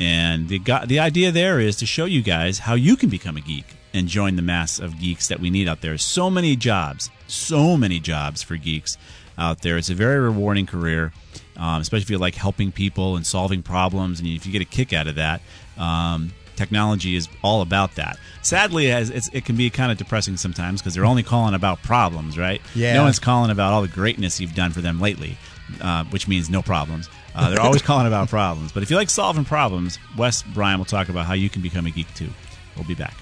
And 0.00 0.48
the, 0.48 0.60
the 0.86 0.98
idea 1.00 1.32
there 1.32 1.58
is 1.60 1.76
to 1.76 1.86
show 1.86 2.04
you 2.04 2.22
guys 2.22 2.60
how 2.60 2.74
you 2.74 2.96
can 2.96 3.08
become 3.08 3.36
a 3.36 3.40
geek 3.40 3.64
and 3.92 4.06
join 4.06 4.36
the 4.36 4.42
mass 4.42 4.78
of 4.78 4.98
geeks 5.00 5.28
that 5.28 5.40
we 5.40 5.50
need 5.50 5.68
out 5.68 5.80
there. 5.80 5.98
So 5.98 6.30
many 6.30 6.56
jobs, 6.56 7.10
so 7.26 7.76
many 7.76 7.98
jobs 7.98 8.42
for 8.42 8.56
geeks 8.56 8.96
out 9.36 9.62
there. 9.62 9.76
It's 9.76 9.90
a 9.90 9.94
very 9.94 10.20
rewarding 10.20 10.66
career, 10.66 11.12
um, 11.56 11.80
especially 11.80 12.02
if 12.02 12.10
you 12.10 12.18
like 12.18 12.34
helping 12.34 12.70
people 12.70 13.16
and 13.16 13.26
solving 13.26 13.62
problems, 13.62 14.20
and 14.20 14.28
if 14.28 14.46
you 14.46 14.52
get 14.52 14.62
a 14.62 14.66
kick 14.66 14.92
out 14.92 15.06
of 15.08 15.16
that. 15.16 15.40
Um, 15.76 16.32
technology 16.54 17.14
is 17.14 17.28
all 17.42 17.62
about 17.62 17.94
that. 17.94 18.18
Sadly, 18.42 18.88
it 18.88 19.44
can 19.44 19.56
be 19.56 19.70
kind 19.70 19.92
of 19.92 19.98
depressing 19.98 20.36
sometimes 20.36 20.80
because 20.80 20.94
they're 20.94 21.06
only 21.06 21.22
calling 21.22 21.54
about 21.54 21.82
problems, 21.82 22.36
right? 22.36 22.60
Yeah. 22.74 22.94
No 22.94 23.04
one's 23.04 23.20
calling 23.20 23.50
about 23.50 23.72
all 23.72 23.82
the 23.82 23.88
greatness 23.88 24.40
you've 24.40 24.54
done 24.54 24.72
for 24.72 24.80
them 24.80 25.00
lately, 25.00 25.38
uh, 25.80 26.04
which 26.04 26.28
means 26.28 26.50
no 26.50 26.62
problems. 26.62 27.08
Uh, 27.34 27.50
they're 27.50 27.60
always 27.60 27.82
calling 27.82 28.06
about 28.06 28.28
problems. 28.28 28.72
But 28.72 28.82
if 28.82 28.90
you 28.90 28.96
like 28.96 29.10
solving 29.10 29.44
problems, 29.44 29.98
Wes 30.16 30.42
Bryan 30.42 30.78
will 30.78 30.86
talk 30.86 31.08
about 31.08 31.26
how 31.26 31.34
you 31.34 31.48
can 31.48 31.62
become 31.62 31.86
a 31.86 31.90
geek 31.90 32.12
too. 32.14 32.30
We'll 32.76 32.86
be 32.86 32.94
back. 32.94 33.14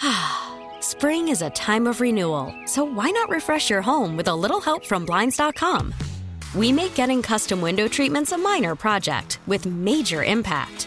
Spring 0.80 1.28
is 1.28 1.42
a 1.42 1.50
time 1.50 1.86
of 1.86 2.00
renewal, 2.00 2.54
so 2.66 2.84
why 2.84 3.10
not 3.10 3.28
refresh 3.28 3.68
your 3.68 3.82
home 3.82 4.16
with 4.16 4.28
a 4.28 4.34
little 4.34 4.60
help 4.60 4.84
from 4.84 5.04
Blinds.com? 5.04 5.92
We 6.54 6.70
make 6.70 6.94
getting 6.94 7.22
custom 7.22 7.60
window 7.60 7.88
treatments 7.88 8.32
a 8.32 8.38
minor 8.38 8.74
project 8.74 9.38
with 9.46 9.64
major 9.66 10.22
impact. 10.22 10.86